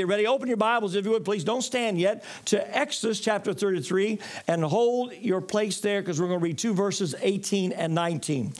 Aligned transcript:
Get 0.00 0.08
ready, 0.08 0.26
open 0.26 0.48
your 0.48 0.56
Bibles 0.56 0.94
if 0.94 1.04
you 1.04 1.10
would, 1.10 1.26
please. 1.26 1.44
Don't 1.44 1.60
stand 1.60 2.00
yet 2.00 2.24
to 2.46 2.74
Exodus 2.74 3.20
chapter 3.20 3.52
33 3.52 4.18
and 4.46 4.64
hold 4.64 5.12
your 5.12 5.42
place 5.42 5.82
there 5.82 6.00
because 6.00 6.18
we're 6.18 6.28
going 6.28 6.40
to 6.40 6.42
read 6.42 6.56
two 6.56 6.72
verses 6.72 7.14
18 7.20 7.72
and 7.72 7.94
19. 7.94 8.54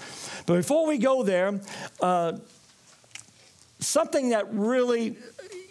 But 0.45 0.57
before 0.57 0.87
we 0.87 0.99
go 0.99 1.23
there, 1.23 1.59
uh, 2.03 2.37
something 3.79 4.29
that 4.29 4.53
really 4.53 5.17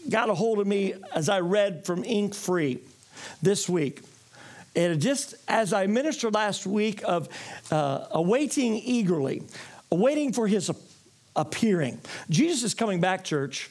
got 0.09 0.31
a 0.31 0.33
hold 0.33 0.57
of 0.57 0.65
me 0.65 0.95
as 1.13 1.29
I 1.29 1.41
read 1.41 1.85
from 1.85 2.03
Ink 2.03 2.33
Free 2.33 2.79
this 3.43 3.69
week. 3.69 4.01
And 4.75 4.99
just 4.99 5.35
as 5.47 5.71
I 5.71 5.85
ministered 5.85 6.33
last 6.33 6.65
week 6.65 7.03
of 7.05 7.29
uh, 7.69 8.07
awaiting 8.09 8.73
eagerly, 8.73 9.43
awaiting 9.91 10.33
for 10.33 10.47
his 10.47 10.71
appearing. 11.35 11.99
Jesus 12.27 12.63
is 12.63 12.73
coming 12.73 12.99
back, 12.99 13.23
church. 13.23 13.69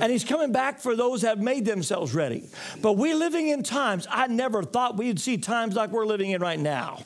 And 0.00 0.12
he's 0.12 0.24
coming 0.24 0.52
back 0.52 0.80
for 0.80 0.94
those 0.94 1.22
that 1.22 1.28
have 1.28 1.40
made 1.40 1.64
themselves 1.64 2.14
ready. 2.14 2.44
But 2.80 2.92
we're 2.94 3.16
living 3.16 3.48
in 3.48 3.62
times, 3.62 4.06
I 4.10 4.26
never 4.28 4.62
thought 4.62 4.96
we'd 4.96 5.18
see 5.18 5.38
times 5.38 5.74
like 5.74 5.90
we're 5.90 6.06
living 6.06 6.30
in 6.30 6.40
right 6.40 6.58
now. 6.58 7.02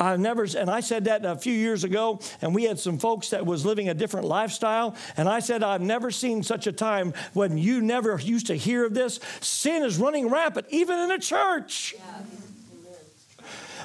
I 0.00 0.16
never, 0.16 0.44
and 0.56 0.70
I 0.70 0.80
said 0.80 1.06
that 1.06 1.24
a 1.24 1.36
few 1.36 1.52
years 1.52 1.82
ago, 1.82 2.20
and 2.40 2.54
we 2.54 2.64
had 2.64 2.78
some 2.78 2.98
folks 2.98 3.30
that 3.30 3.44
was 3.44 3.66
living 3.66 3.88
a 3.88 3.94
different 3.94 4.26
lifestyle, 4.26 4.94
and 5.16 5.28
I 5.28 5.40
said, 5.40 5.64
I've 5.64 5.80
never 5.80 6.12
seen 6.12 6.42
such 6.44 6.68
a 6.68 6.72
time 6.72 7.14
when 7.32 7.58
you 7.58 7.80
never 7.80 8.20
used 8.20 8.46
to 8.46 8.54
hear 8.54 8.84
of 8.84 8.94
this. 8.94 9.18
Sin 9.40 9.82
is 9.82 9.98
running 9.98 10.30
rampant, 10.30 10.66
even 10.70 10.98
in 11.00 11.10
a 11.10 11.18
church. 11.18 11.96
Yeah. 11.98 12.22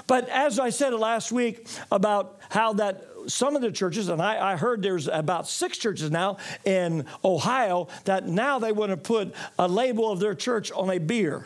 But 0.06 0.28
as 0.30 0.60
I 0.60 0.70
said 0.70 0.94
last 0.94 1.32
week 1.32 1.68
about 1.92 2.40
how 2.50 2.74
that 2.74 3.06
some 3.28 3.56
of 3.56 3.62
the 3.62 3.72
churches, 3.72 4.10
and 4.10 4.22
I, 4.22 4.54
I, 4.54 4.56
heard 4.56 4.82
there's 4.82 5.08
about 5.08 5.48
six 5.48 5.78
churches 5.78 6.12
now 6.12 6.38
in 6.66 7.06
Ohio 7.24 7.88
that 8.06 8.28
now 8.28 8.60
they 8.60 8.72
want 8.72 8.92
to 8.92 8.98
put 8.98 9.34
a 9.58 9.68
label 9.68 10.12
of 10.12 10.20
their 10.20 10.36
church 10.36 10.72
on 10.72 10.90
a 10.90 10.98
beer. 10.98 11.46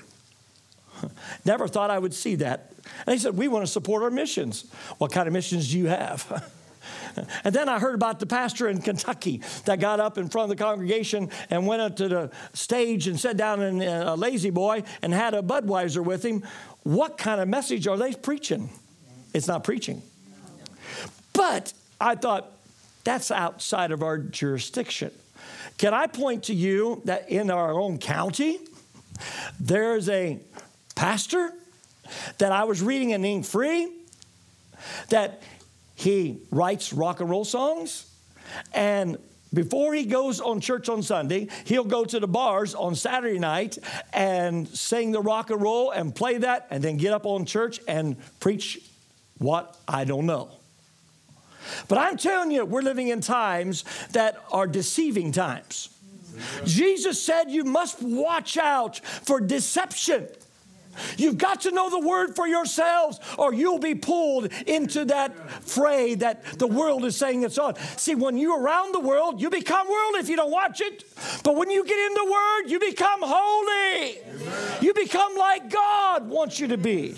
Never 1.46 1.68
thought 1.68 1.92
I 1.92 2.00
would 2.00 2.14
see 2.14 2.36
that. 2.36 2.72
And 3.06 3.14
he 3.14 3.20
said, 3.20 3.38
We 3.38 3.48
want 3.48 3.66
to 3.66 3.72
support 3.72 4.04
our 4.04 4.10
missions. 4.10 4.70
What 4.98 5.12
kind 5.12 5.28
of 5.28 5.34
missions 5.34 5.72
do 5.72 5.78
you 5.78 5.88
have? 5.88 6.52
And 7.44 7.54
then 7.54 7.68
I 7.68 7.80
heard 7.80 7.96
about 7.96 8.20
the 8.20 8.26
pastor 8.26 8.68
in 8.68 8.82
Kentucky 8.82 9.42
that 9.66 9.80
got 9.80 10.00
up 10.00 10.18
in 10.18 10.30
front 10.30 10.52
of 10.52 10.58
the 10.58 10.64
congregation 10.64 11.30
and 11.50 11.66
went 11.66 11.82
up 11.82 11.96
to 11.98 12.08
the 12.08 12.32
stage 12.54 13.08
and 13.08 13.20
sat 13.20 13.38
down 13.38 13.62
in 13.62 13.82
a 13.82 14.16
La-Z-Boy 14.16 14.84
and 15.02 15.14
had 15.14 15.34
a 15.34 15.42
Budweiser 15.42 16.04
with 16.04 16.24
him. 16.24 16.44
What 16.84 17.18
kind 17.18 17.42
of 17.42 17.48
message 17.48 17.88
are 17.88 17.98
they 17.98 18.14
preaching? 18.14 18.70
It's 19.34 19.48
not 19.48 19.64
preaching. 19.64 20.02
But 21.38 21.72
I 22.02 22.16
thought, 22.16 22.52
that's 23.04 23.32
outside 23.32 23.92
of 23.92 24.04
our 24.04 24.18
jurisdiction. 24.18 25.12
Can 25.78 25.94
I 25.94 26.08
point 26.08 26.46
to 26.46 26.54
you 26.54 27.02
that 27.06 27.30
in 27.30 27.52
our 27.52 27.80
own 27.80 28.00
county, 28.00 28.60
there's 29.60 30.10
a 30.10 30.40
pastor 30.96 31.54
that 32.40 32.52
I 32.52 32.64
was 32.64 32.82
reading 32.82 33.12
in 33.12 33.24
Ink 33.24 33.46
Free 33.46 33.90
that 35.10 35.44
he 35.96 36.40
writes 36.52 36.92
rock 36.92 37.22
and 37.22 37.30
roll 37.30 37.46
songs 37.46 38.08
and 38.74 39.18
before 39.54 39.94
he 39.94 40.06
goes 40.06 40.42
on 40.42 40.60
church 40.60 40.90
on 40.90 41.02
Sunday, 41.02 41.48
he'll 41.66 41.86
go 41.86 42.04
to 42.04 42.20
the 42.20 42.28
bars 42.28 42.76
on 42.76 42.96
Saturday 42.96 43.40
night 43.40 43.78
and 44.12 44.68
sing 44.68 45.12
the 45.12 45.22
rock 45.22 45.50
and 45.50 45.62
roll 45.62 45.92
and 45.92 46.14
play 46.14 46.38
that, 46.40 46.68
and 46.70 46.84
then 46.84 46.98
get 46.98 47.14
up 47.14 47.26
on 47.26 47.46
church 47.46 47.80
and 47.88 48.18
preach 48.40 48.80
what 49.38 49.78
I 49.88 50.04
don't 50.04 50.26
know. 50.26 50.57
But 51.88 51.98
I'm 51.98 52.18
telling 52.18 52.52
you, 52.52 52.66
we're 52.66 52.82
living 52.82 53.10
in 53.10 53.22
times 53.22 53.84
that 54.12 54.44
are 54.52 54.68
deceiving 54.68 55.32
times. 55.32 55.90
Jesus 56.66 57.22
said 57.22 57.50
you 57.50 57.64
must 57.64 58.02
watch 58.02 58.58
out 58.58 59.00
for 59.00 59.40
deception. 59.40 60.28
You've 61.18 61.38
got 61.38 61.62
to 61.62 61.72
know 61.72 61.90
the 61.90 62.00
word 62.00 62.36
for 62.36 62.48
yourselves, 62.48 63.20
or 63.38 63.54
you'll 63.54 63.80
be 63.80 63.96
pulled 63.96 64.52
into 64.66 65.06
that 65.06 65.34
fray 65.64 66.16
that 66.16 66.44
the 66.58 66.68
world 66.68 67.06
is 67.06 67.16
saying 67.16 67.44
it's 67.44 67.58
on. 67.58 67.76
See, 67.98 68.16
when 68.16 68.38
you're 68.38 68.60
around 68.60 68.94
the 68.94 69.00
world, 69.00 69.42
you 69.42 69.50
become 69.50 69.88
world 69.88 70.16
if 70.16 70.30
you 70.30 70.36
don't 70.36 70.52
watch 70.52 70.82
it. 70.82 71.04
But 71.44 71.56
when 71.56 71.70
you 71.70 71.86
get 71.86 71.98
in 71.98 72.14
the 72.14 72.26
word, 72.26 72.72
you 72.72 72.80
become 72.80 73.20
holy. 73.24 74.20
Amen. 74.20 74.78
You 74.82 74.94
become 74.94 75.36
like 75.36 75.70
God 75.70 76.30
wants 76.30 76.60
you 76.60 76.68
to 76.68 76.78
be. 76.78 77.16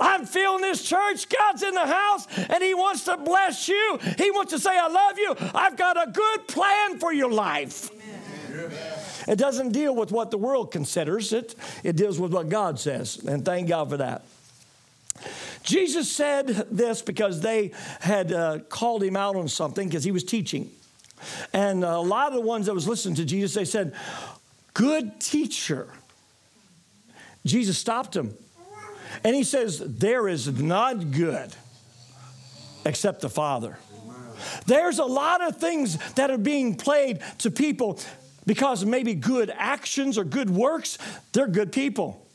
I'm 0.00 0.26
feeling 0.26 0.62
this 0.62 0.82
church. 0.82 1.28
God's 1.28 1.62
in 1.62 1.74
the 1.74 1.86
house, 1.86 2.26
and 2.36 2.62
He 2.62 2.74
wants 2.74 3.04
to 3.04 3.16
bless 3.16 3.68
you. 3.68 3.98
He 4.18 4.30
wants 4.30 4.52
to 4.52 4.58
say, 4.58 4.76
I 4.76 4.88
love 4.88 5.18
you. 5.18 5.34
I've 5.54 5.76
got 5.76 5.96
a 5.96 6.10
good 6.10 6.48
plan 6.48 6.98
for 6.98 7.12
your 7.12 7.30
life. 7.30 7.90
Amen. 8.50 9.01
It 9.32 9.38
doesn't 9.38 9.72
deal 9.72 9.94
with 9.94 10.12
what 10.12 10.30
the 10.30 10.36
world 10.36 10.70
considers 10.70 11.32
it, 11.32 11.54
it 11.82 11.96
deals 11.96 12.20
with 12.20 12.34
what 12.34 12.50
God 12.50 12.78
says. 12.78 13.16
And 13.16 13.42
thank 13.42 13.66
God 13.66 13.88
for 13.88 13.96
that. 13.96 14.26
Jesus 15.62 16.12
said 16.12 16.48
this 16.70 17.00
because 17.00 17.40
they 17.40 17.72
had 18.00 18.30
uh, 18.30 18.58
called 18.68 19.02
him 19.02 19.16
out 19.16 19.34
on 19.34 19.48
something 19.48 19.88
because 19.88 20.04
he 20.04 20.10
was 20.10 20.22
teaching. 20.22 20.70
And 21.54 21.82
a 21.82 21.98
lot 21.98 22.28
of 22.28 22.34
the 22.34 22.42
ones 22.42 22.66
that 22.66 22.74
was 22.74 22.86
listening 22.86 23.14
to 23.14 23.24
Jesus, 23.24 23.54
they 23.54 23.64
said, 23.64 23.94
Good 24.74 25.18
teacher. 25.18 25.88
Jesus 27.46 27.78
stopped 27.78 28.14
him. 28.14 28.34
And 29.24 29.34
he 29.34 29.44
says, 29.44 29.78
There 29.78 30.28
is 30.28 30.60
not 30.60 31.10
good 31.10 31.54
except 32.84 33.22
the 33.22 33.30
Father. 33.30 33.78
There's 34.66 34.98
a 34.98 35.06
lot 35.06 35.40
of 35.40 35.56
things 35.56 35.96
that 36.16 36.30
are 36.30 36.36
being 36.36 36.74
played 36.74 37.20
to 37.38 37.50
people 37.50 37.98
because 38.46 38.84
maybe 38.84 39.14
good 39.14 39.52
actions 39.54 40.18
or 40.18 40.24
good 40.24 40.50
works, 40.50 40.98
they're 41.32 41.46
good 41.46 41.72
people. 41.72 42.26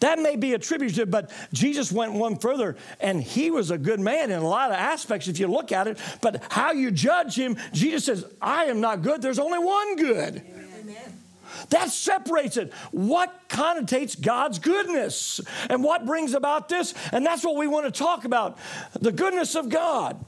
That 0.00 0.18
may 0.18 0.36
be 0.36 0.54
attributed, 0.54 1.10
but 1.10 1.30
Jesus 1.52 1.92
went 1.92 2.14
one 2.14 2.38
further, 2.38 2.76
and 3.00 3.22
he 3.22 3.50
was 3.50 3.70
a 3.70 3.76
good 3.76 4.00
man 4.00 4.30
in 4.30 4.38
a 4.38 4.48
lot 4.48 4.70
of 4.70 4.76
aspects 4.76 5.28
if 5.28 5.38
you 5.38 5.46
look 5.46 5.72
at 5.72 5.86
it. 5.86 5.98
But 6.22 6.42
how 6.50 6.72
you 6.72 6.90
judge 6.90 7.36
him, 7.36 7.58
Jesus 7.72 8.06
says, 8.06 8.24
I 8.40 8.64
am 8.64 8.80
not 8.80 9.02
good, 9.02 9.20
there's 9.20 9.38
only 9.38 9.58
one 9.58 9.96
good. 9.96 10.42
Amen. 10.80 11.20
That 11.68 11.90
separates 11.90 12.56
it. 12.56 12.72
What 12.92 13.48
connotates 13.48 14.18
God's 14.18 14.58
goodness 14.58 15.40
and 15.68 15.84
what 15.84 16.06
brings 16.06 16.32
about 16.32 16.68
this? 16.68 16.94
And 17.12 17.26
that's 17.26 17.44
what 17.44 17.56
we 17.56 17.66
want 17.66 17.86
to 17.86 17.92
talk 17.92 18.24
about 18.24 18.58
the 18.98 19.12
goodness 19.12 19.54
of 19.54 19.68
God. 19.68 20.24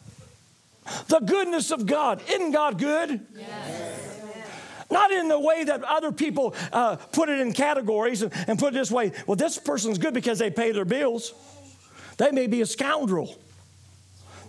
The 1.06 1.20
goodness 1.20 1.70
of 1.70 1.86
God. 1.86 2.22
Isn't 2.28 2.50
God 2.50 2.78
good? 2.78 3.24
Yes. 3.36 4.21
Not 4.92 5.10
in 5.10 5.28
the 5.28 5.40
way 5.40 5.64
that 5.64 5.82
other 5.82 6.12
people 6.12 6.54
uh, 6.72 6.96
put 6.96 7.30
it 7.30 7.40
in 7.40 7.52
categories 7.52 8.20
and, 8.22 8.32
and 8.46 8.58
put 8.58 8.74
it 8.74 8.76
this 8.76 8.90
way 8.90 9.12
well, 9.26 9.36
this 9.36 9.58
person's 9.58 9.98
good 9.98 10.14
because 10.14 10.38
they 10.38 10.50
pay 10.50 10.70
their 10.72 10.84
bills. 10.84 11.32
They 12.18 12.30
may 12.30 12.46
be 12.46 12.60
a 12.60 12.66
scoundrel, 12.66 13.36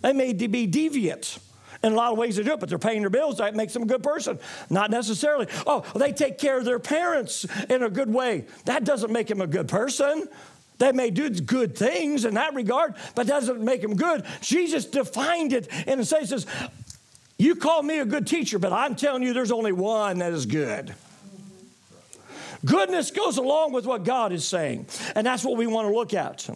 they 0.02 0.14
may 0.14 0.34
be 0.34 0.68
deviant 0.68 1.40
in 1.82 1.92
a 1.92 1.96
lot 1.96 2.12
of 2.14 2.18
ways 2.18 2.38
they 2.38 2.44
do 2.44 2.54
it, 2.54 2.60
but 2.60 2.70
they're 2.70 2.80
paying 2.80 3.02
their 3.02 3.10
bills. 3.10 3.38
That 3.38 3.56
makes 3.56 3.74
them 3.74 3.84
a 3.84 3.86
good 3.86 4.04
person. 4.04 4.40
Not 4.70 4.90
necessarily. 4.90 5.48
Oh, 5.68 5.86
they 5.96 6.14
take 6.14 6.38
care 6.38 6.58
of 6.58 6.66
their 6.66 6.80
parents 6.80 7.46
in 7.70 7.84
a 7.84 7.90
good 7.90 8.12
way. 8.12 8.46
That 8.66 8.86
doesn't 8.86 9.12
make 9.12 9.28
them 9.28 9.42
a 9.42 9.48
good 9.48 9.68
person. 9.68 10.28
They 10.78 10.92
may 10.92 11.10
do 11.12 11.30
good 11.30 11.78
things 11.78 12.26
in 12.26 12.34
that 12.36 12.54
regard, 12.56 12.96
but 13.16 13.28
doesn't 13.28 13.62
make 13.62 13.82
them 13.82 13.96
good. 13.96 14.26
Jesus 14.42 14.86
defined 14.86 15.54
it 15.54 15.68
and 15.88 16.02
it 16.02 16.06
says, 16.06 16.46
you 17.38 17.56
call 17.56 17.82
me 17.84 18.00
a 18.00 18.06
good 18.06 18.28
teacher, 18.28 18.60
but 18.60 18.72
I'm 18.72 18.96
telling 18.96 19.24
you 19.24 19.34
there's 19.34 19.52
only 19.52 19.72
one 19.72 20.20
that 20.20 20.34
is 20.34 20.46
good. 20.46 20.94
Goodness 22.66 23.12
goes 23.12 23.38
along 23.38 23.74
with 23.74 23.86
what 23.86 24.06
God 24.06 24.32
is 24.32 24.46
saying, 24.46 24.88
and 25.16 25.28
that's 25.28 25.44
what 25.44 25.58
we 25.58 25.68
want 25.68 25.88
to 25.88 25.94
look 25.94 26.14
at. 26.14 26.50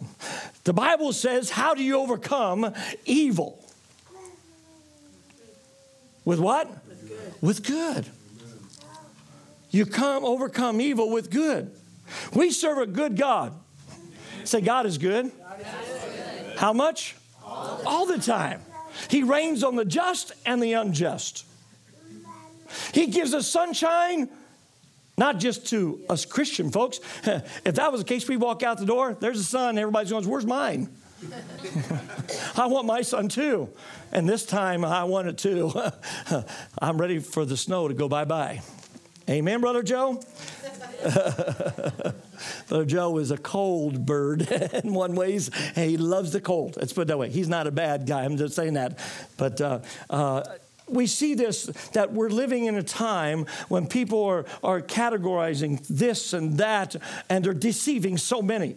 The 0.64 0.72
Bible 0.72 1.12
says, 1.12 1.50
How 1.50 1.74
do 1.74 1.82
you 1.82 1.98
overcome 1.98 2.72
evil? 3.04 3.62
With 6.24 6.40
what? 6.40 6.68
With 6.68 7.08
good. 7.08 7.42
With 7.42 7.66
good. 7.66 8.06
You 9.70 9.84
come 9.84 10.24
overcome 10.24 10.80
evil 10.80 11.10
with 11.10 11.30
good. 11.30 11.70
We 12.34 12.50
serve 12.50 12.78
a 12.78 12.86
good 12.86 13.16
God. 13.16 13.54
Say, 14.44 14.62
God 14.62 14.86
is 14.86 14.96
good. 14.96 15.30
God 15.38 15.60
is 15.60 15.66
good. 15.66 16.58
How 16.58 16.72
much? 16.72 17.16
All 17.44 17.82
All 17.84 18.06
the 18.06 18.18
time. 18.18 18.62
He 19.08 19.22
rains 19.22 19.62
on 19.62 19.76
the 19.76 19.84
just 19.84 20.32
and 20.44 20.62
the 20.62 20.74
unjust. 20.74 21.44
He 22.92 23.06
gives 23.06 23.32
us 23.34 23.46
sunshine, 23.46 24.28
not 25.16 25.38
just 25.38 25.66
to 25.68 26.00
us 26.08 26.24
Christian 26.24 26.70
folks. 26.70 27.00
If 27.64 27.74
that 27.76 27.92
was 27.92 28.02
the 28.02 28.06
case, 28.06 28.28
we 28.28 28.36
walk 28.36 28.62
out 28.62 28.78
the 28.78 28.86
door, 28.86 29.16
there's 29.18 29.38
the 29.38 29.44
sun, 29.44 29.78
everybody's 29.78 30.10
going, 30.10 30.28
Where's 30.28 30.46
mine? 30.46 30.88
I 32.56 32.66
want 32.66 32.86
my 32.86 33.02
son 33.02 33.28
too. 33.28 33.68
And 34.12 34.28
this 34.28 34.46
time 34.46 34.84
I 34.84 35.04
want 35.04 35.28
it 35.28 35.38
too. 35.38 35.72
I'm 36.78 36.98
ready 36.98 37.18
for 37.18 37.44
the 37.44 37.56
snow 37.56 37.88
to 37.88 37.94
go 37.94 38.08
bye 38.08 38.24
bye. 38.24 38.62
Amen, 39.28 39.60
Brother 39.60 39.82
Joe? 39.82 40.22
Brother 42.68 42.84
Joe 42.86 43.18
is 43.18 43.30
a 43.30 43.36
cold 43.36 44.06
bird 44.06 44.50
in 44.82 44.94
one 44.94 45.14
ways. 45.14 45.50
He 45.74 45.98
loves 45.98 46.32
the 46.32 46.40
cold. 46.40 46.78
Let's 46.78 46.94
put 46.94 47.02
it 47.02 47.08
that 47.08 47.18
way. 47.18 47.28
He's 47.28 47.48
not 47.48 47.66
a 47.66 47.70
bad 47.70 48.06
guy. 48.06 48.24
I'm 48.24 48.38
just 48.38 48.54
saying 48.54 48.74
that. 48.74 48.98
But 49.36 49.60
uh, 49.60 49.80
uh, 50.08 50.44
we 50.88 51.06
see 51.06 51.34
this 51.34 51.64
that 51.92 52.14
we're 52.14 52.30
living 52.30 52.64
in 52.64 52.76
a 52.76 52.82
time 52.82 53.44
when 53.68 53.86
people 53.86 54.24
are, 54.24 54.46
are 54.64 54.80
categorizing 54.80 55.86
this 55.88 56.32
and 56.32 56.56
that 56.56 56.96
and 57.28 57.44
they're 57.44 57.52
deceiving 57.52 58.16
so 58.16 58.40
many 58.40 58.76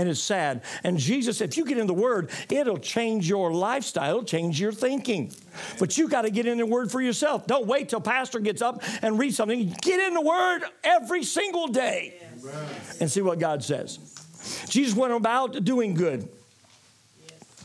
and 0.00 0.08
it's 0.08 0.20
sad. 0.20 0.62
And 0.82 0.96
Jesus, 0.96 1.42
if 1.42 1.58
you 1.58 1.64
get 1.66 1.76
in 1.76 1.86
the 1.86 1.92
Word, 1.92 2.30
it'll 2.48 2.78
change 2.78 3.28
your 3.28 3.52
lifestyle, 3.52 4.22
change 4.22 4.58
your 4.58 4.72
thinking. 4.72 5.30
But 5.78 5.98
you 5.98 6.08
got 6.08 6.22
to 6.22 6.30
get 6.30 6.46
in 6.46 6.56
the 6.56 6.64
Word 6.64 6.90
for 6.90 7.02
yourself. 7.02 7.46
Don't 7.46 7.66
wait 7.66 7.90
till 7.90 8.00
pastor 8.00 8.38
gets 8.38 8.62
up 8.62 8.82
and 9.02 9.18
read 9.18 9.34
something. 9.34 9.76
Get 9.82 10.00
in 10.00 10.14
the 10.14 10.22
Word 10.22 10.60
every 10.82 11.22
single 11.22 11.66
day 11.66 12.18
and 12.98 13.10
see 13.10 13.20
what 13.20 13.38
God 13.38 13.62
says. 13.62 13.98
Jesus 14.70 14.96
went 14.96 15.12
about 15.12 15.64
doing 15.64 15.92
good. 15.92 16.26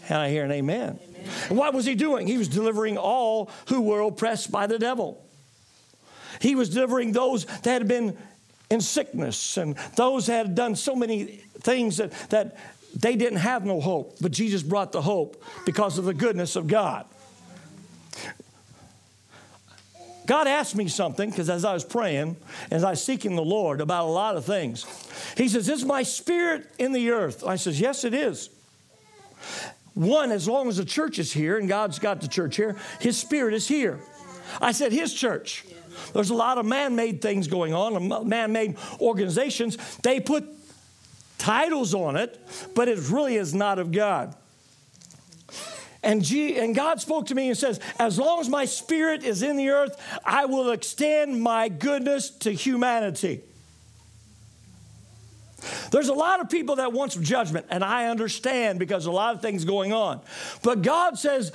And 0.09 0.17
I 0.17 0.29
hear 0.29 0.43
an 0.43 0.51
amen. 0.51 0.99
amen. 1.01 1.57
What 1.57 1.73
was 1.73 1.85
he 1.85 1.95
doing? 1.95 2.27
He 2.27 2.37
was 2.37 2.49
delivering 2.49 2.97
all 2.97 3.49
who 3.69 3.79
were 3.79 4.01
oppressed 4.01 4.51
by 4.51 4.67
the 4.67 4.77
devil. 4.77 5.25
He 6.41 6.53
was 6.53 6.69
delivering 6.69 7.13
those 7.13 7.45
that 7.45 7.65
had 7.65 7.87
been 7.87 8.17
in 8.69 8.81
sickness 8.81 9.55
and 9.55 9.77
those 9.95 10.25
that 10.25 10.47
had 10.47 10.55
done 10.55 10.75
so 10.75 10.97
many 10.97 11.44
things 11.65 11.97
that, 11.97 12.11
that 12.29 12.55
they 12.95 13.17
didn't 13.17 13.39
have 13.39 13.65
no 13.65 13.81
hope, 13.81 14.17
but 14.21 14.31
Jesus 14.31 14.63
brought 14.63 14.93
the 14.93 15.01
hope 15.01 15.43
because 15.65 15.97
of 15.97 16.05
the 16.05 16.13
goodness 16.13 16.55
of 16.55 16.67
God. 16.67 17.05
God 20.25 20.47
asked 20.47 20.75
me 20.75 20.87
something 20.87 21.29
because 21.29 21.49
as 21.49 21.65
I 21.65 21.73
was 21.73 21.83
praying, 21.83 22.37
as 22.71 22.83
I 22.83 22.91
was 22.91 23.03
seeking 23.03 23.35
the 23.35 23.43
Lord 23.43 23.81
about 23.81 24.05
a 24.05 24.11
lot 24.11 24.37
of 24.37 24.45
things, 24.45 24.85
He 25.37 25.49
says, 25.49 25.69
Is 25.69 25.85
my 25.85 26.03
spirit 26.03 26.71
in 26.79 26.93
the 26.93 27.11
earth? 27.11 27.43
I 27.43 27.57
says, 27.57 27.79
Yes, 27.79 28.03
it 28.05 28.13
is. 28.13 28.49
One, 29.93 30.31
as 30.31 30.47
long 30.47 30.67
as 30.67 30.77
the 30.77 30.85
church 30.85 31.19
is 31.19 31.31
here 31.31 31.57
and 31.57 31.69
God's 31.69 31.99
got 31.99 32.21
the 32.21 32.27
church 32.27 32.55
here, 32.55 32.75
His 32.99 33.17
spirit 33.17 33.53
is 33.53 33.67
here. 33.67 33.99
I 34.59 34.71
said, 34.71 34.91
His 34.91 35.13
church. 35.13 35.63
There's 36.13 36.31
a 36.31 36.35
lot 36.35 36.57
of 36.57 36.65
man 36.65 36.95
made 36.95 37.21
things 37.21 37.47
going 37.47 37.73
on, 37.73 38.27
man 38.27 38.51
made 38.51 38.77
organizations. 38.99 39.77
They 39.97 40.19
put 40.19 40.45
titles 41.45 41.93
on 41.93 42.15
it, 42.15 42.39
but 42.73 42.87
it 42.87 42.97
really 43.09 43.35
is 43.35 43.53
not 43.53 43.77
of 43.77 43.91
God. 43.91 44.35
And, 46.01 46.23
G, 46.23 46.57
and 46.57 46.73
God 46.73 46.99
spoke 46.99 47.27
to 47.27 47.35
me 47.35 47.49
and 47.49 47.57
says, 47.57 47.79
As 47.99 48.17
long 48.17 48.39
as 48.39 48.49
my 48.49 48.65
spirit 48.65 49.23
is 49.23 49.43
in 49.43 49.55
the 49.55 49.69
earth, 49.69 49.95
I 50.25 50.45
will 50.45 50.71
extend 50.71 51.41
my 51.41 51.69
goodness 51.69 52.31
to 52.39 52.51
humanity. 52.51 53.41
There's 55.91 56.09
a 56.09 56.13
lot 56.13 56.41
of 56.41 56.49
people 56.49 56.77
that 56.77 56.93
want 56.93 57.13
some 57.13 57.23
judgment, 57.23 57.67
and 57.69 57.83
I 57.83 58.07
understand 58.07 58.79
because 58.79 59.05
a 59.05 59.11
lot 59.11 59.35
of 59.35 59.41
things 59.41 59.65
going 59.65 59.93
on. 59.93 60.21
But 60.63 60.81
God 60.81 61.17
says, 61.19 61.51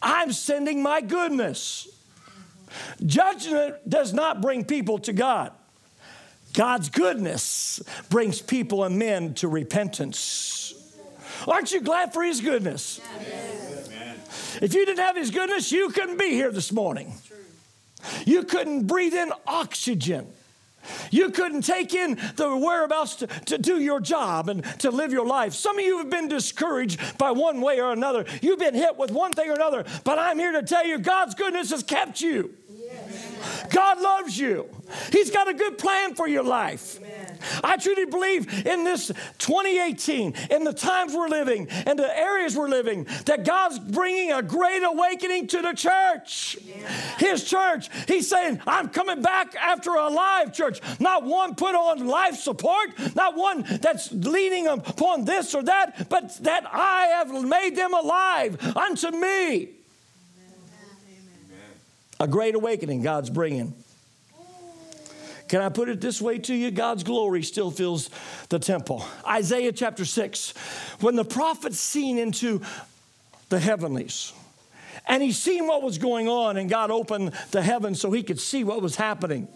I'm 0.00 0.32
sending 0.32 0.80
my 0.80 1.00
goodness. 1.00 1.88
Judgment 3.04 3.76
does 3.88 4.12
not 4.12 4.40
bring 4.40 4.64
people 4.64 4.98
to 5.00 5.12
God. 5.12 5.52
God's 6.58 6.88
goodness 6.88 7.80
brings 8.10 8.42
people 8.42 8.82
and 8.82 8.98
men 8.98 9.34
to 9.34 9.46
repentance. 9.46 10.74
Aren't 11.46 11.70
you 11.70 11.80
glad 11.80 12.12
for 12.12 12.24
His 12.24 12.40
goodness? 12.40 13.00
Yes. 13.20 14.58
If 14.60 14.74
you 14.74 14.84
didn't 14.84 15.04
have 15.04 15.14
His 15.14 15.30
goodness, 15.30 15.70
you 15.70 15.90
couldn't 15.90 16.18
be 16.18 16.30
here 16.30 16.50
this 16.50 16.72
morning. 16.72 17.14
You 18.26 18.42
couldn't 18.42 18.88
breathe 18.88 19.14
in 19.14 19.32
oxygen. 19.46 20.26
You 21.12 21.30
couldn't 21.30 21.62
take 21.62 21.94
in 21.94 22.18
the 22.34 22.56
whereabouts 22.56 23.14
to, 23.16 23.28
to 23.28 23.58
do 23.58 23.78
your 23.78 24.00
job 24.00 24.48
and 24.48 24.64
to 24.80 24.90
live 24.90 25.12
your 25.12 25.26
life. 25.26 25.54
Some 25.54 25.78
of 25.78 25.84
you 25.84 25.98
have 25.98 26.10
been 26.10 26.26
discouraged 26.26 27.18
by 27.18 27.30
one 27.30 27.60
way 27.60 27.80
or 27.80 27.92
another. 27.92 28.24
You've 28.42 28.58
been 28.58 28.74
hit 28.74 28.96
with 28.96 29.12
one 29.12 29.30
thing 29.30 29.48
or 29.48 29.54
another, 29.54 29.84
but 30.02 30.18
I'm 30.18 30.40
here 30.40 30.52
to 30.52 30.64
tell 30.64 30.84
you 30.84 30.98
God's 30.98 31.36
goodness 31.36 31.70
has 31.70 31.84
kept 31.84 32.20
you. 32.20 32.52
God 33.70 34.00
loves 34.00 34.38
you. 34.38 34.68
He's 35.12 35.30
got 35.30 35.48
a 35.48 35.54
good 35.54 35.78
plan 35.78 36.14
for 36.14 36.26
your 36.26 36.42
life. 36.42 36.98
I 37.62 37.76
truly 37.76 38.06
believe 38.06 38.66
in 38.66 38.84
this 38.84 39.08
2018, 39.38 40.34
in 40.50 40.64
the 40.64 40.72
times 40.72 41.14
we're 41.14 41.28
living, 41.28 41.68
and 41.70 41.98
the 41.98 42.18
areas 42.18 42.56
we're 42.56 42.68
living, 42.68 43.06
that 43.26 43.44
God's 43.44 43.78
bringing 43.78 44.32
a 44.32 44.42
great 44.42 44.82
awakening 44.82 45.46
to 45.48 45.62
the 45.62 45.72
church. 45.72 46.56
His 47.18 47.44
church. 47.44 47.88
He's 48.06 48.28
saying, 48.28 48.60
I'm 48.66 48.88
coming 48.88 49.22
back 49.22 49.54
after 49.56 49.90
a 49.94 50.08
live 50.08 50.52
church, 50.52 50.80
not 51.00 51.24
one 51.24 51.54
put 51.54 51.74
on 51.74 52.06
life 52.06 52.36
support, 52.36 52.90
not 53.14 53.36
one 53.36 53.64
that's 53.80 54.10
leaning 54.12 54.66
upon 54.66 55.24
this 55.24 55.54
or 55.54 55.62
that, 55.64 56.08
but 56.08 56.36
that 56.44 56.64
I 56.72 57.06
have 57.18 57.32
made 57.44 57.76
them 57.76 57.94
alive 57.94 58.76
unto 58.76 59.10
me. 59.10 59.77
A 62.20 62.26
great 62.26 62.54
awakening 62.54 63.02
God's 63.02 63.30
bringing. 63.30 63.74
Can 65.48 65.62
I 65.62 65.70
put 65.70 65.88
it 65.88 66.00
this 66.00 66.20
way 66.20 66.38
to 66.40 66.54
you? 66.54 66.70
God's 66.70 67.04
glory 67.04 67.42
still 67.42 67.70
fills 67.70 68.10
the 68.50 68.58
temple. 68.58 69.04
Isaiah 69.26 69.72
chapter 69.72 70.04
6, 70.04 70.52
when 71.00 71.16
the 71.16 71.24
prophet 71.24 71.74
seen 71.74 72.18
into 72.18 72.60
the 73.48 73.58
heavenlies, 73.58 74.32
and 75.06 75.22
he 75.22 75.32
seen 75.32 75.66
what 75.66 75.82
was 75.82 75.96
going 75.96 76.28
on, 76.28 76.58
and 76.58 76.68
God 76.68 76.90
opened 76.90 77.32
the 77.50 77.62
heavens 77.62 77.98
so 77.98 78.10
he 78.10 78.22
could 78.22 78.38
see 78.38 78.62
what 78.62 78.82
was 78.82 78.96
happening. 78.96 79.48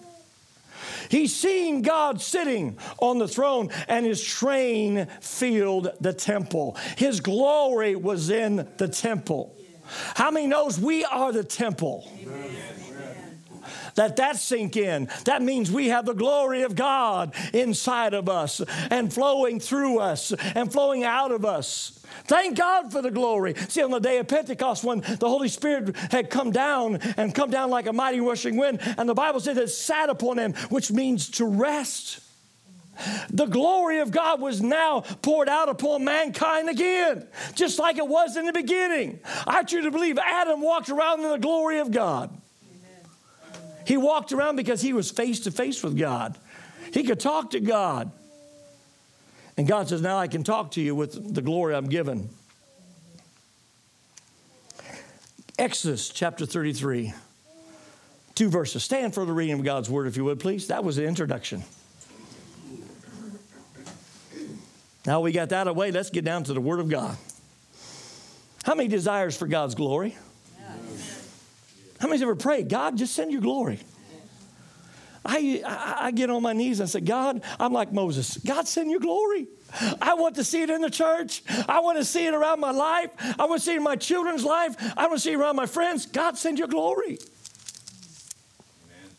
He 1.11 1.27
seen 1.27 1.83
God 1.83 2.23
sitting 2.23 2.79
on 2.99 3.19
the 3.19 3.29
throne, 3.29 3.69
and 3.87 4.07
his 4.07 4.23
train 4.23 5.09
filled 5.21 5.93
the 6.01 6.15
temple. 6.15 6.77
His 6.97 7.21
glory 7.21 7.97
was 7.97 8.31
in 8.31 8.67
the 8.79 8.89
temple. 8.89 9.55
How 10.15 10.31
many 10.31 10.47
knows 10.47 10.79
we 10.79 11.05
are 11.05 11.33
the 11.33 11.45
temple? 11.45 12.09
Amen. 12.21 12.57
That 13.95 14.17
that 14.17 14.37
sink 14.37 14.77
in. 14.77 15.09
That 15.25 15.43
means 15.43 15.71
we 15.71 15.89
have 15.89 16.07
the 16.07 16.15
glory 16.15 16.63
of 16.63 16.75
God 16.75 17.35
inside 17.53 18.15
of 18.15 18.29
us 18.29 18.61
and 18.91 19.13
flowing 19.13 19.61
through 19.61 19.99
us 19.99 20.33
and 20.33 20.73
flowing 20.73 21.05
out 21.05 21.31
of 21.31 21.45
us. 21.45 22.05
Thank 22.25 22.57
God 22.57 22.93
for 22.93 23.03
the 23.03 23.11
glory. 23.11 23.55
See, 23.69 23.83
on 23.83 23.91
the 23.91 23.99
day 23.99 24.19
of 24.19 24.29
Pentecost, 24.29 24.85
when 24.85 25.01
the 25.01 25.29
Holy 25.29 25.49
Spirit 25.49 25.97
had 26.11 26.31
come 26.31 26.51
down 26.51 26.97
and 27.17 27.35
come 27.35 27.51
down 27.51 27.71
like 27.71 27.87
a 27.87 27.93
mighty 27.93 28.21
rushing 28.21 28.57
wind, 28.57 28.81
and 28.83 29.09
the 29.09 29.15
Bible 29.15 29.41
said 29.41 29.59
it 29.59 29.69
sat 29.69 30.09
upon 30.09 30.39
him, 30.39 30.53
which 30.71 30.91
means 30.91 31.29
to 31.31 31.45
rest. 31.47 32.21
The 33.31 33.47
glory 33.47 34.01
of 34.01 34.11
God 34.11 34.41
was 34.41 34.61
now 34.61 35.01
poured 35.01 35.49
out 35.49 35.69
upon 35.69 36.05
mankind 36.05 36.69
again, 36.69 37.27
just 37.55 37.79
like 37.79 37.97
it 37.97 38.07
was 38.07 38.37
in 38.37 38.47
the 38.47 38.53
beginning. 38.53 39.21
I 39.47 39.63
truly 39.63 39.91
believe 39.91 40.19
Adam 40.19 40.61
walked 40.61 40.91
around 40.91 41.21
in 41.21 41.31
the 41.31 41.39
glory 41.39 41.79
of 41.79 41.91
God. 41.91 42.31
Amen. 42.31 43.11
He 43.87 43.97
walked 43.97 44.33
around 44.33 44.57
because 44.57 44.83
he 44.83 44.93
was 44.93 45.11
face 45.11 45.41
to 45.41 45.51
face 45.51 45.83
with 45.83 45.99
God. 45.99 46.37
He 46.93 47.03
could 47.03 47.21
talk 47.21 47.53
to 47.53 47.61
God. 47.61 48.13
And 49.57 49.67
God 49.67 49.89
says, 49.89 50.03
Now 50.03 50.19
I 50.19 50.29
can 50.29 50.45
talk 50.45 50.73
to 50.73 50.81
you 50.81 50.95
with 50.95 51.35
the 51.35 51.43
glory 51.43 51.75
I'm 51.75 51.89
given. 51.89 52.29
Exodus 55.59 56.09
chapter 56.09 56.47
33, 56.47 57.13
two 58.35 58.49
verses. 58.49 58.83
Stand 58.83 59.15
for 59.15 59.25
the 59.25 59.33
reading 59.33 59.59
of 59.59 59.65
God's 59.65 59.89
word, 59.89 60.07
if 60.07 60.17
you 60.17 60.25
would, 60.25 60.41
please. 60.41 60.69
That 60.69 60.85
was 60.85 60.97
the 60.97 61.07
introduction. 61.07 61.63
Now 65.07 65.21
we 65.21 65.33
got 65.33 65.49
that 65.49 65.67
away, 65.67 65.91
let's 65.91 66.11
get 66.11 66.25
down 66.25 66.45
to 66.45 66.55
the 66.55 66.61
Word 66.61 66.81
of 66.81 66.89
God. 66.89 67.17
How 68.63 68.75
many 68.75 68.89
desires 68.89 69.37
for 69.37 69.47
God's 69.47 69.75
glory? 69.75 70.17
How 71.99 72.09
many's 72.09 72.23
ever 72.23 72.35
prayed, 72.35 72.69
God, 72.69 72.97
just 72.97 73.15
send 73.15 73.33
your 73.33 73.41
glory? 73.41 73.79
I, 75.25 75.63
I, 75.65 76.07
I, 76.07 76.11
get 76.11 76.31
on 76.31 76.43
my 76.43 76.53
knees 76.53 76.81
and 76.81 76.91
say, 76.91 76.99
God, 76.99 77.43
I'm 77.61 77.73
like 77.73 77.93
Moses. 77.93 78.39
God, 78.39 78.67
send 78.67 78.91
your 78.91 78.99
glory. 78.99 79.47
I 80.01 80.15
want 80.15 80.35
to 80.35 80.45
see 80.45 80.63
it 80.63 80.71
in 80.71 80.81
the 80.81 80.91
church. 80.91 81.45
I 81.69 81.79
want 81.79 81.99
to 81.99 82.05
see 82.05 82.27
it 82.27 82.35
around 82.35 82.59
my 82.59 82.73
life. 82.73 83.11
I 83.39 83.45
want 83.47 83.61
to 83.61 83.65
see 83.65 83.75
it 83.75 83.77
in 83.77 83.85
my 83.85 83.95
children's 83.95 84.45
life. 84.45 84.75
I 84.97 85.07
want 85.07 85.19
to 85.19 85.21
see 85.21 85.31
it 85.31 85.37
around 85.37 85.55
my 85.55 85.67
friends. 85.67 86.07
God, 86.07 86.37
send 86.37 86.59
your 86.59 86.67
glory. 86.67 87.19
Amen. 88.85 89.11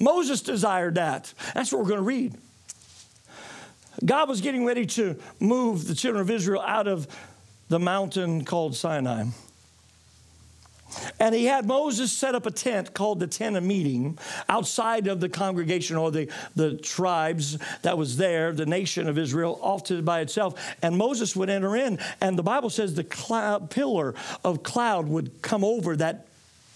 Moses 0.00 0.42
desired 0.42 0.96
that. 0.96 1.32
That's 1.54 1.70
what 1.70 1.80
we're 1.80 1.88
going 1.88 2.00
to 2.00 2.02
read. 2.02 2.36
God 4.04 4.28
was 4.28 4.40
getting 4.40 4.64
ready 4.64 4.86
to 4.86 5.16
move 5.38 5.86
the 5.86 5.94
children 5.94 6.20
of 6.20 6.30
Israel 6.30 6.62
out 6.62 6.88
of 6.88 7.06
the 7.68 7.78
mountain 7.78 8.44
called 8.44 8.74
Sinai. 8.76 9.24
And 11.18 11.34
he 11.34 11.46
had 11.46 11.66
Moses 11.66 12.12
set 12.12 12.34
up 12.34 12.46
a 12.46 12.50
tent 12.50 12.94
called 12.94 13.20
the 13.20 13.26
tent 13.26 13.56
of 13.56 13.64
meeting 13.64 14.18
outside 14.48 15.06
of 15.06 15.20
the 15.20 15.28
congregation 15.28 15.96
or 15.96 16.10
the, 16.10 16.30
the 16.54 16.76
tribes 16.76 17.58
that 17.82 17.96
was 17.96 18.16
there, 18.16 18.52
the 18.52 18.66
nation 18.66 19.08
of 19.08 19.18
Israel, 19.18 19.58
off 19.62 19.84
to 19.84 20.02
by 20.02 20.20
itself. 20.20 20.60
And 20.82 20.96
Moses 20.96 21.34
would 21.34 21.48
enter 21.48 21.76
in, 21.76 21.98
and 22.20 22.38
the 22.38 22.42
Bible 22.42 22.70
says 22.70 22.94
the 22.94 23.04
cloud, 23.04 23.70
pillar 23.70 24.14
of 24.44 24.62
cloud 24.62 25.08
would 25.08 25.42
come 25.42 25.64
over 25.64 25.96
that 25.96 26.26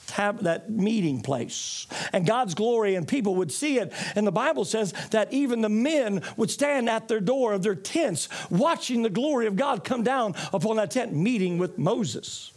tab- 0.07 0.41
that 0.41 0.71
meeting 0.71 1.23
place. 1.23 1.87
And 2.13 2.27
God's 2.27 2.55
glory 2.55 2.95
and 2.95 3.07
people 3.07 3.37
would 3.37 3.53
see 3.53 3.79
it. 3.79 3.93
And 4.15 4.27
the 4.27 4.33
Bible 4.33 4.65
says 4.65 4.93
that 5.11 5.33
even 5.33 5.61
the 5.61 5.69
men 5.69 6.23
would 6.37 6.51
stand 6.51 6.89
at 6.89 7.09
their 7.09 7.21
door 7.21 7.53
of 7.53 7.63
their 7.63 7.75
tents 7.75 8.29
watching 8.51 9.03
the 9.03 9.11
glory 9.11 9.47
of 9.47 9.57
God 9.57 9.85
come 9.85 10.03
down 10.03 10.35
upon 10.53 10.77
that 10.77 10.91
tent 10.91 11.15
meeting 11.15 11.59
with 11.59 11.79
Moses. 11.79 12.53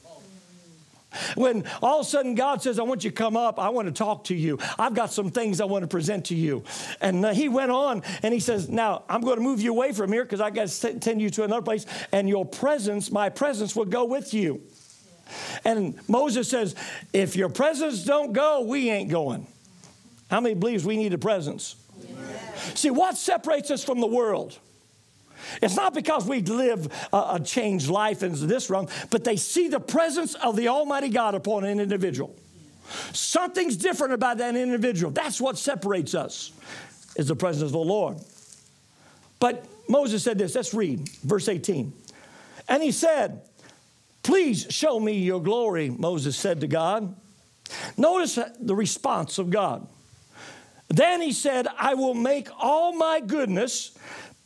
When 1.36 1.64
all 1.82 2.02
of 2.02 2.06
a 2.06 2.10
sudden 2.10 2.36
God 2.36 2.62
says, 2.62 2.78
I 2.80 2.84
want 2.84 3.04
you 3.04 3.10
to 3.10 3.16
come 3.16 3.36
up, 3.36 3.60
I 3.60 3.70
want 3.70 3.88
to 3.88 3.92
talk 3.92 4.26
to 4.26 4.36
you. 4.36 4.60
I've 4.78 4.94
got 4.94 5.12
some 5.12 5.32
things 5.32 5.60
I 5.60 5.66
want 5.66 5.84
to 5.84 5.88
present 5.88 6.26
to 6.26 6.36
you. 6.36 6.64
And 7.02 7.26
uh, 7.26 7.34
he 7.34 7.50
went 7.50 7.72
on 7.72 8.04
and 8.22 8.34
he 8.34 8.40
says, 8.40 8.70
Now 8.70 9.04
I'm 9.10 9.22
going 9.22 9.38
to 9.38 9.44
move 9.44 9.60
you 9.60 9.72
away 9.72 9.92
from 9.92 10.12
here 10.12 10.24
because 10.24 10.42
I 10.42 10.52
got 10.52 10.68
to 10.68 10.68
send 10.68 11.22
you 11.22 11.30
to 11.32 11.44
another 11.44 11.64
place, 11.64 11.86
and 12.12 12.30
your 12.30 12.46
presence, 12.46 13.12
my 13.12 13.30
presence, 13.30 13.76
will 13.76 13.86
go 13.86 14.06
with 14.06 14.34
you. 14.34 14.62
And 15.66 16.00
Moses 16.08 16.50
says, 16.50 16.76
If 17.14 17.36
your 17.36 17.50
presence 17.50 18.04
don't 18.04 18.34
go, 18.34 18.62
we 18.62 18.90
ain't 18.90 19.10
going. 19.10 19.48
How 20.30 20.40
many 20.40 20.56
believes 20.56 20.86
we 20.86 20.98
need 20.98 21.14
a 21.14 21.18
presence? 21.18 21.76
See, 22.76 22.92
what 22.92 23.18
separates 23.18 23.72
us 23.72 23.84
from 23.84 24.00
the 24.00 24.08
world? 24.08 24.58
It's 25.62 25.76
not 25.76 25.94
because 25.94 26.28
we 26.28 26.42
live 26.42 26.88
a, 27.12 27.36
a 27.36 27.40
changed 27.44 27.90
life 27.90 28.24
in 28.24 28.48
this 28.48 28.70
realm, 28.70 28.88
but 29.10 29.24
they 29.24 29.38
see 29.38 29.68
the 29.68 29.80
presence 29.80 30.36
of 30.36 30.56
the 30.56 30.68
Almighty 30.68 31.10
God 31.10 31.36
upon 31.36 31.64
an 31.64 31.80
individual. 31.80 32.36
Something's 33.14 33.78
different 33.78 34.14
about 34.14 34.38
that 34.40 34.56
individual. 34.56 35.12
That's 35.12 35.40
what 35.40 35.58
separates 35.58 36.16
us, 36.16 36.52
is 37.16 37.28
the 37.28 37.36
presence 37.36 37.64
of 37.64 37.72
the 37.72 37.78
Lord. 37.80 38.18
But 39.40 39.66
Moses 39.88 40.24
said 40.24 40.38
this, 40.38 40.56
let's 40.56 40.74
read 40.74 41.08
verse 41.24 41.48
18. 41.48 41.94
And 42.68 42.84
he 42.84 42.92
said, 42.92 43.42
Please 44.30 44.68
show 44.70 45.00
me 45.00 45.14
your 45.14 45.42
glory, 45.42 45.90
Moses 45.90 46.38
said 46.38 46.62
to 46.62 46.68
God. 46.68 47.16
Notice 47.98 48.38
the 48.60 48.76
response 48.76 49.40
of 49.40 49.50
God. 49.50 49.88
Then 50.88 51.20
he 51.20 51.34
said, 51.34 51.66
I 51.80 51.96
will 51.96 52.14
make 52.14 52.48
all 52.60 52.94
my 52.94 53.22
goodness 53.22 53.98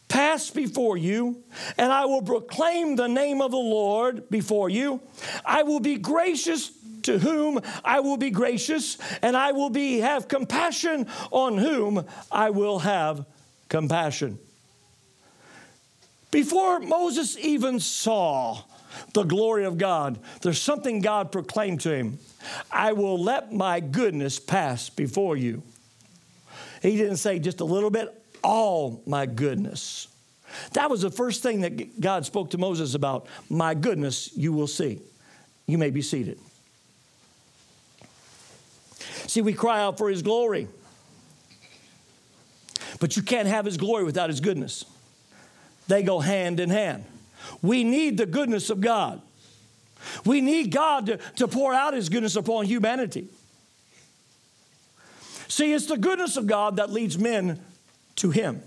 pass 0.08 0.50
before 0.50 0.96
you, 0.96 1.44
and 1.78 1.92
I 1.92 2.06
will 2.06 2.22
proclaim 2.22 2.96
the 2.96 3.10
name 3.10 3.42
of 3.42 3.52
the 3.52 3.58
Lord 3.58 4.30
before 4.30 4.70
you. 4.70 5.02
I 5.44 5.63
will 5.63 5.82
be 5.82 5.98
gracious 5.98 6.72
to 7.02 7.20
whom 7.20 7.60
I 7.84 8.00
will 8.00 8.16
be 8.16 8.30
gracious, 8.30 8.98
and 9.22 9.36
I 9.36 9.52
will 9.52 9.70
be 9.70 10.00
have 10.00 10.30
compassion 10.30 11.08
on 11.30 11.58
whom 11.58 12.06
I 12.32 12.52
will 12.52 12.80
have 12.80 13.25
compassion. 13.68 14.40
Before 16.32 16.80
Moses 16.80 17.38
even 17.38 17.82
saw 17.82 18.63
the 19.14 19.24
glory 19.24 19.66
of 19.66 19.78
God, 19.78 20.20
there's 20.42 20.62
something 20.62 21.02
God 21.02 21.32
proclaimed 21.32 21.82
to 21.82 21.94
him. 21.94 22.20
I 22.72 22.94
will 22.94 23.22
let 23.22 23.54
my 23.54 23.80
goodness 23.80 24.40
pass 24.40 24.90
before 24.90 25.38
you. 25.38 25.64
He 26.82 26.98
didn't 26.98 27.18
say 27.18 27.40
just 27.40 27.62
a 27.62 27.66
little 27.66 27.90
bit, 27.90 28.14
all 28.44 29.02
my 29.06 29.26
goodness. 29.26 30.08
That 30.74 30.90
was 30.90 31.02
the 31.02 31.10
first 31.10 31.42
thing 31.42 31.62
that 31.62 32.00
God 32.00 32.26
spoke 32.26 32.52
to 32.52 32.58
Moses 32.58 32.94
about. 32.94 33.28
My 33.50 33.74
goodness, 33.74 34.36
you 34.36 34.54
will 34.54 34.68
see. 34.68 35.02
You 35.66 35.78
may 35.78 35.90
be 35.90 36.02
seated. 36.02 36.40
See, 39.28 39.42
we 39.42 39.54
cry 39.54 39.82
out 39.82 39.98
for 39.98 40.10
His 40.10 40.22
glory. 40.22 40.68
But 43.00 43.16
you 43.16 43.24
can't 43.24 43.48
have 43.48 43.66
His 43.66 43.78
glory 43.78 44.04
without 44.04 44.30
His 44.30 44.42
goodness. 44.42 44.86
They 45.88 46.04
go 46.04 46.20
hand 46.20 46.60
in 46.60 46.70
hand. 46.70 47.06
We 47.62 47.84
need 47.84 48.18
the 48.18 48.26
goodness 48.26 48.70
of 48.70 48.82
God. 48.82 49.22
We 50.26 50.42
need 50.42 50.72
God 50.72 51.06
to, 51.08 51.18
to 51.38 51.48
pour 51.48 51.74
out 51.74 51.94
His 51.94 52.10
goodness 52.10 52.36
upon 52.36 52.66
humanity. 52.66 53.30
See, 55.48 55.74
it's 55.74 55.86
the 55.86 55.98
goodness 55.98 56.36
of 56.36 56.48
God 56.48 56.78
that 56.78 56.92
leads 56.92 57.18
men 57.18 57.60
to 58.18 58.32
Him. 58.32 58.62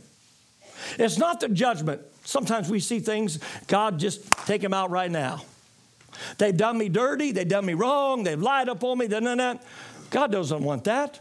It's 0.98 1.18
not 1.18 1.40
the 1.40 1.48
judgment. 1.48 2.00
Sometimes 2.24 2.68
we 2.68 2.80
see 2.80 3.00
things, 3.00 3.38
God 3.66 3.98
just 3.98 4.30
take 4.46 4.62
them 4.62 4.74
out 4.74 4.90
right 4.90 5.10
now. 5.10 5.42
They've 6.38 6.56
done 6.56 6.78
me 6.78 6.88
dirty, 6.88 7.32
they've 7.32 7.46
done 7.46 7.66
me 7.66 7.74
wrong, 7.74 8.24
they've 8.24 8.40
lied 8.40 8.68
upon 8.68 8.98
me, 8.98 9.06
done 9.06 9.24
that. 9.24 9.62
God 10.10 10.32
doesn't 10.32 10.62
want 10.62 10.84
that. 10.84 11.20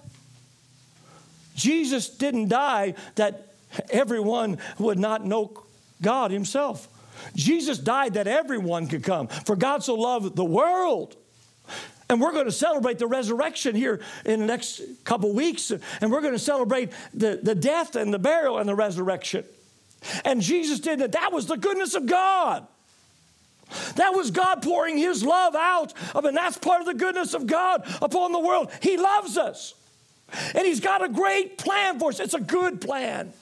Jesus 1.55 2.09
didn't 2.09 2.49
die 2.49 2.95
that 3.15 3.47
everyone 3.89 4.57
would 4.77 4.99
not 4.99 5.25
know 5.25 5.51
God 6.01 6.31
Himself. 6.31 6.87
Jesus 7.35 7.77
died 7.77 8.15
that 8.15 8.27
everyone 8.27 8.87
could 8.87 9.03
come. 9.03 9.27
For 9.27 9.55
God 9.55 9.83
so 9.83 9.95
loved 9.95 10.35
the 10.35 10.45
world 10.45 11.15
and 12.09 12.21
we're 12.21 12.31
going 12.31 12.45
to 12.45 12.51
celebrate 12.51 12.99
the 12.99 13.07
resurrection 13.07 13.75
here 13.75 13.99
in 14.25 14.39
the 14.39 14.45
next 14.45 14.81
couple 15.03 15.33
weeks. 15.33 15.71
And 15.71 16.11
we're 16.11 16.21
going 16.21 16.33
to 16.33 16.39
celebrate 16.39 16.91
the, 17.13 17.39
the 17.41 17.55
death 17.55 17.95
and 17.95 18.13
the 18.13 18.19
burial 18.19 18.59
and 18.59 18.69
the 18.69 18.75
resurrection. 18.75 19.43
And 20.23 20.41
Jesus 20.41 20.79
did 20.79 20.99
that. 20.99 21.13
That 21.13 21.31
was 21.33 21.47
the 21.47 21.57
goodness 21.57 21.95
of 21.95 22.05
God. 22.05 22.67
That 23.95 24.13
was 24.13 24.29
God 24.29 24.61
pouring 24.61 24.99
His 24.99 25.23
love 25.23 25.55
out. 25.55 25.93
I 26.13 26.21
mean, 26.21 26.35
that's 26.35 26.57
part 26.59 26.81
of 26.81 26.85
the 26.85 26.93
goodness 26.93 27.33
of 27.33 27.47
God 27.47 27.83
upon 28.01 28.31
the 28.31 28.39
world. 28.39 28.71
He 28.81 28.97
loves 28.97 29.37
us. 29.37 29.73
And 30.53 30.65
He's 30.65 30.79
got 30.79 31.03
a 31.03 31.09
great 31.09 31.57
plan 31.57 31.97
for 31.97 32.09
us. 32.09 32.19
It's 32.19 32.35
a 32.35 32.39
good 32.39 32.81
plan. 32.81 33.33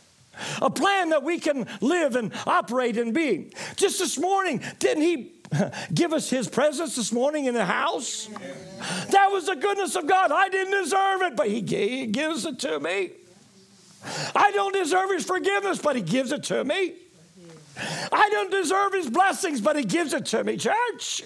A 0.62 0.70
plan 0.70 1.10
that 1.10 1.24
we 1.24 1.40
can 1.40 1.68
live 1.82 2.16
and 2.16 2.34
operate 2.48 2.98
and 2.98 3.14
be. 3.14 3.52
Just 3.76 4.00
this 4.00 4.18
morning, 4.18 4.62
didn't 4.80 5.04
He 5.04 5.34
give 5.94 6.14
us 6.14 6.30
his 6.30 6.48
presence 6.48 6.96
this 6.96 7.12
morning 7.12 7.46
in 7.46 7.54
the 7.54 7.66
house. 7.66 8.30
That 9.10 9.30
was 9.32 9.46
the 9.46 9.56
goodness 9.56 9.96
of 9.96 10.08
God. 10.08 10.32
I 10.32 10.50
didn't 10.50 10.84
deserve 10.84 11.22
it, 11.24 11.36
but 11.36 11.48
he, 11.48 11.62
gives 11.62 12.46
it 12.46 12.60
to 12.60 12.80
me. 12.80 13.12
I 14.36 14.52
don't 14.52 14.74
deserve 14.74 15.12
his 15.12 15.26
forgiveness, 15.26 15.80
but 15.80 15.96
he 15.96 16.02
gives 16.02 16.32
it 16.32 16.44
to 16.46 16.64
me. 16.64 16.94
I 18.12 18.30
don't 18.30 18.52
deserve 18.52 18.94
his 18.94 19.10
blessings, 19.10 19.62
but 19.62 19.76
he 19.76 19.84
gives 19.84 20.14
it 20.14 20.26
to 20.28 20.44
me, 20.44 20.58
church. 20.58 21.24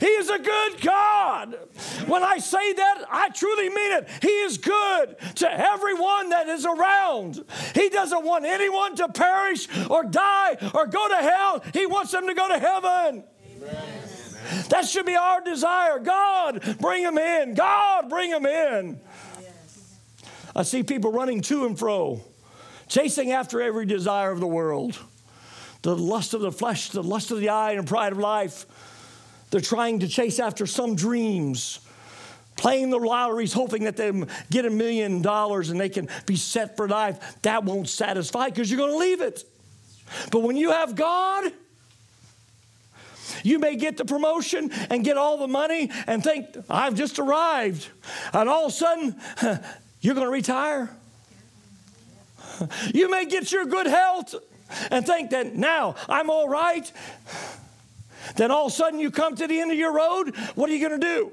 He 0.00 0.06
is 0.06 0.28
a 0.28 0.38
good 0.38 0.80
God. 0.80 1.56
When 2.06 2.24
I 2.24 2.38
say 2.38 2.72
that, 2.72 3.04
I 3.08 3.28
truly 3.28 3.68
mean 3.68 3.92
it. 3.92 4.08
He 4.20 4.28
is 4.28 4.58
good 4.58 5.16
to 5.36 5.50
everyone 5.50 6.30
that 6.30 6.48
is 6.48 6.66
around. 6.66 7.44
He 7.74 7.88
doesn't 7.88 8.24
want 8.24 8.44
anyone 8.44 8.96
to 8.96 9.08
perish 9.08 9.68
or 9.88 10.02
die 10.02 10.56
or 10.74 10.86
go 10.86 11.08
to 11.08 11.16
hell. 11.16 11.64
He 11.72 11.86
wants 11.86 12.10
them 12.10 12.26
to 12.26 12.34
go 12.34 12.48
to 12.48 12.58
heaven. 12.58 13.24
Amen. 13.56 14.66
That 14.70 14.86
should 14.86 15.06
be 15.06 15.14
our 15.14 15.40
desire. 15.40 16.00
God, 16.00 16.78
bring 16.80 17.04
them 17.04 17.16
in. 17.16 17.54
God, 17.54 18.08
bring 18.08 18.30
them 18.30 18.46
in. 18.46 19.00
I 20.56 20.64
see 20.64 20.82
people 20.82 21.12
running 21.12 21.40
to 21.42 21.66
and 21.66 21.78
fro, 21.78 22.20
chasing 22.88 23.30
after 23.30 23.62
every 23.62 23.86
desire 23.86 24.32
of 24.32 24.40
the 24.40 24.46
world 24.46 24.98
the 25.82 25.96
lust 25.96 26.32
of 26.32 26.40
the 26.40 26.52
flesh, 26.52 26.90
the 26.90 27.02
lust 27.02 27.30
of 27.30 27.40
the 27.40 27.48
eye, 27.48 27.72
and 27.72 27.86
pride 27.86 28.12
of 28.12 28.18
life. 28.18 28.66
They're 29.52 29.60
trying 29.60 29.98
to 29.98 30.08
chase 30.08 30.40
after 30.40 30.66
some 30.66 30.96
dreams, 30.96 31.80
playing 32.56 32.88
the 32.88 32.96
lotteries, 32.96 33.52
hoping 33.52 33.84
that 33.84 33.98
they 33.98 34.10
get 34.50 34.64
a 34.64 34.70
million 34.70 35.20
dollars 35.20 35.68
and 35.68 35.78
they 35.78 35.90
can 35.90 36.08
be 36.24 36.36
set 36.36 36.74
for 36.74 36.88
life. 36.88 37.36
That 37.42 37.62
won't 37.62 37.86
satisfy 37.86 38.48
because 38.48 38.70
you're 38.70 38.78
going 38.78 38.92
to 38.92 38.96
leave 38.96 39.20
it. 39.20 39.44
But 40.30 40.40
when 40.40 40.56
you 40.56 40.70
have 40.70 40.96
God, 40.96 41.52
you 43.42 43.58
may 43.58 43.76
get 43.76 43.98
the 43.98 44.06
promotion 44.06 44.70
and 44.88 45.04
get 45.04 45.18
all 45.18 45.36
the 45.36 45.48
money 45.48 45.90
and 46.06 46.24
think, 46.24 46.46
I've 46.70 46.94
just 46.94 47.18
arrived. 47.18 47.86
And 48.32 48.48
all 48.48 48.66
of 48.66 48.72
a 48.72 48.74
sudden, 48.74 49.16
you're 50.00 50.14
going 50.14 50.26
to 50.26 50.32
retire. 50.32 50.90
You 52.94 53.10
may 53.10 53.24
get 53.24 53.50
your 53.50 53.64
good 53.64 53.86
health 53.86 54.36
and 54.90 55.04
think 55.04 55.30
that 55.30 55.56
now 55.56 55.96
I'm 56.08 56.30
all 56.30 56.48
right. 56.48 56.90
Then 58.36 58.50
all 58.50 58.66
of 58.66 58.72
a 58.72 58.74
sudden 58.74 59.00
you 59.00 59.10
come 59.10 59.34
to 59.36 59.46
the 59.46 59.60
end 59.60 59.70
of 59.70 59.78
your 59.78 59.92
road. 59.92 60.36
What 60.54 60.70
are 60.70 60.72
you 60.74 60.86
going 60.86 61.00
to 61.00 61.06
do? 61.06 61.32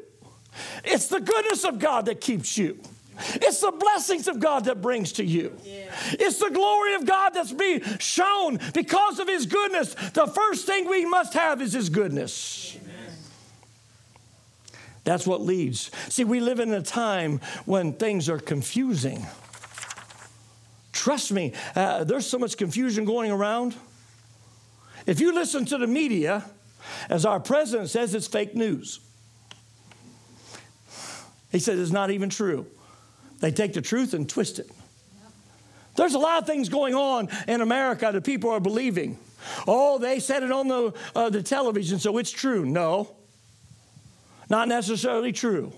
It's 0.83 1.07
the 1.07 1.19
goodness 1.19 1.63
of 1.63 1.79
God 1.79 2.05
that 2.05 2.21
keeps 2.21 2.57
you. 2.57 2.79
It's 3.35 3.59
the 3.59 3.71
blessings 3.71 4.27
of 4.27 4.39
God 4.39 4.65
that 4.65 4.81
brings 4.81 5.13
to 5.13 5.25
you. 5.25 5.55
Yeah. 5.63 5.91
It's 6.13 6.39
the 6.39 6.49
glory 6.49 6.95
of 6.95 7.05
God 7.05 7.31
that's 7.31 7.51
being 7.51 7.81
shown 7.99 8.59
because 8.73 9.19
of 9.19 9.27
His 9.27 9.45
goodness. 9.45 9.93
The 9.93 10.27
first 10.27 10.65
thing 10.65 10.87
we 10.87 11.05
must 11.05 11.33
have 11.33 11.61
is 11.61 11.73
His 11.73 11.89
goodness. 11.89 12.77
Amen. 12.81 13.13
That's 15.03 15.27
what 15.27 15.41
leads. 15.41 15.91
See, 16.07 16.23
we 16.23 16.39
live 16.39 16.59
in 16.59 16.73
a 16.73 16.81
time 16.81 17.41
when 17.65 17.93
things 17.93 18.29
are 18.29 18.39
confusing. 18.39 19.25
Trust 20.93 21.31
me, 21.31 21.53
uh, 21.75 22.03
there's 22.05 22.25
so 22.25 22.37
much 22.37 22.57
confusion 22.57 23.05
going 23.05 23.31
around. 23.31 23.75
If 25.05 25.19
you 25.19 25.33
listen 25.33 25.65
to 25.65 25.77
the 25.77 25.87
media, 25.87 26.45
as 27.09 27.25
our 27.25 27.39
president 27.39 27.89
says, 27.89 28.13
it's 28.13 28.27
fake 28.27 28.55
news. 28.55 28.99
He 31.51 31.59
says 31.59 31.79
it's 31.79 31.91
not 31.91 32.11
even 32.11 32.29
true. 32.29 32.65
They 33.39 33.51
take 33.51 33.73
the 33.73 33.81
truth 33.81 34.13
and 34.13 34.29
twist 34.29 34.59
it. 34.59 34.69
There's 35.95 36.13
a 36.13 36.19
lot 36.19 36.41
of 36.41 36.47
things 36.47 36.69
going 36.69 36.95
on 36.95 37.29
in 37.47 37.61
America 37.61 38.09
that 38.13 38.23
people 38.23 38.51
are 38.51 38.59
believing. 38.59 39.17
Oh, 39.67 39.97
they 39.97 40.19
said 40.19 40.43
it 40.43 40.51
on 40.51 40.67
the, 40.67 40.93
uh, 41.15 41.29
the 41.29 41.41
television, 41.41 41.99
so 41.99 42.17
it's 42.17 42.31
true. 42.31 42.65
No, 42.65 43.15
not 44.49 44.67
necessarily 44.67 45.31
true. 45.31 45.71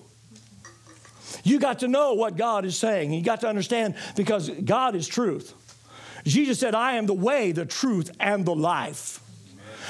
You 1.43 1.59
got 1.59 1.79
to 1.79 1.87
know 1.87 2.13
what 2.13 2.37
God 2.37 2.65
is 2.65 2.77
saying. 2.77 3.13
You 3.13 3.23
got 3.23 3.41
to 3.41 3.47
understand 3.47 3.95
because 4.15 4.49
God 4.49 4.95
is 4.95 5.07
truth. 5.07 5.53
Jesus 6.25 6.59
said, 6.59 6.75
I 6.75 6.93
am 6.93 7.07
the 7.07 7.13
way, 7.13 7.51
the 7.51 7.65
truth, 7.65 8.11
and 8.19 8.45
the 8.45 8.53
life. 8.53 9.19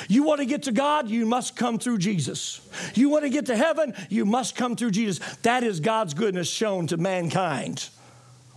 You 0.08 0.24
want 0.24 0.40
to 0.40 0.46
get 0.46 0.64
to 0.64 0.72
God, 0.72 1.10
you 1.10 1.26
must 1.26 1.56
come 1.56 1.80
through 1.80 2.00
Jesus. 2.00 2.62
You 2.96 3.10
want 3.10 3.24
to 3.24 3.30
get 3.30 3.48
to 3.48 3.56
heaven, 3.56 3.94
you 4.10 4.26
must 4.26 4.56
come 4.56 4.76
through 4.76 4.92
Jesus. 4.92 5.20
That 5.44 5.64
is 5.64 5.80
God's 5.80 6.14
goodness 6.14 6.50
shown 6.50 6.88
to 6.88 6.98
mankind. 6.98 7.90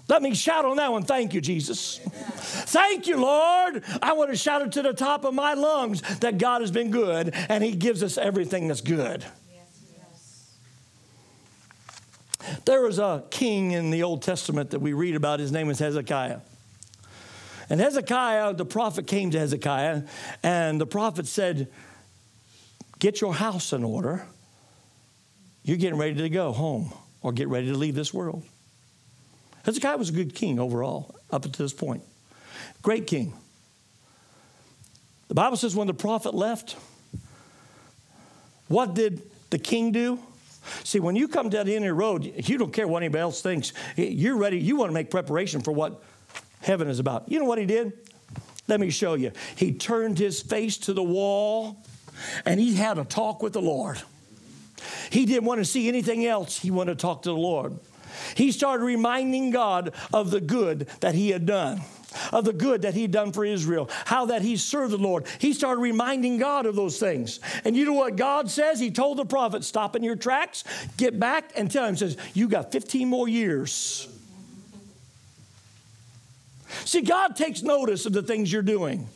Let 0.07 0.21
me 0.21 0.35
shout 0.35 0.67
on 0.67 0.77
that 0.77 0.93
one. 0.93 1.05
Thank 1.05 1.33
you, 1.33 1.41
Jesus. 1.41 1.99
Thank 1.99 3.07
you, 3.07 3.17
Lord. 3.17 3.83
I 4.03 4.13
want 4.13 4.31
to 4.31 4.37
shout 4.37 4.61
it 4.63 4.73
to 4.73 4.83
the 4.83 4.93
top 4.93 5.25
of 5.25 5.33
my 5.33 5.55
lungs 5.55 6.03
that 6.19 6.37
God 6.37 6.61
has 6.61 6.71
been 6.71 6.91
good 6.91 7.33
and 7.49 7.65
He 7.65 7.73
gives 7.73 8.03
us 8.03 8.19
everything 8.19 8.69
that's 8.69 8.83
good. 8.83 9.25
There 12.67 12.83
was 12.83 12.99
a 12.99 13.25
king 13.31 13.73
in 13.73 13.91
the 13.91 14.03
Old 14.03 14.23
Testament 14.23 14.71
that 14.71 14.81
we 14.81 14.93
read 14.93 15.15
about. 15.15 15.41
His 15.41 15.53
name 15.53 15.67
was 15.67 15.79
Hezekiah. 15.79 16.41
And 17.71 17.81
Hezekiah, 17.81 18.55
the 18.55 18.67
prophet 18.67 19.07
came 19.07 19.31
to 19.31 19.39
Hezekiah, 19.39 20.03
and 20.43 20.81
the 20.81 20.87
prophet 20.87 21.27
said, 21.27 21.69
Get 22.99 23.21
your 23.21 23.35
house 23.35 23.73
in 23.73 23.85
order. 23.85 24.27
You're 25.63 25.77
getting 25.77 25.99
ready 25.99 26.15
to 26.15 26.29
go 26.29 26.53
home 26.53 26.93
or 27.23 27.33
get 27.33 27.49
ready 27.49 27.69
to 27.69 27.77
leave 27.77 27.95
this 27.95 28.13
world. 28.13 28.45
Hezekiah 29.65 29.97
was 29.97 30.11
a 30.11 30.13
good 30.13 30.35
king 30.35 30.59
overall, 30.59 31.15
up 31.31 31.43
to 31.43 31.49
this 31.51 31.73
point. 31.73 32.03
Great 32.83 33.07
king. 33.07 33.33
The 35.29 35.35
Bible 35.35 35.57
says 35.57 35.75
when 35.75 35.87
the 35.87 35.95
prophet 35.95 36.35
left, 36.35 36.77
what 38.69 38.95
did 38.95 39.23
the 39.51 39.59
king 39.59 39.91
do? 39.91 40.19
See, 40.83 41.01
when 41.01 41.17
you 41.17 41.29
come 41.29 41.49
down 41.49 41.67
the 41.67 41.75
end 41.75 41.85
of 41.85 41.91
the 41.91 41.95
road, 41.95 42.49
you 42.49 42.59
don't 42.59 42.73
care 42.73 42.87
what 42.87 43.03
anybody 43.03 43.21
else 43.21 43.43
thinks. 43.43 43.73
You're 43.97 44.37
ready, 44.37 44.59
you 44.59 44.77
want 44.77 44.91
to 44.91 44.95
make 44.95 45.11
preparation 45.11 45.61
for 45.61 45.73
what 45.73 46.03
heaven 46.65 46.89
is 46.89 46.99
about. 46.99 47.31
You 47.31 47.39
know 47.39 47.45
what 47.45 47.59
he 47.59 47.67
did? 47.67 47.93
Let 48.67 48.81
me 48.81 48.91
show 48.91 49.15
you. 49.15 49.33
He 49.57 49.73
turned 49.73 50.19
his 50.19 50.41
face 50.41 50.79
to 50.79 50.93
the 50.93 51.03
wall 51.03 51.83
and 52.45 52.59
he 52.59 52.75
had 52.75 52.99
a 52.99 53.05
talk 53.05 53.43
with 53.43 53.53
the 53.53 53.63
Lord. 53.63 54.01
He 55.11 55.27
didn't 55.27 55.45
want 55.45 55.61
to 55.61 55.65
see 55.65 55.89
anything 55.89 56.25
else, 56.27 56.59
he 56.59 56.71
wanted 56.71 56.99
to 56.99 57.03
talk 57.03 57.23
to 57.23 57.31
the 57.31 57.37
Lord. 57.37 57.79
He 58.37 58.53
started 58.53 58.85
reminding 58.85 59.51
God 59.51 59.93
of 60.13 60.31
the 60.31 60.41
good 60.41 60.87
that 61.01 61.15
he 61.15 61.31
had 61.31 61.47
done 61.47 61.83
of 62.33 62.45
the 62.45 62.53
good 62.53 62.83
that 62.83 62.95
he'd 62.95 63.11
done 63.11 63.33
for 63.33 63.45
Israel, 63.45 63.91
how 64.05 64.27
that 64.27 64.43
he 64.43 64.57
served 64.57 64.93
the 64.93 64.99
Lord. 64.99 65.27
He 65.39 65.53
started 65.53 65.81
reminding 65.81 66.39
God 66.39 66.65
of 66.65 66.77
those 66.77 66.99
things. 66.99 67.41
And 67.65 67.77
you 67.77 67.85
know 67.85 67.93
what 67.93 68.15
God 68.17 68.51
says? 68.51 68.79
He 68.79 68.93
told 68.93 69.19
the 69.19 69.25
prophet, 69.25 69.65
stop 69.65 69.97
in 69.97 70.05
your 70.05 70.17
tracks, 70.17 70.63
get 70.97 71.19
back 71.19 71.53
and 71.57 71.71
tell 71.71 71.87
him, 71.87 71.97
says, 71.97 72.17
you 72.33 72.49
got 72.49 72.73
15 72.73 73.09
more 73.09 73.29
years. 73.29 74.09
See, 76.85 77.03
God 77.03 77.37
takes 77.37 77.63
notice 77.63 78.07
of 78.07 78.13
the 78.13 78.23
things 78.23 78.53
you're 78.53 78.63
doing. 78.63 79.09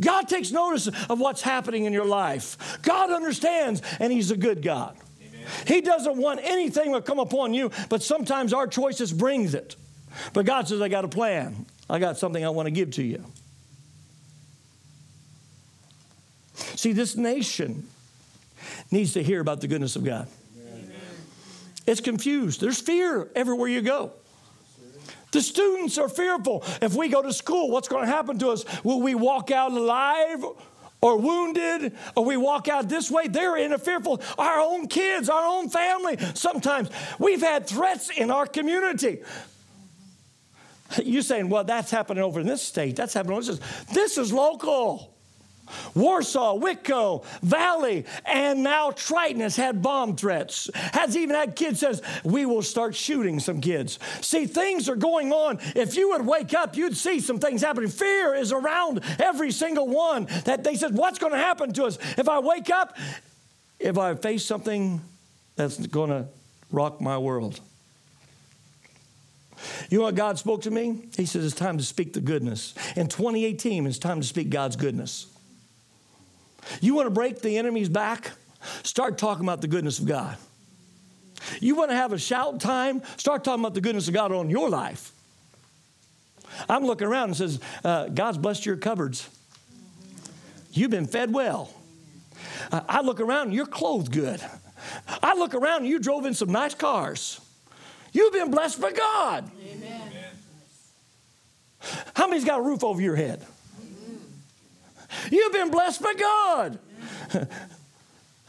God 0.00 0.28
takes 0.28 0.50
notice 0.50 0.88
of 0.88 1.20
what's 1.20 1.42
happening 1.42 1.84
in 1.84 1.92
your 1.92 2.04
life. 2.04 2.80
God 2.82 3.10
understands, 3.10 3.82
and 3.98 4.12
He's 4.12 4.30
a 4.30 4.36
good 4.36 4.62
God. 4.62 4.96
Amen. 5.20 5.46
He 5.66 5.80
doesn't 5.80 6.16
want 6.16 6.40
anything 6.42 6.92
to 6.92 7.02
come 7.02 7.18
upon 7.18 7.54
you, 7.54 7.70
but 7.88 8.02
sometimes 8.02 8.52
our 8.52 8.66
choices 8.66 9.12
brings 9.12 9.54
it. 9.54 9.76
But 10.32 10.46
God 10.46 10.68
says, 10.68 10.80
I 10.80 10.88
got 10.88 11.04
a 11.04 11.08
plan. 11.08 11.66
I 11.88 11.98
got 11.98 12.16
something 12.18 12.44
I 12.44 12.50
want 12.50 12.66
to 12.66 12.70
give 12.70 12.92
to 12.92 13.02
you. 13.02 13.24
See, 16.54 16.92
this 16.92 17.16
nation 17.16 17.88
needs 18.90 19.14
to 19.14 19.22
hear 19.22 19.40
about 19.40 19.60
the 19.60 19.68
goodness 19.68 19.96
of 19.96 20.04
God. 20.04 20.28
Amen. 20.58 20.92
It's 21.86 22.00
confused. 22.00 22.60
There's 22.60 22.80
fear 22.80 23.28
everywhere 23.34 23.68
you 23.68 23.82
go. 23.82 24.12
The 25.32 25.40
students 25.40 25.98
are 25.98 26.08
fearful. 26.08 26.62
If 26.80 26.94
we 26.94 27.08
go 27.08 27.22
to 27.22 27.32
school, 27.32 27.70
what's 27.70 27.88
going 27.88 28.04
to 28.06 28.10
happen 28.10 28.38
to 28.38 28.50
us? 28.50 28.64
Will 28.84 29.00
we 29.00 29.14
walk 29.14 29.50
out 29.50 29.72
alive 29.72 30.44
or 31.00 31.18
wounded 31.18 31.96
or 32.14 32.24
we 32.24 32.36
walk 32.36 32.68
out 32.68 32.88
this 32.88 33.10
way? 33.10 33.28
They're 33.28 33.56
in 33.56 33.72
a 33.72 33.78
fearful. 33.78 34.22
Our 34.38 34.60
own 34.60 34.88
kids, 34.88 35.28
our 35.28 35.44
own 35.44 35.70
family. 35.70 36.18
Sometimes 36.34 36.90
we've 37.18 37.40
had 37.40 37.66
threats 37.66 38.10
in 38.10 38.30
our 38.30 38.46
community. 38.46 39.22
You're 41.02 41.22
saying, 41.22 41.48
well, 41.48 41.64
that's 41.64 41.90
happening 41.90 42.22
over 42.22 42.40
in 42.40 42.46
this 42.46 42.62
state. 42.62 42.96
That's 42.96 43.14
happening. 43.14 43.38
This 43.38 43.48
is, 43.48 43.60
this 43.92 44.18
is 44.18 44.32
local. 44.32 45.11
Warsaw, 45.94 46.58
Whitko, 46.58 47.24
Valley, 47.42 48.04
and 48.24 48.62
now 48.62 48.90
Triton 48.90 49.40
has 49.40 49.56
had 49.56 49.82
bomb 49.82 50.16
threats. 50.16 50.70
Has 50.74 51.16
even 51.16 51.34
had 51.34 51.56
kids 51.56 51.80
says, 51.80 52.02
we 52.24 52.46
will 52.46 52.62
start 52.62 52.94
shooting 52.94 53.40
some 53.40 53.60
kids. 53.60 53.98
See, 54.20 54.46
things 54.46 54.88
are 54.88 54.96
going 54.96 55.32
on. 55.32 55.58
If 55.74 55.96
you 55.96 56.10
would 56.10 56.26
wake 56.26 56.54
up, 56.54 56.76
you'd 56.76 56.96
see 56.96 57.20
some 57.20 57.38
things 57.38 57.62
happening. 57.62 57.88
Fear 57.88 58.34
is 58.34 58.52
around 58.52 59.00
every 59.18 59.50
single 59.50 59.88
one 59.88 60.26
that 60.44 60.64
they 60.64 60.74
said, 60.74 60.94
what's 60.94 61.18
going 61.18 61.32
to 61.32 61.38
happen 61.38 61.72
to 61.74 61.84
us? 61.84 61.98
If 62.18 62.28
I 62.28 62.38
wake 62.40 62.70
up, 62.70 62.96
if 63.78 63.98
I 63.98 64.14
face 64.14 64.44
something 64.44 65.00
that's 65.56 65.86
going 65.86 66.10
to 66.10 66.26
rock 66.70 67.00
my 67.00 67.18
world. 67.18 67.60
You 69.90 69.98
know 69.98 70.04
what 70.04 70.14
God 70.14 70.38
spoke 70.38 70.62
to 70.62 70.70
me? 70.70 71.08
He 71.16 71.26
says 71.26 71.44
it's 71.44 71.54
time 71.54 71.78
to 71.78 71.84
speak 71.84 72.14
the 72.14 72.20
goodness. 72.20 72.74
In 72.96 73.08
2018, 73.08 73.86
it's 73.86 73.98
time 73.98 74.20
to 74.20 74.26
speak 74.26 74.50
God's 74.50 74.76
goodness. 74.76 75.26
You 76.80 76.94
want 76.94 77.06
to 77.06 77.10
break 77.10 77.40
the 77.40 77.58
enemy's 77.58 77.88
back? 77.88 78.32
Start 78.82 79.18
talking 79.18 79.44
about 79.44 79.60
the 79.60 79.68
goodness 79.68 79.98
of 79.98 80.06
God. 80.06 80.36
You 81.60 81.74
want 81.74 81.90
to 81.90 81.96
have 81.96 82.12
a 82.12 82.18
shout 82.18 82.60
time? 82.60 83.02
Start 83.16 83.44
talking 83.44 83.62
about 83.62 83.74
the 83.74 83.80
goodness 83.80 84.08
of 84.08 84.14
God 84.14 84.32
on 84.32 84.48
your 84.48 84.68
life. 84.68 85.12
I'm 86.68 86.84
looking 86.84 87.06
around 87.06 87.30
and 87.30 87.36
says, 87.36 87.60
uh, 87.84 88.08
God's 88.08 88.38
blessed 88.38 88.66
your 88.66 88.76
cupboards. 88.76 89.28
You've 90.72 90.90
been 90.90 91.06
fed 91.06 91.32
well. 91.32 91.72
Uh, 92.70 92.82
I 92.88 93.00
look 93.00 93.20
around 93.20 93.48
and 93.48 93.54
you're 93.54 93.66
clothed 93.66 94.12
good. 94.12 94.40
I 95.22 95.34
look 95.34 95.54
around 95.54 95.82
and 95.82 95.86
you 95.86 95.98
drove 95.98 96.26
in 96.26 96.34
some 96.34 96.50
nice 96.50 96.74
cars. 96.74 97.40
You've 98.12 98.32
been 98.32 98.50
blessed 98.50 98.80
by 98.80 98.92
God. 98.92 99.50
Amen. 99.70 100.12
How 102.14 102.26
many's 102.28 102.44
got 102.44 102.60
a 102.60 102.62
roof 102.62 102.84
over 102.84 103.00
your 103.00 103.16
head? 103.16 103.44
You've 105.30 105.52
been 105.52 105.70
blessed 105.70 106.02
by 106.02 106.14
God. 106.14 106.78
there 107.32 107.48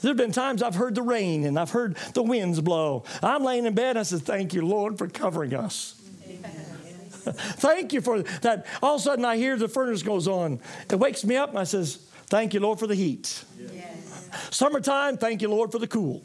have 0.03 0.17
been 0.17 0.31
times 0.31 0.62
I've 0.63 0.75
heard 0.75 0.95
the 0.95 1.01
rain 1.01 1.45
and 1.45 1.57
I've 1.57 1.71
heard 1.71 1.95
the 2.13 2.23
winds 2.23 2.62
blow. 2.62 3.03
I'm 3.21 3.43
laying 3.43 3.65
in 3.65 3.73
bed 3.73 3.91
and 3.91 3.99
I 3.99 4.03
said, 4.03 4.21
Thank 4.21 4.53
you, 4.53 4.65
Lord, 4.65 4.97
for 4.97 5.07
covering 5.07 5.53
us. 5.53 5.99
Thank 7.23 7.93
you 7.93 8.01
for 8.01 8.21
that. 8.41 8.65
All 8.81 8.95
of 8.95 9.01
a 9.01 9.03
sudden, 9.03 9.23
I 9.23 9.38
hear 9.38 9.55
the 9.55 9.69
furnace 9.69 10.03
goes 10.03 10.27
on. 10.27 10.59
It 10.91 10.97
wakes 10.97 11.23
me 11.23 11.38
up 11.38 11.49
and 11.49 11.59
I 11.59 11.63
says, 11.63 12.05
Thank 12.27 12.53
you, 12.53 12.59
Lord, 12.59 12.79
for 12.79 12.88
the 12.88 12.95
heat. 12.95 13.43
Yes. 13.57 14.29
Summertime, 14.49 15.17
thank 15.17 15.41
you, 15.41 15.49
Lord, 15.49 15.71
for 15.71 15.79
the 15.79 15.88
cool. 15.88 16.23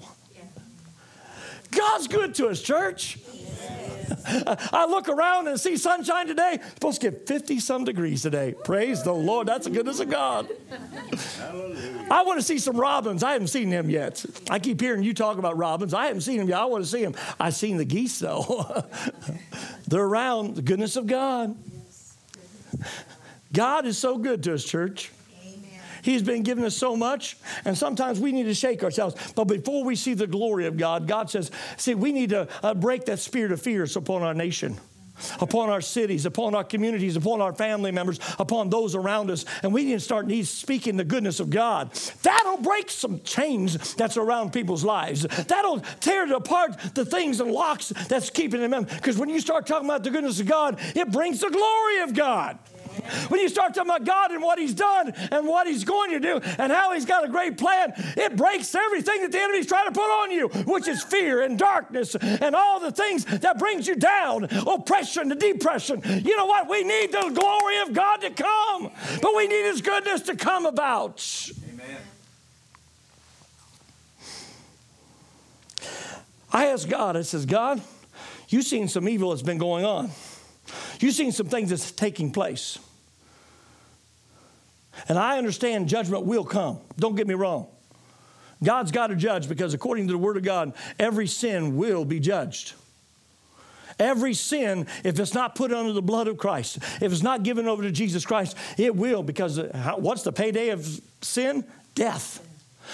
God's 1.70 2.08
good 2.08 2.34
to 2.36 2.48
us, 2.48 2.62
church. 2.62 3.18
I 4.26 4.86
look 4.88 5.08
around 5.08 5.48
and 5.48 5.58
see 5.58 5.76
sunshine 5.76 6.26
today. 6.26 6.54
It's 6.54 6.74
supposed 6.74 7.00
to 7.00 7.10
get 7.10 7.26
50 7.26 7.60
some 7.60 7.84
degrees 7.84 8.22
today. 8.22 8.54
Praise 8.64 9.02
the 9.02 9.12
Lord. 9.12 9.46
That's 9.48 9.66
the 9.66 9.72
goodness 9.72 10.00
of 10.00 10.10
God. 10.10 10.48
I 12.10 12.22
want 12.22 12.38
to 12.38 12.44
see 12.44 12.58
some 12.58 12.76
robins. 12.76 13.22
I 13.22 13.32
haven't 13.32 13.48
seen 13.48 13.70
them 13.70 13.90
yet. 13.90 14.24
I 14.48 14.58
keep 14.58 14.80
hearing 14.80 15.02
you 15.02 15.14
talk 15.14 15.38
about 15.38 15.56
robins. 15.56 15.94
I 15.94 16.06
haven't 16.06 16.22
seen 16.22 16.38
them 16.38 16.48
yet. 16.48 16.58
I 16.58 16.64
want 16.64 16.84
to 16.84 16.90
see 16.90 17.04
them. 17.04 17.14
I've 17.38 17.54
seen 17.54 17.76
the 17.76 17.84
geese, 17.84 18.18
though. 18.18 18.84
They're 19.88 20.04
around 20.04 20.56
the 20.56 20.62
goodness 20.62 20.96
of 20.96 21.06
God. 21.06 21.56
God 23.52 23.86
is 23.86 23.98
so 23.98 24.18
good 24.18 24.42
to 24.44 24.54
us, 24.54 24.64
church. 24.64 25.10
He's 26.08 26.22
been 26.22 26.42
giving 26.42 26.64
us 26.64 26.74
so 26.74 26.96
much, 26.96 27.36
and 27.66 27.76
sometimes 27.76 28.18
we 28.18 28.32
need 28.32 28.44
to 28.44 28.54
shake 28.54 28.82
ourselves. 28.82 29.14
But 29.34 29.44
before 29.44 29.84
we 29.84 29.94
see 29.94 30.14
the 30.14 30.26
glory 30.26 30.64
of 30.64 30.78
God, 30.78 31.06
God 31.06 31.28
says, 31.28 31.50
see, 31.76 31.94
we 31.94 32.12
need 32.12 32.30
to 32.30 32.48
uh, 32.62 32.72
break 32.72 33.04
that 33.04 33.18
spirit 33.18 33.52
of 33.52 33.60
fear 33.60 33.86
upon 33.94 34.22
our 34.22 34.32
nation 34.32 34.78
upon 35.40 35.68
our 35.68 35.80
cities, 35.80 36.26
upon 36.26 36.54
our 36.54 36.62
communities, 36.62 37.16
upon 37.16 37.40
our 37.40 37.52
family 37.52 37.90
members, 37.90 38.20
upon 38.38 38.70
those 38.70 38.94
around 38.94 39.32
us. 39.32 39.44
And 39.64 39.72
we 39.72 39.84
need 39.84 39.94
to 39.94 40.00
start 40.00 40.30
speaking 40.44 40.96
the 40.96 41.04
goodness 41.04 41.40
of 41.40 41.50
God. 41.50 41.92
That'll 42.22 42.58
break 42.58 42.88
some 42.88 43.20
chains 43.22 43.94
that's 43.94 44.16
around 44.16 44.52
people's 44.52 44.84
lives. 44.84 45.22
That'll 45.22 45.80
tear 45.98 46.32
apart 46.32 46.78
the 46.94 47.04
things 47.04 47.40
and 47.40 47.50
locks 47.50 47.88
that's 47.88 48.30
keeping 48.30 48.60
them 48.60 48.74
in. 48.74 48.84
Because 48.84 49.18
when 49.18 49.28
you 49.28 49.40
start 49.40 49.66
talking 49.66 49.88
about 49.88 50.04
the 50.04 50.10
goodness 50.10 50.38
of 50.38 50.46
God, 50.46 50.78
it 50.94 51.10
brings 51.10 51.40
the 51.40 51.50
glory 51.50 52.00
of 52.02 52.14
God. 52.14 52.58
When 53.28 53.40
you 53.40 53.48
start 53.48 53.74
talking 53.74 53.90
about 53.90 54.04
God 54.04 54.30
and 54.30 54.42
what 54.42 54.58
He's 54.58 54.74
done 54.74 55.12
and 55.30 55.46
what 55.46 55.66
He's 55.66 55.84
going 55.84 56.10
to 56.10 56.20
do 56.20 56.40
and 56.58 56.72
how 56.72 56.92
He's 56.94 57.04
got 57.04 57.24
a 57.24 57.28
great 57.28 57.58
plan, 57.58 57.92
it 58.16 58.36
breaks 58.36 58.74
everything 58.74 59.22
that 59.22 59.32
the 59.32 59.40
enemy's 59.40 59.66
trying 59.66 59.86
to 59.86 59.92
put 59.92 60.08
on 60.22 60.30
you, 60.30 60.48
which 60.66 60.88
is 60.88 61.02
fear 61.02 61.42
and 61.42 61.58
darkness 61.58 62.14
and 62.14 62.54
all 62.54 62.80
the 62.80 62.92
things 62.92 63.24
that 63.24 63.58
brings 63.58 63.86
you 63.86 63.96
down, 63.96 64.44
oppression, 64.66 65.28
the 65.28 65.34
depression. 65.34 66.02
You 66.04 66.36
know 66.36 66.46
what? 66.46 66.68
We 66.68 66.84
need 66.84 67.12
the 67.12 67.30
glory 67.34 67.80
of 67.80 67.92
God 67.92 68.18
to 68.18 68.30
come, 68.30 68.90
but 69.22 69.36
we 69.36 69.46
need 69.46 69.64
His 69.64 69.80
goodness 69.80 70.22
to 70.22 70.36
come 70.36 70.66
about. 70.66 71.24
Amen. 71.72 71.96
I 76.52 76.66
asked 76.66 76.88
God, 76.88 77.16
I 77.16 77.22
says, 77.22 77.46
God, 77.46 77.80
you've 78.48 78.64
seen 78.64 78.88
some 78.88 79.08
evil 79.08 79.30
that's 79.30 79.42
been 79.42 79.58
going 79.58 79.84
on. 79.84 80.10
You've 81.00 81.14
seen 81.14 81.32
some 81.32 81.48
things 81.48 81.70
that's 81.70 81.92
taking 81.92 82.32
place. 82.32 82.78
And 85.08 85.18
I 85.18 85.38
understand 85.38 85.88
judgment 85.88 86.24
will 86.24 86.44
come. 86.44 86.80
Don't 86.98 87.14
get 87.14 87.26
me 87.26 87.34
wrong. 87.34 87.68
God's 88.62 88.90
got 88.90 89.08
to 89.08 89.16
judge 89.16 89.48
because 89.48 89.74
according 89.74 90.06
to 90.08 90.12
the 90.12 90.18
Word 90.18 90.36
of 90.36 90.42
God, 90.42 90.72
every 90.98 91.26
sin 91.26 91.76
will 91.76 92.04
be 92.04 92.18
judged. 92.20 92.74
Every 93.98 94.34
sin, 94.34 94.86
if 95.02 95.18
it's 95.18 95.34
not 95.34 95.54
put 95.54 95.72
under 95.72 95.92
the 95.92 96.02
blood 96.02 96.28
of 96.28 96.38
Christ, 96.38 96.78
if 97.00 97.12
it's 97.12 97.22
not 97.22 97.42
given 97.42 97.66
over 97.66 97.82
to 97.82 97.90
Jesus 97.90 98.24
Christ, 98.24 98.56
it 98.76 98.94
will 98.94 99.22
because 99.22 99.58
uh, 99.58 99.94
what's 99.96 100.22
the 100.22 100.32
payday 100.32 100.68
of 100.70 101.00
sin? 101.20 101.64
Death, 101.94 102.46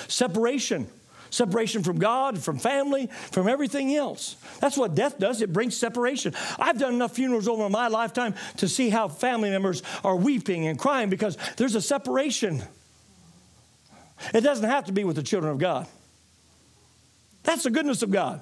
separation. 0.08 0.86
Separation 1.34 1.82
from 1.82 1.98
God, 1.98 2.38
from 2.38 2.58
family, 2.58 3.08
from 3.32 3.48
everything 3.48 3.92
else. 3.96 4.36
That's 4.60 4.76
what 4.76 4.94
death 4.94 5.18
does. 5.18 5.42
It 5.42 5.52
brings 5.52 5.76
separation. 5.76 6.32
I've 6.60 6.78
done 6.78 6.94
enough 6.94 7.16
funerals 7.16 7.48
over 7.48 7.68
my 7.68 7.88
lifetime 7.88 8.36
to 8.58 8.68
see 8.68 8.88
how 8.88 9.08
family 9.08 9.50
members 9.50 9.82
are 10.04 10.14
weeping 10.14 10.68
and 10.68 10.78
crying 10.78 11.10
because 11.10 11.36
there's 11.56 11.74
a 11.74 11.82
separation. 11.82 12.62
It 14.32 14.42
doesn't 14.42 14.70
have 14.70 14.84
to 14.84 14.92
be 14.92 15.02
with 15.02 15.16
the 15.16 15.24
children 15.24 15.50
of 15.50 15.58
God. 15.58 15.88
That's 17.42 17.64
the 17.64 17.70
goodness 17.70 18.02
of 18.02 18.12
God. 18.12 18.40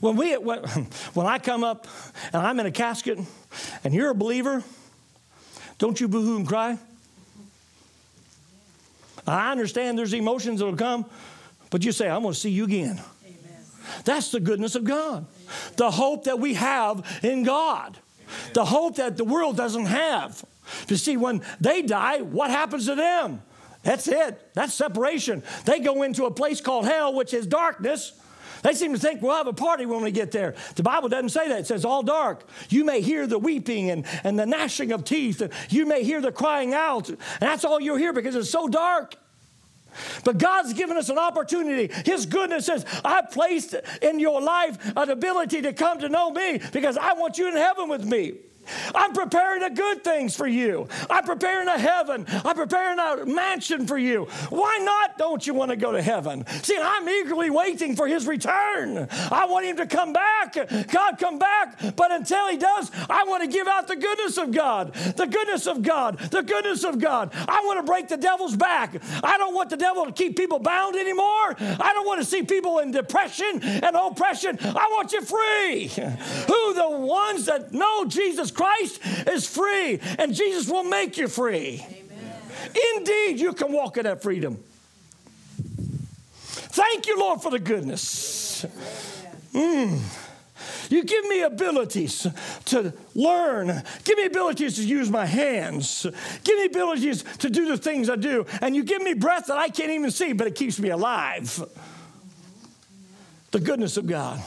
When, 0.00 0.16
we, 0.16 0.36
when, 0.36 0.60
I 1.16 1.38
come 1.38 1.64
up 1.64 1.86
and 2.34 2.46
I'm 2.46 2.60
in 2.60 2.66
a 2.66 2.70
casket 2.70 3.18
and 3.82 3.94
you're 3.94 4.10
a 4.10 4.14
believer, 4.14 4.62
don't 5.78 5.98
you 5.98 6.06
boo 6.06 6.22
hoo 6.22 6.36
and 6.36 6.46
cry? 6.46 6.78
I 9.26 9.52
understand 9.52 9.98
there's 9.98 10.12
emotions 10.12 10.60
that'll 10.60 10.76
come, 10.76 11.06
but 11.70 11.84
you 11.84 11.92
say, 11.92 12.08
I'm 12.08 12.22
going 12.22 12.34
to 12.34 12.40
see 12.40 12.50
you 12.50 12.64
again. 12.64 13.00
Amen. 13.24 13.64
That's 14.04 14.30
the 14.30 14.40
goodness 14.40 14.74
of 14.74 14.84
God. 14.84 15.26
Amen. 15.26 15.74
The 15.76 15.90
hope 15.90 16.24
that 16.24 16.38
we 16.38 16.54
have 16.54 17.20
in 17.22 17.42
God. 17.42 17.96
Amen. 17.96 18.52
The 18.52 18.64
hope 18.64 18.96
that 18.96 19.16
the 19.16 19.24
world 19.24 19.56
doesn't 19.56 19.86
have. 19.86 20.44
You 20.88 20.96
see, 20.96 21.16
when 21.16 21.42
they 21.60 21.82
die, 21.82 22.20
what 22.20 22.50
happens 22.50 22.86
to 22.86 22.94
them? 22.94 23.42
That's 23.82 24.08
it. 24.08 24.40
That's 24.54 24.72
separation. 24.72 25.42
They 25.66 25.80
go 25.80 26.02
into 26.02 26.24
a 26.24 26.30
place 26.30 26.60
called 26.60 26.86
hell, 26.86 27.14
which 27.14 27.34
is 27.34 27.46
darkness. 27.46 28.18
They 28.64 28.72
seem 28.72 28.94
to 28.94 28.98
think 28.98 29.20
we'll 29.20 29.36
have 29.36 29.46
a 29.46 29.52
party 29.52 29.84
when 29.84 30.02
we 30.02 30.10
get 30.10 30.32
there. 30.32 30.54
The 30.74 30.82
Bible 30.82 31.10
doesn't 31.10 31.28
say 31.28 31.48
that. 31.48 31.60
It 31.60 31.66
says 31.66 31.84
all 31.84 32.02
dark. 32.02 32.48
You 32.70 32.86
may 32.86 33.02
hear 33.02 33.26
the 33.26 33.38
weeping 33.38 33.90
and, 33.90 34.06
and 34.24 34.38
the 34.38 34.46
gnashing 34.46 34.90
of 34.90 35.04
teeth. 35.04 35.42
And 35.42 35.52
you 35.68 35.84
may 35.84 36.02
hear 36.02 36.22
the 36.22 36.32
crying 36.32 36.72
out. 36.72 37.10
And 37.10 37.18
that's 37.40 37.66
all 37.66 37.78
you'll 37.78 37.98
hear 37.98 38.14
because 38.14 38.34
it's 38.34 38.48
so 38.48 38.66
dark. 38.66 39.16
But 40.24 40.38
God's 40.38 40.72
given 40.72 40.96
us 40.96 41.10
an 41.10 41.18
opportunity. 41.18 41.92
His 42.06 42.24
goodness 42.24 42.64
says, 42.64 42.86
I 43.04 43.20
placed 43.30 43.74
in 44.00 44.18
your 44.18 44.40
life 44.40 44.78
an 44.96 45.10
ability 45.10 45.60
to 45.62 45.74
come 45.74 45.98
to 45.98 46.08
know 46.08 46.30
me 46.30 46.58
because 46.72 46.96
I 46.96 47.12
want 47.12 47.36
you 47.36 47.48
in 47.48 47.56
heaven 47.56 47.90
with 47.90 48.06
me. 48.06 48.32
I'm 48.94 49.12
preparing 49.12 49.62
the 49.62 49.70
good 49.70 50.04
things 50.04 50.36
for 50.36 50.46
you. 50.46 50.88
I'm 51.10 51.24
preparing 51.24 51.68
a 51.68 51.78
heaven. 51.78 52.26
I'm 52.28 52.56
preparing 52.56 52.98
a 52.98 53.26
mansion 53.26 53.86
for 53.86 53.98
you. 53.98 54.24
Why 54.50 54.78
not 54.80 55.18
don't 55.18 55.46
you 55.46 55.54
want 55.54 55.70
to 55.70 55.76
go 55.76 55.92
to 55.92 56.02
heaven? 56.02 56.46
See, 56.62 56.78
I'm 56.80 57.08
eagerly 57.08 57.50
waiting 57.50 57.96
for 57.96 58.06
his 58.06 58.26
return. 58.26 59.08
I 59.10 59.46
want 59.46 59.66
him 59.66 59.76
to 59.76 59.86
come 59.86 60.12
back. 60.12 60.54
God, 60.54 61.18
come 61.18 61.38
back. 61.38 61.96
But 61.96 62.12
until 62.12 62.48
he 62.48 62.56
does, 62.56 62.90
I 63.08 63.24
want 63.24 63.42
to 63.42 63.48
give 63.48 63.66
out 63.66 63.88
the 63.88 63.96
goodness 63.96 64.38
of 64.38 64.52
God. 64.52 64.94
The 64.94 65.26
goodness 65.26 65.66
of 65.66 65.82
God. 65.82 66.18
The 66.18 66.42
goodness 66.42 66.84
of 66.84 66.98
God. 66.98 67.30
I 67.34 67.62
want 67.64 67.78
to 67.80 67.90
break 67.90 68.08
the 68.08 68.16
devil's 68.16 68.56
back. 68.56 68.94
I 69.22 69.38
don't 69.38 69.54
want 69.54 69.70
the 69.70 69.76
devil 69.76 70.06
to 70.06 70.12
keep 70.12 70.36
people 70.36 70.58
bound 70.58 70.96
anymore. 70.96 71.56
I 71.58 71.90
don't 71.94 72.06
want 72.06 72.20
to 72.20 72.26
see 72.26 72.42
people 72.42 72.78
in 72.78 72.90
depression 72.90 73.60
and 73.62 73.96
oppression. 73.96 74.58
I 74.60 74.88
want 74.92 75.12
you 75.12 75.22
free. 75.22 75.88
Who 75.88 76.74
the 76.74 76.90
ones 76.90 77.46
that 77.46 77.72
know 77.72 78.04
Jesus 78.04 78.50
Christ 78.54 79.00
is 79.28 79.46
free, 79.48 80.00
and 80.18 80.34
Jesus 80.34 80.68
will 80.68 80.84
make 80.84 81.18
you 81.18 81.28
free. 81.28 81.84
Amen. 81.84 82.76
Indeed, 82.96 83.40
you 83.40 83.52
can 83.52 83.72
walk 83.72 83.96
in 83.96 84.04
that 84.04 84.22
freedom. 84.22 84.58
Thank 86.74 87.06
you, 87.06 87.18
Lord, 87.18 87.40
for 87.40 87.50
the 87.50 87.58
goodness. 87.58 88.66
Mm. 89.52 90.00
You 90.90 91.04
give 91.04 91.24
me 91.26 91.42
abilities 91.42 92.26
to 92.66 92.92
learn. 93.14 93.82
Give 94.04 94.18
me 94.18 94.26
abilities 94.26 94.76
to 94.76 94.86
use 94.86 95.10
my 95.10 95.26
hands. 95.26 96.06
Give 96.44 96.58
me 96.58 96.66
abilities 96.66 97.22
to 97.38 97.50
do 97.50 97.68
the 97.68 97.76
things 97.76 98.10
I 98.10 98.16
do. 98.16 98.46
And 98.60 98.74
you 98.74 98.84
give 98.84 99.02
me 99.02 99.14
breath 99.14 99.46
that 99.46 99.56
I 99.56 99.68
can't 99.68 99.90
even 99.90 100.10
see, 100.10 100.32
but 100.32 100.46
it 100.46 100.54
keeps 100.54 100.78
me 100.78 100.90
alive. 100.90 101.62
The 103.50 103.60
goodness 103.60 103.96
of 103.96 104.06
God. 104.06 104.42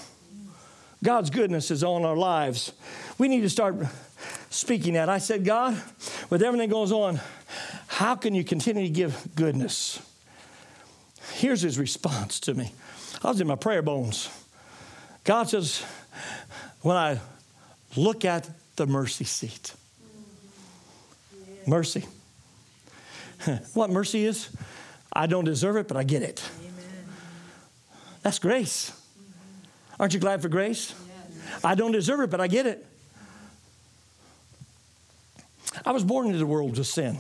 God's 1.04 1.30
goodness 1.30 1.72
is 1.72 1.84
on 1.84 2.04
our 2.04 2.18
lives. 2.18 2.74
We 3.18 3.28
need 3.28 3.42
to 3.42 3.50
start 3.50 3.76
speaking 4.50 4.94
that. 4.94 5.10
I 5.10 5.18
said, 5.18 5.44
God, 5.44 5.82
with 6.30 6.44
everything 6.44 6.70
goes 6.70 6.92
on, 6.92 7.20
how 7.88 8.16
can 8.16 8.36
you 8.36 8.44
continue 8.44 8.84
to 8.84 8.90
give 8.90 9.36
goodness? 9.36 10.02
Here's 11.34 11.62
his 11.62 11.80
response 11.80 12.40
to 12.42 12.54
me. 12.54 12.74
I 13.24 13.30
was 13.30 13.42
in 13.42 13.48
my 13.48 13.56
prayer 13.56 13.82
bones. 13.82 14.30
God 15.24 15.50
says, 15.50 15.84
when 16.82 16.96
I 16.96 17.20
look 17.96 18.24
at 18.24 18.50
the 18.76 18.86
mercy 18.86 19.26
seat, 19.26 19.74
mercy. 21.66 22.06
what 23.74 23.90
mercy 23.90 24.26
is? 24.26 24.50
I 25.12 25.26
don't 25.28 25.46
deserve 25.46 25.78
it, 25.78 25.88
but 25.88 25.98
I 25.98 26.04
get 26.04 26.22
it. 26.22 26.44
Amen. 26.60 26.74
That's 28.22 28.40
grace. 28.40 28.92
Aren't 30.00 30.14
you 30.14 30.20
glad 30.20 30.42
for 30.42 30.50
grace? 30.50 30.94
I 31.64 31.76
don't 31.76 31.92
deserve 31.92 32.22
it, 32.22 32.30
but 32.30 32.40
I 32.40 32.48
get 32.48 32.68
it. 32.68 32.86
I 35.86 35.92
was 35.92 36.04
born 36.04 36.28
into 36.28 36.40
the 36.40 36.46
world 36.46 36.76
to 36.76 36.84
sin. 36.84 37.20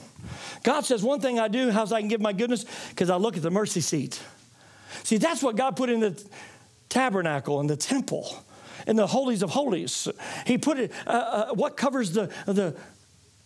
God 0.64 0.86
says, 0.86 1.04
one 1.04 1.20
thing 1.20 1.40
I 1.40 1.48
do, 1.48 1.72
how's 1.72 1.92
I 1.92 2.00
can 2.00 2.08
give 2.10 2.22
my 2.22 2.34
goodness? 2.34 2.66
Because 2.90 3.10
I 3.10 3.16
look 3.16 3.38
at 3.38 3.44
the 3.44 3.52
mercy 3.52 3.82
seat. 3.82 4.22
See, 5.04 5.18
that's 5.18 5.44
what 5.44 5.56
God 5.56 5.76
put 5.76 5.90
in 5.90 6.00
the 6.00 6.22
tabernacle 6.90 7.60
and 7.60 7.70
the 7.70 7.78
temple 7.78 8.44
in 8.86 8.96
the 8.96 9.08
holies 9.08 9.44
of 9.44 9.50
holies. 9.50 10.08
He 10.46 10.58
put 10.58 10.80
it, 10.80 10.92
uh, 11.06 11.10
uh, 11.10 11.54
what 11.54 11.78
covers 11.78 12.12
the, 12.12 12.32
the 12.46 12.76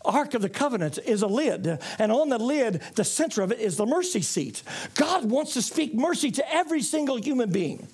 Ark 0.03 0.33
of 0.33 0.41
the 0.41 0.49
Covenant 0.49 0.99
is 1.05 1.21
a 1.21 1.27
lid, 1.27 1.79
and 1.99 2.11
on 2.11 2.29
the 2.29 2.39
lid, 2.39 2.81
the 2.95 3.03
center 3.03 3.41
of 3.41 3.51
it 3.51 3.59
is 3.59 3.77
the 3.77 3.85
mercy 3.85 4.21
seat. 4.21 4.63
God 4.95 5.29
wants 5.29 5.53
to 5.53 5.61
speak 5.61 5.93
mercy 5.93 6.31
to 6.31 6.53
every 6.53 6.81
single 6.81 7.17
human 7.17 7.51
being. 7.51 7.87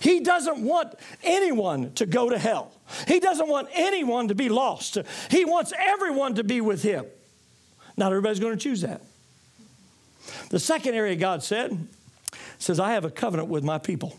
He 0.00 0.20
doesn't 0.20 0.62
want 0.62 0.94
anyone 1.22 1.92
to 1.94 2.06
go 2.06 2.30
to 2.30 2.38
hell. 2.38 2.72
He 3.06 3.20
doesn't 3.20 3.48
want 3.48 3.68
anyone 3.72 4.28
to 4.28 4.34
be 4.34 4.48
lost. 4.48 4.98
He 5.30 5.44
wants 5.44 5.72
everyone 5.78 6.36
to 6.36 6.44
be 6.44 6.60
with 6.60 6.82
Him. 6.82 7.04
Not 7.96 8.12
everybody's 8.12 8.40
going 8.40 8.56
to 8.56 8.62
choose 8.62 8.80
that. 8.82 9.02
The 10.50 10.58
second 10.58 10.94
area 10.94 11.16
God 11.16 11.42
said 11.42 11.86
says, 12.58 12.80
I 12.80 12.92
have 12.92 13.04
a 13.04 13.10
covenant 13.10 13.48
with 13.48 13.64
my 13.64 13.78
people. 13.78 14.16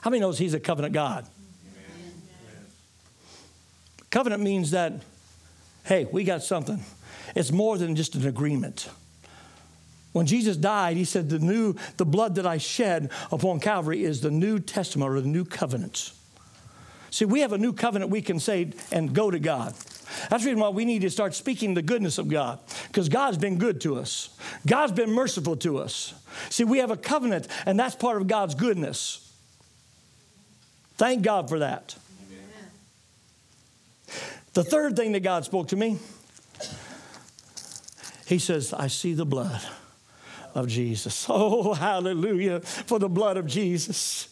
How 0.00 0.10
many 0.10 0.20
knows 0.20 0.38
He's 0.38 0.54
a 0.54 0.60
covenant 0.60 0.94
God? 0.94 1.26
Amen. 1.66 2.22
Covenant 4.10 4.42
means 4.42 4.70
that, 4.70 4.94
hey, 5.84 6.06
we 6.10 6.24
got 6.24 6.42
something. 6.42 6.80
It's 7.34 7.52
more 7.52 7.78
than 7.78 7.96
just 7.96 8.14
an 8.14 8.26
agreement. 8.26 8.88
When 10.12 10.26
Jesus 10.26 10.56
died, 10.56 10.96
he 10.96 11.04
said, 11.04 11.30
The 11.30 11.38
new, 11.38 11.76
the 11.96 12.04
blood 12.04 12.34
that 12.34 12.46
I 12.46 12.58
shed 12.58 13.10
upon 13.30 13.60
Calvary 13.60 14.02
is 14.02 14.20
the 14.20 14.30
new 14.30 14.58
testament 14.58 15.10
or 15.12 15.20
the 15.20 15.28
new 15.28 15.44
covenant. 15.44 16.12
See, 17.10 17.24
we 17.24 17.40
have 17.40 17.52
a 17.52 17.58
new 17.58 17.72
covenant 17.72 18.10
we 18.10 18.22
can 18.22 18.38
say 18.38 18.72
and 18.92 19.12
go 19.12 19.30
to 19.30 19.38
God. 19.38 19.74
That's 20.28 20.44
the 20.44 20.50
reason 20.50 20.60
why 20.60 20.70
we 20.70 20.84
need 20.84 21.02
to 21.02 21.10
start 21.10 21.34
speaking 21.34 21.74
the 21.74 21.82
goodness 21.82 22.18
of 22.18 22.28
God, 22.28 22.58
because 22.88 23.08
God's 23.08 23.38
been 23.38 23.58
good 23.58 23.80
to 23.82 23.96
us. 23.96 24.36
God's 24.66 24.92
been 24.92 25.10
merciful 25.10 25.56
to 25.58 25.78
us. 25.78 26.14
See, 26.48 26.64
we 26.64 26.78
have 26.78 26.90
a 26.90 26.96
covenant, 26.96 27.48
and 27.66 27.78
that's 27.78 27.94
part 27.94 28.20
of 28.20 28.26
God's 28.26 28.54
goodness. 28.54 29.26
Thank 30.96 31.22
God 31.22 31.48
for 31.48 31.60
that. 31.60 31.96
Amen. 32.26 32.70
The 34.52 34.64
third 34.64 34.96
thing 34.96 35.12
that 35.12 35.20
God 35.20 35.44
spoke 35.44 35.68
to 35.68 35.76
me, 35.76 35.98
He 38.26 38.38
says, 38.38 38.72
I 38.72 38.88
see 38.88 39.14
the 39.14 39.26
blood 39.26 39.62
of 40.54 40.68
Jesus. 40.68 41.26
Oh, 41.30 41.74
hallelujah 41.74 42.60
for 42.60 42.98
the 42.98 43.08
blood 43.08 43.36
of 43.36 43.46
Jesus. 43.46 44.28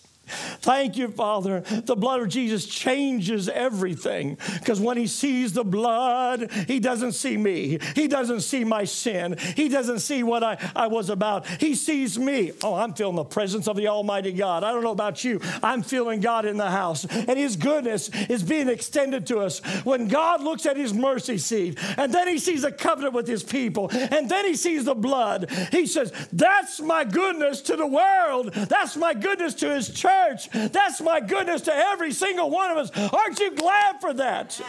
Thank 0.60 0.96
you, 0.96 1.08
Father. 1.08 1.60
The 1.60 1.96
blood 1.96 2.20
of 2.20 2.28
Jesus 2.28 2.66
changes 2.66 3.48
everything 3.48 4.38
because 4.58 4.80
when 4.80 4.96
he 4.96 5.06
sees 5.06 5.52
the 5.52 5.64
blood, 5.64 6.50
he 6.66 6.80
doesn't 6.80 7.12
see 7.12 7.36
me. 7.36 7.78
He 7.94 8.08
doesn't 8.08 8.40
see 8.40 8.64
my 8.64 8.84
sin. 8.84 9.36
He 9.56 9.68
doesn't 9.68 10.00
see 10.00 10.22
what 10.22 10.42
I, 10.42 10.58
I 10.74 10.88
was 10.88 11.10
about. 11.10 11.46
He 11.46 11.74
sees 11.74 12.18
me. 12.18 12.52
Oh, 12.62 12.74
I'm 12.74 12.92
feeling 12.94 13.16
the 13.16 13.24
presence 13.24 13.68
of 13.68 13.76
the 13.76 13.88
Almighty 13.88 14.32
God. 14.32 14.64
I 14.64 14.72
don't 14.72 14.82
know 14.82 14.90
about 14.90 15.24
you. 15.24 15.40
I'm 15.62 15.82
feeling 15.82 16.20
God 16.20 16.44
in 16.44 16.56
the 16.56 16.70
house, 16.70 17.04
and 17.04 17.38
his 17.38 17.56
goodness 17.56 18.10
is 18.28 18.42
being 18.42 18.68
extended 18.68 19.26
to 19.28 19.38
us. 19.38 19.60
When 19.84 20.08
God 20.08 20.42
looks 20.42 20.66
at 20.66 20.76
his 20.76 20.92
mercy 20.92 21.38
seat, 21.38 21.78
and 21.96 22.12
then 22.12 22.28
he 22.28 22.38
sees 22.38 22.64
a 22.64 22.72
covenant 22.72 23.14
with 23.14 23.26
his 23.28 23.42
people, 23.42 23.90
and 23.92 24.28
then 24.28 24.44
he 24.44 24.56
sees 24.56 24.84
the 24.84 24.94
blood, 24.94 25.50
he 25.70 25.86
says, 25.86 26.12
That's 26.32 26.80
my 26.80 27.04
goodness 27.04 27.60
to 27.62 27.76
the 27.76 27.86
world. 27.86 28.52
That's 28.52 28.96
my 28.96 29.14
goodness 29.14 29.54
to 29.54 29.74
his 29.74 29.90
church 29.90 30.47
That's 30.52 31.00
my 31.00 31.20
goodness 31.20 31.62
to 31.62 31.74
every 31.74 32.12
single 32.12 32.50
one 32.50 32.70
of 32.70 32.78
us. 32.78 32.90
Aren't 33.12 33.38
you 33.38 33.54
glad 33.54 34.00
for 34.00 34.12
that? 34.14 34.60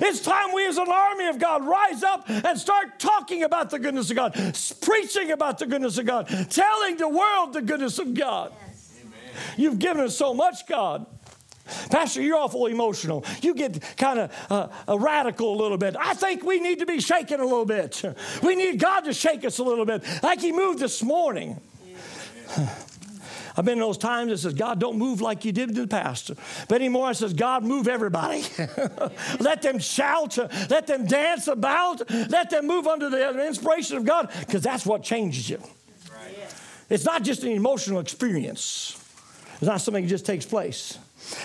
It's 0.00 0.20
time 0.20 0.52
we, 0.54 0.66
as 0.66 0.78
an 0.78 0.88
army 0.88 1.26
of 1.28 1.38
God, 1.38 1.66
rise 1.66 2.02
up 2.02 2.28
and 2.28 2.58
start 2.58 2.98
talking 2.98 3.42
about 3.42 3.70
the 3.70 3.78
goodness 3.78 4.10
of 4.10 4.16
God, 4.16 4.34
preaching 4.80 5.30
about 5.30 5.58
the 5.58 5.66
goodness 5.66 5.98
of 5.98 6.06
God, 6.06 6.28
telling 6.50 6.96
the 6.96 7.08
world 7.08 7.52
the 7.52 7.62
goodness 7.62 7.98
of 7.98 8.14
God. 8.14 8.52
You've 9.56 9.78
given 9.78 10.04
us 10.04 10.16
so 10.16 10.34
much, 10.34 10.66
God. 10.66 11.06
Pastor, 11.90 12.22
you're 12.22 12.38
awful 12.38 12.66
emotional. 12.66 13.24
You 13.42 13.54
get 13.54 13.82
kind 13.96 14.18
of 14.18 14.32
uh, 14.88 14.98
radical 14.98 15.54
a 15.54 15.58
little 15.60 15.78
bit. 15.78 15.96
I 15.98 16.14
think 16.14 16.42
we 16.42 16.60
need 16.60 16.78
to 16.78 16.86
be 16.86 17.00
shaken 17.00 17.40
a 17.40 17.44
little 17.44 17.66
bit. 17.66 18.02
We 18.42 18.56
need 18.56 18.78
God 18.78 19.00
to 19.00 19.12
shake 19.12 19.44
us 19.44 19.58
a 19.58 19.62
little 19.62 19.84
bit, 19.84 20.02
like 20.22 20.40
He 20.40 20.52
moved 20.52 20.78
this 20.78 21.02
morning. 21.02 21.60
I've 23.58 23.64
been 23.64 23.74
in 23.74 23.80
those 23.80 23.98
times 23.98 24.30
that 24.30 24.38
says, 24.38 24.54
God, 24.54 24.78
don't 24.78 24.98
move 24.98 25.20
like 25.20 25.44
you 25.44 25.50
did 25.50 25.70
in 25.70 25.74
the 25.74 25.88
past. 25.88 26.30
But 26.68 26.76
anymore, 26.76 27.08
I 27.08 27.12
says, 27.12 27.32
God, 27.32 27.64
move 27.64 27.88
everybody. 27.88 28.44
let 29.40 29.62
them 29.62 29.80
shout, 29.80 30.38
let 30.70 30.86
them 30.86 31.06
dance 31.06 31.48
about, 31.48 32.08
let 32.08 32.50
them 32.50 32.68
move 32.68 32.86
under 32.86 33.10
the 33.10 33.44
inspiration 33.44 33.96
of 33.96 34.04
God, 34.04 34.30
because 34.38 34.62
that's 34.62 34.86
what 34.86 35.02
changes 35.02 35.50
you. 35.50 35.58
Right. 36.08 36.54
It's 36.88 37.04
not 37.04 37.24
just 37.24 37.42
an 37.42 37.50
emotional 37.50 37.98
experience, 37.98 38.96
it's 39.54 39.62
not 39.62 39.80
something 39.80 40.04
that 40.04 40.08
just 40.08 40.24
takes 40.24 40.46
place. 40.46 40.96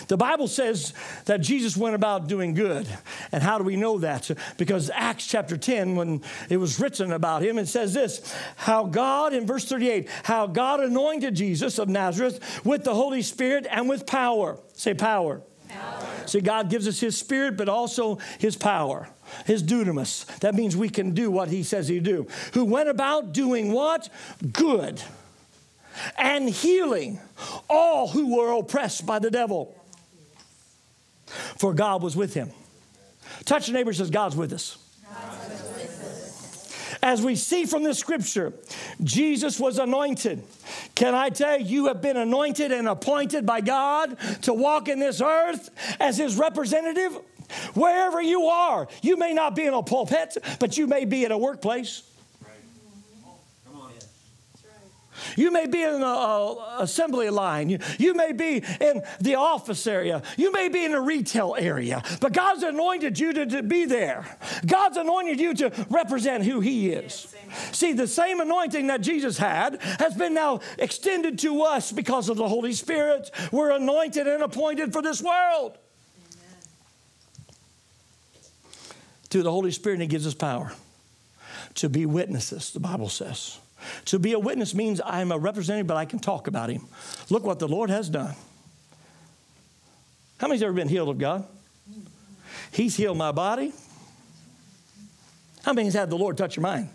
The 0.08 0.18
Bible 0.18 0.48
says 0.48 0.94
that 1.26 1.42
Jesus 1.42 1.76
went 1.76 1.96
about 1.96 2.28
doing 2.28 2.54
good. 2.54 2.88
And 3.32 3.44
how 3.44 3.58
do 3.58 3.64
we 3.64 3.76
know 3.76 4.00
that? 4.00 4.30
Because 4.58 4.90
Acts 4.94 5.28
chapter 5.28 5.58
10, 5.58 5.96
when 5.96 6.22
it 6.50 6.58
was 6.58 6.80
written 6.80 7.12
about 7.12 7.42
him, 7.42 7.58
it 7.58 7.68
says 7.68 7.94
this 7.94 8.36
how 8.56 8.86
God, 8.86 9.34
in 9.34 9.46
verse 9.46 9.66
38, 9.66 10.08
how 10.24 10.48
God 10.48 10.80
anointed 10.80 11.36
Jesus 11.36 11.80
of 11.80 11.90
Nazareth 11.90 12.66
with 12.66 12.84
the 12.84 12.94
Holy 12.94 13.22
Spirit 13.22 13.68
and 13.70 13.90
with 13.90 14.06
power. 14.06 14.60
Say 14.74 14.94
power. 14.94 15.42
power. 15.68 16.08
See, 16.26 16.42
God 16.42 16.70
gives 16.70 16.88
us 16.88 17.00
his 17.00 17.18
spirit, 17.18 17.58
but 17.58 17.70
also 17.70 18.20
his 18.40 18.56
power 18.56 19.10
his 19.46 19.64
dunamis. 19.64 20.26
That 20.42 20.54
means 20.54 20.78
we 20.78 20.90
can 20.90 21.12
do 21.12 21.32
what 21.32 21.50
he 21.50 21.64
says 21.64 21.88
he 21.88 22.00
do. 22.00 22.28
Who 22.54 22.66
went 22.66 22.88
about 22.88 23.34
doing 23.34 23.72
what? 23.72 24.08
Good 24.52 25.02
and 26.18 26.50
healing 26.50 27.20
all 27.70 28.08
who 28.08 28.36
were 28.36 28.52
oppressed 28.58 29.06
by 29.06 29.20
the 29.20 29.32
devil. 29.32 29.76
For 31.58 31.74
God 31.74 32.02
was 32.02 32.16
with 32.16 32.34
him. 32.34 32.52
Touch 33.46 33.68
your 33.68 33.76
neighbor 33.76 33.94
says, 33.94 34.10
God's 34.10 34.36
with 34.36 34.54
us. 34.54 34.78
As 37.02 37.22
we 37.22 37.36
see 37.36 37.66
from 37.66 37.84
this 37.84 38.00
scripture, 38.00 38.54
Jesus 39.04 39.60
was 39.60 39.78
anointed. 39.78 40.42
Can 40.96 41.14
I 41.14 41.30
tell 41.30 41.60
you, 41.60 41.66
you 41.66 41.86
have 41.88 42.02
been 42.02 42.16
anointed 42.16 42.72
and 42.72 42.88
appointed 42.88 43.46
by 43.46 43.60
God 43.60 44.18
to 44.44 44.54
walk 44.54 44.88
in 44.88 45.00
this 45.00 45.22
earth 45.22 45.70
as 46.00 46.18
his 46.18 46.38
representative? 46.38 47.18
Wherever 47.74 48.22
you 48.22 48.46
are, 48.46 48.88
you 49.02 49.18
may 49.18 49.34
not 49.34 49.54
be 49.54 49.66
in 49.66 49.74
a 49.74 49.84
pulpit, 49.84 50.38
but 50.60 50.78
you 50.78 50.88
may 50.88 51.04
be 51.04 51.26
in 51.26 51.34
a 51.34 51.38
workplace. 51.38 52.04
You 55.36 55.52
may 55.52 55.68
be 55.68 55.82
in 55.82 56.02
an 56.02 56.58
assembly 56.80 57.30
line. 57.30 57.70
You, 57.70 57.80
you 57.98 58.14
may 58.14 58.32
be 58.32 58.64
in 58.80 59.04
the 59.20 59.36
office 59.36 59.86
area. 59.88 60.22
You 60.38 60.52
may 60.52 60.70
be 60.70 60.86
in 60.86 60.94
a 60.94 61.02
retail 61.02 61.56
area. 61.58 62.04
But 62.22 62.34
God's 62.34 62.64
anointed 62.64 63.20
you 63.20 63.34
to, 63.34 63.46
to 63.46 63.64
be 63.64 63.86
there. 63.86 64.26
God's 64.66 64.98
anointed 64.98 65.40
you 65.40 65.54
to 65.56 65.72
represent 65.90 66.44
who 66.44 66.60
He 66.60 66.90
is. 66.90 67.34
Yes, 67.34 67.78
See, 67.78 67.94
the 67.94 68.08
same 68.08 68.40
anointing 68.40 68.88
that 68.88 69.02
Jesus 69.02 69.38
had 69.38 69.82
has 70.00 70.16
been 70.16 70.34
now 70.34 70.62
extended 70.78 71.40
to 71.40 71.62
us 71.62 71.92
because 71.92 72.30
of 72.30 72.38
the 72.38 72.48
Holy 72.48 72.74
Spirit. 72.74 73.30
We're 73.52 73.72
anointed 73.72 74.28
and 74.28 74.44
appointed 74.44 74.94
for 74.94 75.02
this 75.02 75.22
world. 75.22 75.78
Through 79.30 79.44
the 79.44 79.52
Holy 79.52 79.72
Spirit, 79.72 80.00
He 80.00 80.08
gives 80.08 80.28
us 80.28 80.34
power 80.34 80.74
to 81.76 81.90
be 81.90 82.06
witnesses, 82.06 82.72
the 82.72 82.80
Bible 82.80 83.10
says. 83.10 83.60
To 84.06 84.20
be 84.20 84.34
a 84.34 84.40
witness 84.40 84.74
means 84.74 85.02
I'm 85.04 85.32
a 85.32 85.38
representative, 85.38 85.88
but 85.88 85.98
I 85.98 86.06
can 86.06 86.20
talk 86.20 86.48
about 86.48 86.70
him. 86.70 86.88
Look 87.30 87.44
what 87.44 87.60
the 87.60 87.68
Lord 87.68 87.90
has 87.90 88.10
done. 88.10 88.36
How 90.38 90.48
many's 90.48 90.64
ever 90.64 90.74
been 90.74 90.90
healed 90.90 91.10
of 91.10 91.18
God? 91.18 91.46
He's 92.72 92.96
healed 92.96 93.18
my 93.18 93.32
body. 93.32 93.72
How 95.64 95.74
many's 95.74 95.94
had 95.94 96.10
the 96.10 96.18
Lord 96.18 96.38
touch 96.38 96.56
your 96.56 96.64
mind? 96.64 96.90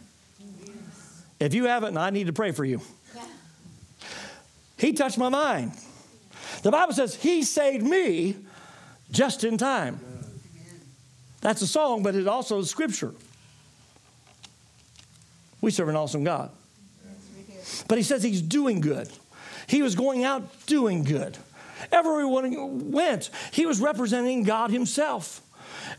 If 1.41 1.55
you 1.55 1.65
haven't, 1.65 1.97
I 1.97 2.11
need 2.11 2.27
to 2.27 2.33
pray 2.33 2.53
for 2.53 2.65
you. 2.65 2.81
He 4.77 4.93
touched 4.93 5.19
my 5.19 5.29
mind. 5.29 5.73
The 6.63 6.71
Bible 6.71 6.93
says 6.93 7.15
He 7.15 7.43
saved 7.43 7.85
me 7.85 8.37
just 9.11 9.45
in 9.45 9.57
time. 9.57 10.01
That's 11.41 11.63
a 11.63 11.67
song, 11.67 12.03
but 12.03 12.15
it 12.15 12.27
also 12.27 12.59
is 12.59 12.71
scripture. 12.71 13.15
We 15.61 15.71
serve 15.71 15.89
an 15.89 15.97
awesome 15.97 16.25
God. 16.25 16.51
But 17.89 17.99
he 17.99 18.05
says 18.05 18.23
he's 18.23 18.43
doing 18.43 18.81
good. 18.81 19.09
He 19.67 19.83
was 19.83 19.95
going 19.95 20.25
out 20.25 20.67
doing 20.67 21.05
good. 21.05 21.37
Everywhere 21.93 22.47
he 22.47 22.57
went, 22.57 23.31
he 23.53 23.67
was 23.67 23.81
representing 23.81 24.43
God 24.43 24.71
himself. 24.71 25.43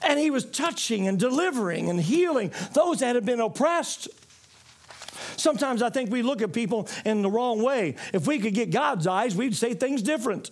And 0.01 0.19
he 0.19 0.29
was 0.29 0.45
touching 0.45 1.07
and 1.07 1.19
delivering 1.19 1.89
and 1.89 1.99
healing 1.99 2.51
those 2.73 2.99
that 2.99 3.15
had 3.15 3.25
been 3.25 3.39
oppressed. 3.39 4.07
Sometimes 5.37 5.81
I 5.81 5.89
think 5.89 6.11
we 6.11 6.21
look 6.21 6.41
at 6.41 6.53
people 6.53 6.87
in 7.05 7.21
the 7.21 7.29
wrong 7.29 7.61
way. 7.61 7.95
If 8.13 8.27
we 8.27 8.39
could 8.39 8.53
get 8.53 8.71
God's 8.71 9.07
eyes, 9.07 9.35
we'd 9.35 9.55
say 9.55 9.73
things 9.73 10.01
different. 10.01 10.51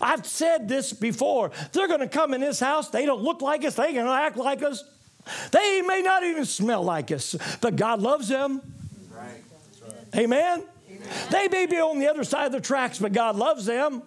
I've 0.00 0.26
said 0.26 0.68
this 0.68 0.92
before. 0.92 1.50
They're 1.72 1.88
going 1.88 2.00
to 2.00 2.08
come 2.08 2.32
in 2.32 2.40
this 2.40 2.60
house. 2.60 2.88
They 2.88 3.04
don't 3.04 3.22
look 3.22 3.42
like 3.42 3.64
us. 3.64 3.74
They 3.74 3.92
can 3.92 4.06
act 4.06 4.36
like 4.36 4.62
us. 4.62 4.84
They 5.50 5.82
may 5.82 6.02
not 6.02 6.22
even 6.22 6.44
smell 6.44 6.82
like 6.82 7.10
us, 7.10 7.36
but 7.60 7.76
God 7.76 8.00
loves 8.00 8.28
them. 8.28 8.62
Amen? 10.16 10.64
Amen? 10.90 11.08
They 11.30 11.48
may 11.48 11.66
be 11.66 11.76
on 11.76 11.98
the 11.98 12.08
other 12.08 12.24
side 12.24 12.46
of 12.46 12.52
the 12.52 12.60
tracks, 12.60 12.98
but 12.98 13.12
God 13.12 13.36
loves 13.36 13.66
them. 13.66 14.02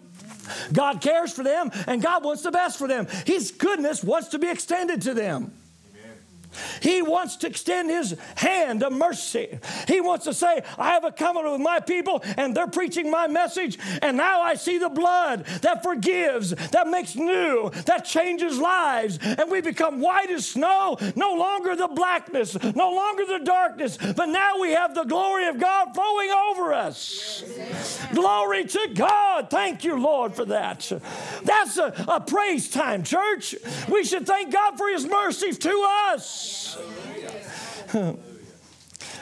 God 0.74 1.02
cares 1.02 1.32
for 1.32 1.44
them, 1.44 1.72
and 1.88 2.02
God 2.02 2.24
wants 2.24 2.42
the 2.42 2.52
best 2.52 2.78
for 2.78 2.88
them. 2.88 3.08
His 3.26 3.52
goodness 3.52 4.04
wants 4.04 4.30
to 4.30 4.40
be 4.40 4.50
extended 4.50 5.02
to 5.04 5.14
them. 5.14 5.54
He 6.82 7.02
wants 7.02 7.38
to 7.38 7.48
extend 7.48 7.90
his 7.90 8.16
hand 8.36 8.84
of 8.84 8.94
mercy. 8.94 9.60
He 9.88 10.02
wants 10.02 10.26
to 10.26 10.34
say, 10.34 10.64
I 10.78 10.92
have 10.92 11.04
a 11.04 11.12
covenant 11.12 11.54
with 11.54 11.62
my 11.62 11.80
people, 11.80 12.22
and 12.38 12.56
they're 12.56 12.68
preaching 12.68 13.12
my 13.12 13.28
message, 13.28 13.78
and 14.02 14.18
now 14.18 14.42
I 14.42 14.56
see 14.56 14.78
the 14.78 14.90
blood 14.90 15.46
that 15.62 15.84
forgives, 15.84 16.52
that 16.72 16.88
makes 16.88 17.16
new, 17.16 17.72
that 17.86 18.06
changes 18.06 18.58
lives, 18.58 19.20
and 19.22 19.50
we 19.52 19.62
become 19.62 20.00
white 20.00 20.30
as 20.32 20.48
snow, 20.48 20.98
no 21.16 21.34
longer 21.34 21.76
the 21.76 21.88
blackness, 21.88 22.58
no 22.76 22.94
longer 22.94 23.26
the 23.26 23.44
darkness, 23.44 23.98
but 23.98 24.28
now 24.28 24.60
we 24.60 24.72
have 24.72 24.96
the 24.96 25.04
glory 25.04 25.48
of 25.48 25.60
God 25.60 25.94
flowing 25.94 26.30
over 26.30 26.74
us. 26.74 27.44
Yes. 27.58 28.06
Glory 28.14 28.66
to 28.66 28.90
God. 28.94 29.50
Thank 29.50 29.84
you, 29.84 30.00
Lord, 30.00 30.34
for 30.36 30.46
that. 30.46 30.92
That's 31.44 31.78
a, 31.78 31.94
a 32.08 32.22
praise 32.22 32.70
time, 32.70 33.04
church. 33.04 33.56
We 33.90 34.04
should 34.04 34.26
thank 34.26 34.52
God 34.52 34.78
for 34.78 34.90
his 34.90 35.06
mercy 35.06 35.54
to 35.54 35.88
us. 36.12 36.49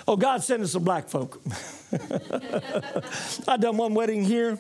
Oh, 0.08 0.18
God 0.18 0.44
sent 0.44 0.64
us 0.64 0.72
some 0.72 0.84
black 0.84 1.10
folk. 1.10 1.42
I 3.48 3.58
done 3.58 3.78
one 3.78 3.94
wedding 3.94 4.24
here, 4.24 4.50
and 4.50 4.60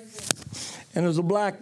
there 0.93 1.03
was 1.03 1.17
a 1.17 1.23
black 1.23 1.55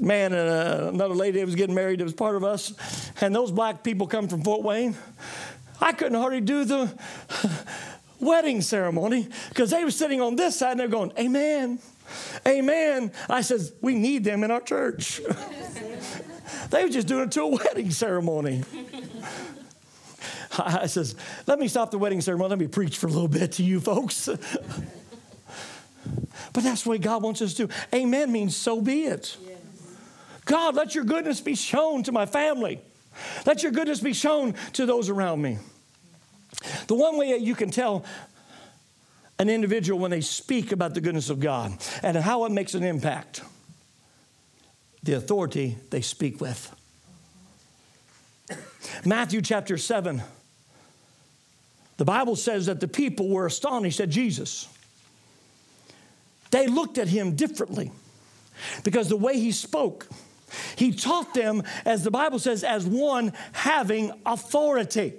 man 0.00 0.32
and 0.32 0.48
uh, 0.48 0.88
another 0.88 1.14
lady 1.14 1.38
that 1.38 1.46
was 1.46 1.54
getting 1.54 1.74
married 1.74 2.00
that 2.00 2.04
was 2.04 2.12
part 2.12 2.36
of 2.36 2.44
us, 2.44 2.72
and 3.20 3.34
those 3.34 3.50
black 3.50 3.82
people 3.82 4.06
come 4.06 4.28
from 4.28 4.42
Fort 4.42 4.62
Wayne. 4.62 4.96
I 5.80 5.92
couldn't 5.92 6.18
hardly 6.18 6.40
do 6.40 6.64
the 6.64 6.98
wedding 8.20 8.62
ceremony 8.62 9.28
because 9.50 9.70
they 9.70 9.84
were 9.84 9.90
sitting 9.90 10.20
on 10.20 10.36
this 10.36 10.58
side 10.58 10.72
and 10.72 10.80
they're 10.80 10.88
going, 10.88 11.12
Amen. 11.18 11.78
Amen. 12.46 13.10
I 13.28 13.40
says, 13.40 13.72
we 13.80 13.94
need 13.94 14.24
them 14.24 14.44
in 14.44 14.50
our 14.50 14.60
church. 14.60 15.20
they 16.70 16.84
were 16.84 16.90
just 16.90 17.08
doing 17.08 17.24
it 17.24 17.32
to 17.32 17.42
a 17.42 17.48
wedding 17.48 17.90
ceremony. 17.90 18.62
I 20.64 20.86
says, 20.86 21.14
let 21.46 21.58
me 21.58 21.68
stop 21.68 21.90
the 21.90 21.98
wedding 21.98 22.20
ceremony. 22.20 22.50
Let 22.50 22.58
me 22.58 22.66
preach 22.68 22.98
for 22.98 23.06
a 23.06 23.10
little 23.10 23.28
bit 23.28 23.52
to 23.52 23.62
you 23.64 23.80
folks. 23.80 24.28
but 26.52 26.62
that's 26.62 26.82
the 26.82 26.90
way 26.90 26.98
God 26.98 27.22
wants 27.22 27.42
us 27.42 27.54
to. 27.54 27.68
Amen 27.94 28.32
means 28.32 28.56
so 28.56 28.80
be 28.80 29.04
it. 29.04 29.36
God, 30.44 30.74
let 30.76 30.94
your 30.94 31.04
goodness 31.04 31.40
be 31.40 31.54
shown 31.54 32.02
to 32.04 32.12
my 32.12 32.26
family. 32.26 32.80
Let 33.44 33.62
your 33.62 33.72
goodness 33.72 34.00
be 34.00 34.12
shown 34.12 34.54
to 34.74 34.86
those 34.86 35.08
around 35.08 35.42
me. 35.42 35.58
The 36.86 36.94
one 36.94 37.18
way 37.18 37.36
you 37.36 37.54
can 37.54 37.70
tell 37.70 38.04
an 39.38 39.50
individual 39.50 39.98
when 39.98 40.10
they 40.10 40.20
speak 40.20 40.72
about 40.72 40.94
the 40.94 41.00
goodness 41.00 41.30
of 41.30 41.40
God 41.40 41.76
and 42.02 42.16
how 42.16 42.44
it 42.44 42.52
makes 42.52 42.74
an 42.74 42.82
impact 42.82 43.42
the 45.02 45.12
authority 45.14 45.76
they 45.90 46.00
speak 46.00 46.40
with. 46.40 46.74
Matthew 49.04 49.40
chapter 49.40 49.78
7 49.78 50.22
the 51.96 52.04
Bible 52.04 52.36
says 52.36 52.66
that 52.66 52.80
the 52.80 52.88
people 52.88 53.28
were 53.28 53.46
astonished 53.46 54.00
at 54.00 54.10
Jesus. 54.10 54.68
They 56.50 56.66
looked 56.66 56.98
at 56.98 57.08
him 57.08 57.34
differently. 57.36 57.90
because 58.84 59.08
the 59.08 59.16
way 59.16 59.38
he 59.38 59.52
spoke, 59.52 60.08
he 60.76 60.92
taught 60.92 61.34
them, 61.34 61.62
as 61.84 62.04
the 62.04 62.10
Bible 62.10 62.38
says, 62.38 62.64
as 62.64 62.86
one 62.86 63.32
having 63.52 64.12
authority. 64.24 65.14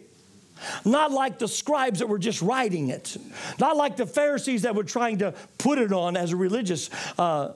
Not 0.83 1.11
like 1.11 1.37
the 1.37 1.47
scribes 1.47 1.99
that 1.99 2.07
were 2.07 2.17
just 2.17 2.41
writing 2.41 2.89
it, 2.89 3.15
not 3.59 3.77
like 3.77 3.95
the 3.95 4.07
Pharisees 4.07 4.63
that 4.63 4.73
were 4.73 4.83
trying 4.83 5.19
to 5.19 5.35
put 5.59 5.77
it 5.77 5.93
on 5.93 6.17
as 6.17 6.31
a 6.31 6.35
religious 6.35 6.89
uh, 7.19 7.51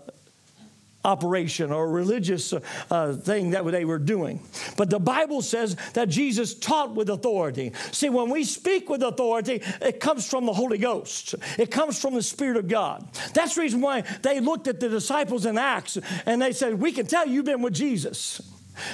operation 1.04 1.72
or 1.72 1.90
religious 1.90 2.54
uh, 2.54 3.14
thing 3.14 3.52
that 3.52 3.66
they 3.66 3.86
were 3.86 4.00
doing. 4.00 4.42
But 4.78 4.90
the 4.90 5.00
Bible 5.00 5.42
says 5.42 5.76
that 5.94 6.10
Jesus 6.10 6.54
taught 6.54 6.96
with 6.96 7.10
authority. 7.10 7.72
See, 7.92 8.10
when 8.10 8.30
we 8.30 8.44
speak 8.44 8.90
with 8.90 9.04
authority, 9.04 9.62
it 9.82 10.00
comes 10.00 10.28
from 10.28 10.46
the 10.46 10.54
Holy 10.54 10.78
Ghost, 10.78 11.36
it 11.58 11.72
comes 11.72 12.00
from 12.00 12.16
the 12.16 12.24
Spirit 12.24 12.58
of 12.58 12.68
God. 12.68 13.08
That's 13.34 13.56
the 13.56 13.62
reason 13.62 13.82
why 13.82 14.02
they 14.22 14.40
looked 14.40 14.68
at 14.68 14.80
the 14.80 14.90
disciples 14.90 15.46
in 15.46 15.58
Acts 15.58 15.98
and 16.26 16.42
they 16.42 16.52
said, 16.52 16.76
We 16.76 16.92
can 16.92 17.08
tell 17.08 17.28
you've 17.28 17.46
been 17.46 17.62
with 17.62 17.74
Jesus 17.74 18.42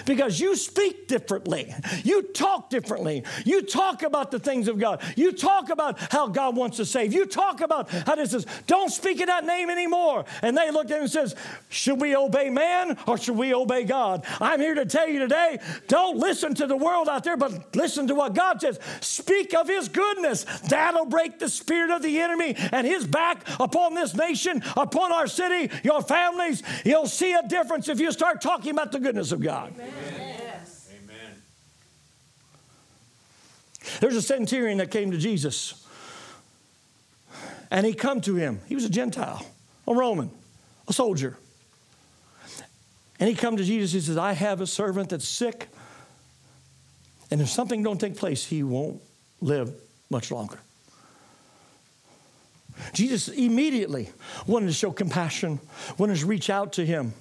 because 0.05 0.39
you 0.39 0.55
speak 0.55 1.07
differently. 1.07 1.73
You 2.03 2.21
talk 2.23 2.69
differently. 2.69 3.23
You 3.45 3.61
talk 3.61 4.03
about 4.03 4.31
the 4.31 4.39
things 4.39 4.67
of 4.67 4.79
God. 4.79 5.01
You 5.15 5.31
talk 5.31 5.69
about 5.69 5.99
how 6.11 6.27
God 6.27 6.55
wants 6.55 6.77
to 6.77 6.85
save. 6.85 7.13
You 7.13 7.25
talk 7.25 7.61
about 7.61 7.89
how 7.89 8.15
this 8.15 8.33
is, 8.33 8.45
don't 8.65 8.89
speak 8.89 9.19
in 9.19 9.27
that 9.27 9.45
name 9.45 9.69
anymore. 9.69 10.25
And 10.41 10.57
they 10.57 10.71
looked 10.71 10.91
at 10.91 10.97
him 10.97 11.03
and 11.03 11.11
says, 11.11 11.35
should 11.69 12.01
we 12.01 12.15
obey 12.15 12.49
man 12.49 12.97
or 13.07 13.17
should 13.17 13.37
we 13.37 13.53
obey 13.53 13.83
God? 13.83 14.25
I'm 14.39 14.59
here 14.59 14.75
to 14.75 14.85
tell 14.85 15.07
you 15.07 15.19
today, 15.19 15.59
don't 15.87 16.17
listen 16.17 16.55
to 16.55 16.67
the 16.67 16.77
world 16.77 17.09
out 17.09 17.23
there, 17.23 17.37
but 17.37 17.75
listen 17.75 18.07
to 18.07 18.15
what 18.15 18.33
God 18.33 18.61
says. 18.61 18.79
Speak 19.01 19.53
of 19.53 19.67
his 19.67 19.89
goodness. 19.89 20.43
That'll 20.69 21.05
break 21.05 21.39
the 21.39 21.49
spirit 21.49 21.91
of 21.91 22.01
the 22.01 22.19
enemy 22.19 22.55
and 22.71 22.85
his 22.85 23.05
back 23.05 23.47
upon 23.59 23.93
this 23.93 24.13
nation, 24.13 24.63
upon 24.75 25.11
our 25.11 25.27
city, 25.27 25.73
your 25.83 26.01
families. 26.01 26.63
You'll 26.85 27.07
see 27.07 27.33
a 27.33 27.47
difference 27.47 27.89
if 27.89 27.99
you 27.99 28.11
start 28.11 28.41
talking 28.41 28.71
about 28.71 28.91
the 28.91 28.99
goodness 28.99 29.31
of 29.31 29.41
God. 29.41 29.73
Amen. 29.79 29.93
Yes. 30.39 30.89
Amen. 30.91 31.41
There's 33.99 34.15
a 34.15 34.21
centurion 34.21 34.79
that 34.79 34.91
came 34.91 35.11
to 35.11 35.17
Jesus. 35.17 35.85
And 37.69 37.85
he 37.85 37.93
come 37.93 38.21
to 38.21 38.35
him. 38.35 38.61
He 38.67 38.75
was 38.75 38.85
a 38.85 38.89
Gentile, 38.89 39.45
a 39.87 39.93
Roman, 39.93 40.31
a 40.87 40.93
soldier. 40.93 41.37
And 43.19 43.29
he 43.29 43.35
come 43.35 43.57
to 43.57 43.63
Jesus. 43.63 43.91
He 43.91 43.99
says, 43.99 44.17
I 44.17 44.33
have 44.33 44.61
a 44.61 44.67
servant 44.67 45.09
that's 45.09 45.27
sick. 45.27 45.67
And 47.29 47.41
if 47.41 47.49
something 47.49 47.83
don't 47.83 47.99
take 47.99 48.15
place, 48.15 48.45
he 48.45 48.63
won't 48.63 49.01
live 49.41 49.73
much 50.09 50.31
longer. 50.31 50.59
Jesus 52.93 53.27
immediately 53.27 54.09
wanted 54.45 54.67
to 54.67 54.73
show 54.73 54.91
compassion, 54.91 55.59
wanted 55.97 56.17
to 56.17 56.25
reach 56.25 56.49
out 56.49 56.73
to 56.73 56.85
him. 56.85 57.13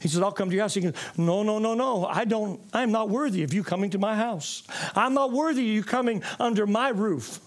He 0.00 0.08
says, 0.08 0.20
I'll 0.20 0.32
come 0.32 0.50
to 0.50 0.54
your 0.54 0.64
house. 0.64 0.74
He 0.74 0.80
goes, 0.80 0.94
No, 1.16 1.42
no, 1.42 1.58
no, 1.58 1.74
no. 1.74 2.06
I 2.06 2.24
don't, 2.24 2.60
I'm 2.72 2.92
not 2.92 3.08
worthy 3.08 3.42
of 3.42 3.54
you 3.54 3.62
coming 3.64 3.90
to 3.90 3.98
my 3.98 4.14
house. 4.14 4.62
I'm 4.94 5.14
not 5.14 5.32
worthy 5.32 5.62
of 5.62 5.74
you 5.74 5.82
coming 5.82 6.22
under 6.38 6.66
my 6.66 6.90
roof. 6.90 7.40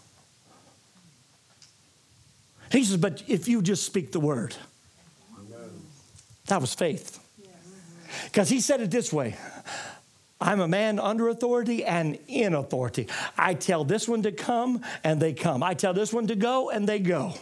He 2.71 2.83
says, 2.83 2.97
But 2.97 3.23
if 3.27 3.47
you 3.47 3.62
just 3.62 3.85
speak 3.85 4.12
the 4.12 4.19
word, 4.19 4.55
that 6.47 6.62
was 6.62 6.73
faith. 6.73 7.19
Because 8.25 8.49
he 8.49 8.59
said 8.59 8.81
it 8.81 8.91
this 8.91 9.13
way 9.13 9.35
I'm 10.41 10.62
a 10.62 10.67
man 10.69 10.99
under 10.99 11.28
authority 11.28 11.84
and 11.84 12.17
in 12.28 12.54
authority. 12.54 13.08
I 13.38 13.56
tell 13.56 13.84
this 13.84 14.08
one 14.08 14.21
to 14.23 14.32
come 14.32 14.82
and 15.04 15.21
they 15.21 15.34
come. 15.34 15.62
I 15.62 15.73
tell 15.73 15.93
this 15.93 16.13
one 16.13 16.28
to 16.28 16.36
go 16.36 16.69
and 16.69 16.88
they 16.88 16.99
go. 16.99 17.34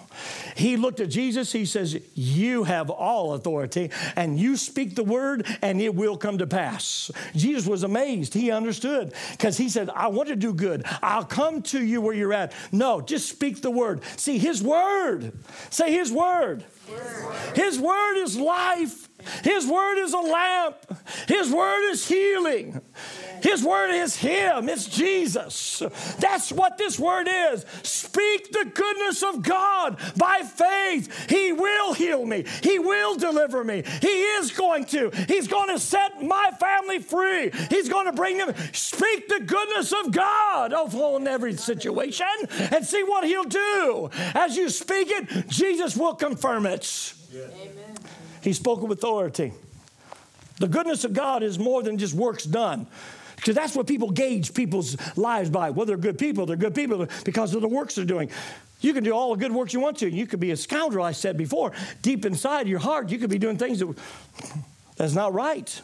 He 0.55 0.77
looked 0.77 0.99
at 0.99 1.09
Jesus. 1.09 1.51
He 1.51 1.65
says, 1.65 1.99
You 2.15 2.63
have 2.63 2.89
all 2.89 3.33
authority 3.33 3.91
and 4.15 4.39
you 4.39 4.57
speak 4.57 4.95
the 4.95 5.03
word 5.03 5.45
and 5.61 5.79
it 5.79 5.93
will 5.93 6.17
come 6.17 6.39
to 6.39 6.47
pass. 6.47 7.11
Jesus 7.35 7.67
was 7.67 7.83
amazed. 7.83 8.33
He 8.33 8.49
understood 8.49 9.13
because 9.31 9.57
he 9.57 9.69
said, 9.69 9.91
I 9.91 10.07
want 10.07 10.29
to 10.29 10.35
do 10.35 10.51
good. 10.51 10.83
I'll 11.03 11.25
come 11.25 11.61
to 11.63 11.83
you 11.83 12.01
where 12.01 12.15
you're 12.15 12.33
at. 12.33 12.51
No, 12.71 13.01
just 13.01 13.29
speak 13.29 13.61
the 13.61 13.69
word. 13.69 14.01
See, 14.15 14.39
his 14.39 14.63
word. 14.63 15.33
Say 15.69 15.93
his 15.93 16.11
word. 16.11 16.65
word. 16.89 17.55
His 17.55 17.79
word 17.79 18.17
is 18.23 18.37
life. 18.37 19.06
His 19.43 19.67
word 19.67 19.99
is 19.99 20.13
a 20.13 20.19
lamp. 20.19 20.75
His 21.27 21.51
word 21.51 21.91
is 21.91 22.07
healing. 22.07 22.81
His 23.41 23.63
word 23.63 23.91
is 23.91 24.15
Him. 24.15 24.69
It's 24.69 24.85
Jesus. 24.85 25.83
That's 26.19 26.51
what 26.51 26.77
this 26.77 26.99
word 26.99 27.27
is. 27.29 27.65
Speak 27.83 28.51
the 28.51 28.69
goodness 28.73 29.23
of 29.23 29.43
God 29.43 29.99
by 30.17 30.41
faith. 30.43 31.29
He 31.29 31.53
will 31.53 31.93
heal 31.93 32.25
me. 32.25 32.45
He 32.63 32.79
will 32.79 33.15
deliver 33.15 33.63
me. 33.63 33.83
He 34.01 34.07
is 34.07 34.51
going 34.51 34.85
to. 34.85 35.11
He's 35.27 35.47
going 35.47 35.69
to 35.69 35.79
set 35.79 36.23
my 36.23 36.51
family 36.59 36.99
free. 36.99 37.51
He's 37.69 37.89
going 37.89 38.05
to 38.05 38.13
bring 38.13 38.37
them. 38.37 38.53
Speak 38.73 39.27
the 39.27 39.41
goodness 39.41 39.93
of 39.93 40.11
God 40.11 40.73
on 40.73 41.27
every 41.27 41.53
situation 41.53 42.27
and 42.71 42.85
see 42.85 43.03
what 43.03 43.23
He'll 43.25 43.43
do. 43.43 44.09
As 44.33 44.57
you 44.57 44.69
speak 44.69 45.09
it, 45.09 45.47
Jesus 45.47 45.95
will 45.95 46.15
confirm 46.15 46.65
it. 46.65 47.13
Amen. 47.33 47.96
He 48.47 48.53
spoke 48.53 48.81
with 48.81 48.97
authority. 48.97 49.51
The 50.59 50.69
goodness 50.69 51.03
of 51.03 51.11
God 51.11 51.43
is 51.43 51.59
more 51.59 51.83
than 51.83 51.97
just 51.97 52.13
works 52.13 52.45
done. 52.45 52.87
Because 53.35 53.55
that's 53.55 53.75
what 53.75 53.87
people 53.87 54.09
gauge 54.09 54.53
people's 54.53 54.95
lives 55.17 55.49
by. 55.49 55.71
Whether 55.71 55.97
they're 55.97 56.13
good 56.13 56.17
people, 56.17 56.45
they're 56.45 56.55
good 56.55 56.73
people 56.73 57.09
because 57.25 57.53
of 57.53 57.59
the 57.59 57.67
works 57.67 57.95
they're 57.95 58.05
doing. 58.05 58.31
You 58.79 58.93
can 58.93 59.03
do 59.03 59.11
all 59.11 59.35
the 59.35 59.41
good 59.41 59.51
works 59.51 59.73
you 59.73 59.81
want 59.81 59.97
to. 59.97 60.09
You 60.09 60.25
could 60.25 60.39
be 60.39 60.51
a 60.51 60.55
scoundrel, 60.55 61.03
I 61.03 61.11
said 61.11 61.35
before. 61.35 61.73
Deep 62.01 62.25
inside 62.25 62.69
your 62.69 62.79
heart, 62.79 63.09
you 63.09 63.17
could 63.17 63.29
be 63.29 63.37
doing 63.37 63.57
things 63.57 63.79
that, 63.79 63.93
that's 64.95 65.13
not 65.13 65.33
right. 65.33 65.81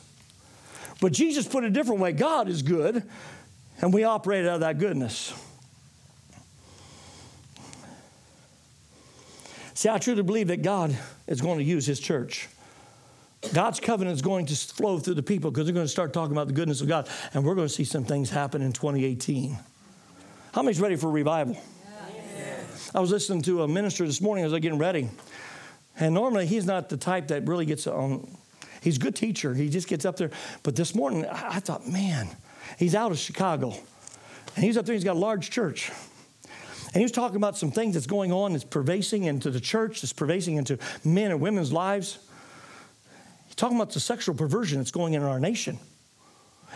But 1.02 1.12
Jesus 1.12 1.46
put 1.46 1.66
it 1.66 1.68
a 1.68 1.70
different 1.70 2.00
way 2.00 2.14
God 2.14 2.48
is 2.48 2.62
good, 2.62 3.04
and 3.82 3.94
we 3.94 4.06
operate 4.06 4.46
out 4.46 4.54
of 4.54 4.60
that 4.62 4.80
goodness. 4.80 5.34
See, 9.74 9.90
I 9.90 9.98
truly 9.98 10.24
believe 10.24 10.48
that 10.48 10.62
God 10.62 10.96
is 11.28 11.42
going 11.42 11.58
to 11.58 11.64
use 11.66 11.86
His 11.86 12.00
church. 12.00 12.48
God's 13.52 13.80
covenant 13.80 14.16
is 14.16 14.22
going 14.22 14.46
to 14.46 14.56
flow 14.56 15.00
through 15.00 15.16
the 15.16 15.24
people 15.24 15.52
because 15.52 15.66
they're 15.66 15.74
going 15.74 15.86
to 15.86 15.92
start 15.92 16.14
talking 16.14 16.32
about 16.32 16.48
the 16.48 16.54
goodness 16.54 16.82
of 16.82 16.88
God, 16.88 17.10
and 17.34 17.44
we're 17.44 17.56
going 17.56 17.68
to 17.68 17.74
see 17.74 17.84
some 17.84 18.06
things 18.06 18.30
happen 18.30 18.62
in 18.62 18.72
2018. 18.72 19.58
How 20.54 20.62
many's 20.62 20.80
ready 20.80 20.96
for 20.96 21.10
revival? 21.10 21.58
I 22.96 23.00
was 23.00 23.12
listening 23.12 23.42
to 23.44 23.64
a 23.64 23.68
minister 23.68 24.06
this 24.06 24.22
morning 24.22 24.46
as 24.46 24.52
I 24.52 24.56
was 24.56 24.62
getting 24.62 24.80
ready, 24.80 25.10
and 26.00 26.14
normally 26.14 26.46
he's 26.46 26.66
not 26.66 26.90
the 26.90 26.98
type 26.98 27.28
that 27.30 27.48
really 27.48 27.66
gets 27.66 27.88
on. 27.88 28.38
He's 28.82 28.98
a 28.98 29.00
good 29.00 29.16
teacher. 29.16 29.54
He 29.54 29.70
just 29.70 29.88
gets 29.88 30.06
up 30.06 30.18
there. 30.18 30.32
But 30.62 30.76
this 30.76 30.94
morning, 30.94 31.26
I 31.26 31.60
thought, 31.60 31.88
man, 31.88 32.28
he's 32.78 32.96
out 32.96 33.12
of 33.12 33.18
Chicago, 33.18 33.74
and 34.56 34.64
he's 34.64 34.78
up 34.78 34.86
there. 34.86 34.94
He's 34.94 35.04
got 35.04 35.16
a 35.16 35.20
large 35.20 35.50
church. 35.50 35.92
And 36.94 37.00
he 37.00 37.04
was 37.04 37.12
talking 37.12 37.38
about 37.38 37.58
some 37.58 37.72
things 37.72 37.96
that's 37.96 38.06
going 38.06 38.32
on 38.32 38.54
that's 38.54 38.64
pervasing 38.64 39.26
into 39.26 39.50
the 39.50 39.60
church, 39.60 40.02
that's 40.02 40.14
pervasing 40.14 40.58
into 40.58 40.78
men 41.04 41.32
and 41.32 41.42
women's 41.42 41.74
lives. 41.74 42.20
Talking 43.56 43.78
about 43.78 43.92
the 43.92 44.00
sexual 44.00 44.36
perversion 44.36 44.80
that's 44.80 44.92
going 44.92 45.14
in 45.14 45.24
our 45.24 45.40
nation. 45.40 45.80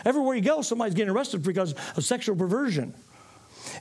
Everywhere 0.04 0.36
you 0.36 0.42
go, 0.42 0.62
somebody's 0.62 0.94
getting 0.94 1.12
arrested 1.12 1.42
because 1.42 1.74
of 1.96 2.04
sexual 2.04 2.36
perversion. 2.36 2.94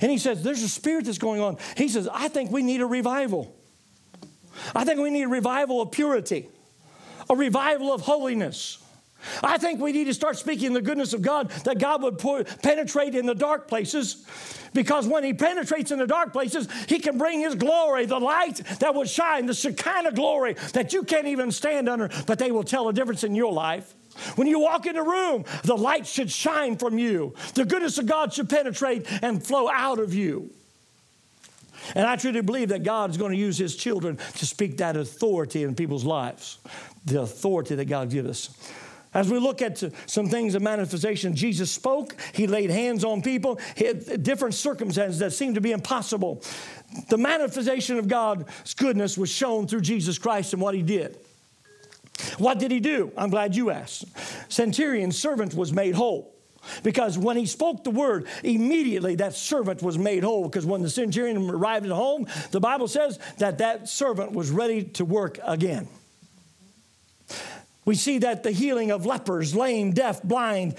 And 0.02 0.12
he 0.12 0.18
says, 0.18 0.44
There's 0.44 0.64
a 0.64 0.70
spirit 0.70 1.06
that's 1.06 1.18
going 1.18 1.42
on. 1.42 1.58
He 1.76 1.90
says, 1.90 2.10
I 2.12 2.28
think 2.28 2.52
we 2.52 2.64
need 2.64 2.82
a 2.82 2.86
revival. 2.86 3.56
I 4.76 4.84
think 4.84 5.00
we 5.00 5.10
need 5.10 5.24
a 5.24 5.30
revival 5.30 5.82
of 5.82 5.92
purity, 5.92 6.50
a 7.30 7.36
revival 7.36 7.94
of 7.94 8.02
holiness. 8.02 8.84
I 9.44 9.58
think 9.58 9.80
we 9.80 9.92
need 9.92 10.06
to 10.06 10.14
start 10.14 10.38
speaking 10.38 10.74
the 10.74 10.82
goodness 10.82 11.14
of 11.14 11.22
God, 11.22 11.50
that 11.66 11.80
God 11.80 12.04
would 12.04 12.18
pour, 12.18 12.44
penetrate 12.44 13.16
in 13.16 13.26
the 13.26 13.36
dark 13.36 13.68
places. 13.68 14.26
Because 14.74 15.08
when 15.08 15.24
He 15.24 15.34
penetrates 15.34 15.92
in 15.92 16.00
the 16.00 16.08
dark 16.08 16.34
places, 16.34 16.68
He 16.88 17.00
can 17.00 17.18
bring 17.18 17.40
His 17.40 17.56
glory, 17.56 18.06
the 18.06 18.20
light 18.20 18.62
that 18.80 18.94
will 18.94 19.06
shine, 19.06 19.46
the 19.46 19.54
Shekinah 19.54 20.14
glory 20.14 20.54
that 20.74 20.94
you 20.94 21.04
can't 21.04 21.28
even 21.28 21.52
stand 21.52 21.90
under, 21.90 22.10
but 22.26 22.40
they 22.40 22.52
will 22.52 22.64
tell 22.64 22.88
a 22.88 22.94
difference 22.94 23.24
in 23.24 23.36
your 23.36 23.52
life. 23.52 23.94
When 24.36 24.48
you 24.48 24.60
walk 24.60 24.86
in 24.88 24.96
a 24.96 25.04
room, 25.04 25.46
the 25.64 25.76
light 25.76 26.08
should 26.08 26.32
shine 26.32 26.78
from 26.78 26.98
you. 26.98 27.36
The 27.54 27.66
goodness 27.66 27.98
of 27.98 28.08
God 28.08 28.34
should 28.34 28.50
penetrate 28.50 29.06
and 29.22 29.46
flow 29.46 29.70
out 29.70 30.00
of 30.00 30.14
you. 30.14 30.50
And 31.96 32.06
I 32.06 32.16
truly 32.16 32.42
believe 32.42 32.70
that 32.70 32.84
God 32.84 33.12
is 33.12 33.18
going 33.18 33.32
to 33.32 33.38
use 33.38 33.58
His 33.58 33.76
children 33.76 34.18
to 34.38 34.46
speak 34.46 34.78
that 34.78 34.98
authority 34.98 35.64
in 35.64 35.76
people's 35.76 36.04
lives, 36.04 36.58
the 37.06 37.22
authority 37.22 37.76
that 37.76 37.86
God 37.86 38.10
gives 38.10 38.30
us. 38.30 38.72
As 39.18 39.32
we 39.32 39.40
look 39.40 39.64
at 39.64 39.84
some 40.06 40.30
things 40.30 40.54
of 40.54 40.62
manifestation, 40.62 41.36
Jesus 41.36 41.72
spoke, 41.72 42.16
he 42.34 42.46
laid 42.46 42.70
hands 42.70 43.04
on 43.04 43.24
people, 43.24 43.60
different 44.22 44.54
circumstances 44.54 45.18
that 45.18 45.34
seemed 45.34 45.56
to 45.56 45.62
be 45.62 45.72
impossible. 45.72 46.44
The 47.10 47.18
manifestation 47.18 47.98
of 47.98 48.08
God's 48.08 48.76
goodness 48.76 49.18
was 49.18 49.32
shown 49.32 49.68
through 49.68 49.82
Jesus 49.82 50.20
Christ 50.20 50.54
and 50.54 50.62
what 50.62 50.76
he 50.76 50.84
did. 50.84 51.18
What 52.38 52.60
did 52.60 52.70
he 52.70 52.80
do? 52.80 53.12
I'm 53.18 53.32
glad 53.32 53.56
you 53.56 53.72
asked. 53.72 54.06
Centurion's 54.52 55.18
servant 55.18 55.56
was 55.56 55.74
made 55.74 55.96
whole. 55.96 56.36
Because 56.84 57.18
when 57.18 57.38
he 57.38 57.48
spoke 57.48 57.84
the 57.84 57.90
word, 57.90 58.28
immediately 58.44 59.16
that 59.16 59.34
servant 59.34 59.82
was 59.82 59.98
made 59.98 60.24
whole. 60.24 60.48
Because 60.48 60.68
when 60.68 60.84
the 60.84 60.92
centurion 60.92 61.50
arrived 61.50 61.88
at 61.88 61.92
home, 61.92 62.28
the 62.52 62.60
Bible 62.60 62.88
says 62.88 63.18
that 63.40 63.58
that 63.58 63.90
servant 63.90 64.34
was 64.34 64.52
ready 64.52 64.84
to 64.84 65.06
work 65.06 65.40
again. 65.44 65.88
We 67.88 67.96
see 67.96 68.20
that 68.20 68.44
the 68.44 68.52
healing 68.52 68.92
of 68.92 69.06
lepers, 69.06 69.56
lame, 69.56 69.94
deaf, 69.94 70.22
blind. 70.22 70.76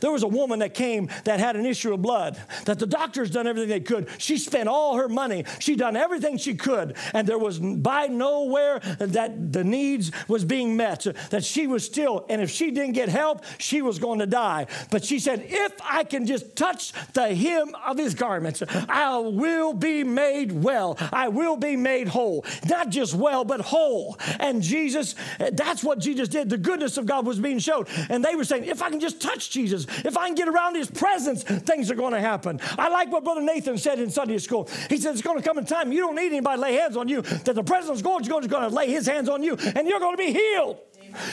There 0.00 0.12
was 0.12 0.22
a 0.22 0.28
woman 0.28 0.58
that 0.58 0.74
came 0.74 1.08
that 1.24 1.40
had 1.40 1.56
an 1.56 1.64
issue 1.64 1.94
of 1.94 2.02
blood, 2.02 2.38
that 2.66 2.78
the 2.78 2.86
doctors 2.86 3.30
done 3.30 3.46
everything 3.46 3.70
they 3.70 3.80
could. 3.80 4.08
She 4.18 4.36
spent 4.36 4.68
all 4.68 4.96
her 4.96 5.08
money. 5.08 5.46
She 5.58 5.74
done 5.74 5.96
everything 5.96 6.36
she 6.36 6.54
could. 6.54 6.96
And 7.14 7.26
there 7.26 7.38
was 7.38 7.58
by 7.58 8.08
nowhere 8.08 8.80
that 8.98 9.52
the 9.52 9.64
needs 9.64 10.12
was 10.28 10.44
being 10.44 10.76
met, 10.76 11.06
that 11.30 11.44
she 11.44 11.66
was 11.66 11.82
still, 11.84 12.26
and 12.28 12.42
if 12.42 12.50
she 12.50 12.70
didn't 12.70 12.92
get 12.92 13.08
help, 13.08 13.42
she 13.56 13.80
was 13.80 13.98
going 13.98 14.18
to 14.18 14.26
die. 14.26 14.66
But 14.90 15.02
she 15.02 15.18
said, 15.18 15.46
if 15.48 15.72
I 15.82 16.04
can 16.04 16.26
just 16.26 16.56
touch 16.56 16.92
the 17.14 17.34
hem 17.34 17.74
of 17.86 17.96
his 17.96 18.14
garments, 18.14 18.62
I 18.86 19.16
will 19.16 19.72
be 19.72 20.04
made 20.04 20.52
well. 20.52 20.98
I 21.10 21.28
will 21.28 21.56
be 21.56 21.74
made 21.74 22.08
whole. 22.08 22.44
Not 22.68 22.90
just 22.90 23.14
well, 23.14 23.46
but 23.46 23.62
whole. 23.62 24.18
And 24.38 24.60
Jesus, 24.60 25.14
that's 25.38 25.82
what 25.82 26.00
Jesus 26.00 26.28
did. 26.34 26.50
The 26.50 26.58
goodness 26.58 26.98
of 26.98 27.06
God 27.06 27.24
was 27.26 27.38
being 27.38 27.58
shown. 27.58 27.86
And 28.10 28.22
they 28.22 28.34
were 28.34 28.44
saying, 28.44 28.64
if 28.64 28.82
I 28.82 28.90
can 28.90 29.00
just 29.00 29.20
touch 29.20 29.50
Jesus, 29.50 29.86
if 30.04 30.18
I 30.18 30.26
can 30.26 30.34
get 30.34 30.48
around 30.48 30.74
his 30.74 30.90
presence, 30.90 31.42
things 31.42 31.90
are 31.90 31.94
going 31.94 32.12
to 32.12 32.20
happen. 32.20 32.60
I 32.76 32.88
like 32.88 33.10
what 33.10 33.24
Brother 33.24 33.40
Nathan 33.40 33.78
said 33.78 33.98
in 33.98 34.10
Sunday 34.10 34.38
school. 34.38 34.68
He 34.90 34.98
said, 34.98 35.12
it's 35.12 35.22
going 35.22 35.38
to 35.38 35.42
come 35.42 35.58
in 35.58 35.64
time 35.64 35.92
you 35.92 36.00
don't 36.00 36.16
need 36.16 36.26
anybody 36.26 36.56
to 36.56 36.62
lay 36.62 36.74
hands 36.74 36.96
on 36.96 37.08
you, 37.08 37.22
that 37.22 37.54
the 37.54 37.62
presence 37.62 38.00
of 38.00 38.04
God 38.04 38.22
is 38.22 38.28
going 38.28 38.68
to 38.68 38.74
lay 38.74 38.90
his 38.90 39.06
hands 39.06 39.28
on 39.28 39.42
you, 39.42 39.56
and 39.56 39.88
you're 39.88 40.00
going 40.00 40.16
to 40.16 40.22
be 40.22 40.32
healed. 40.32 40.78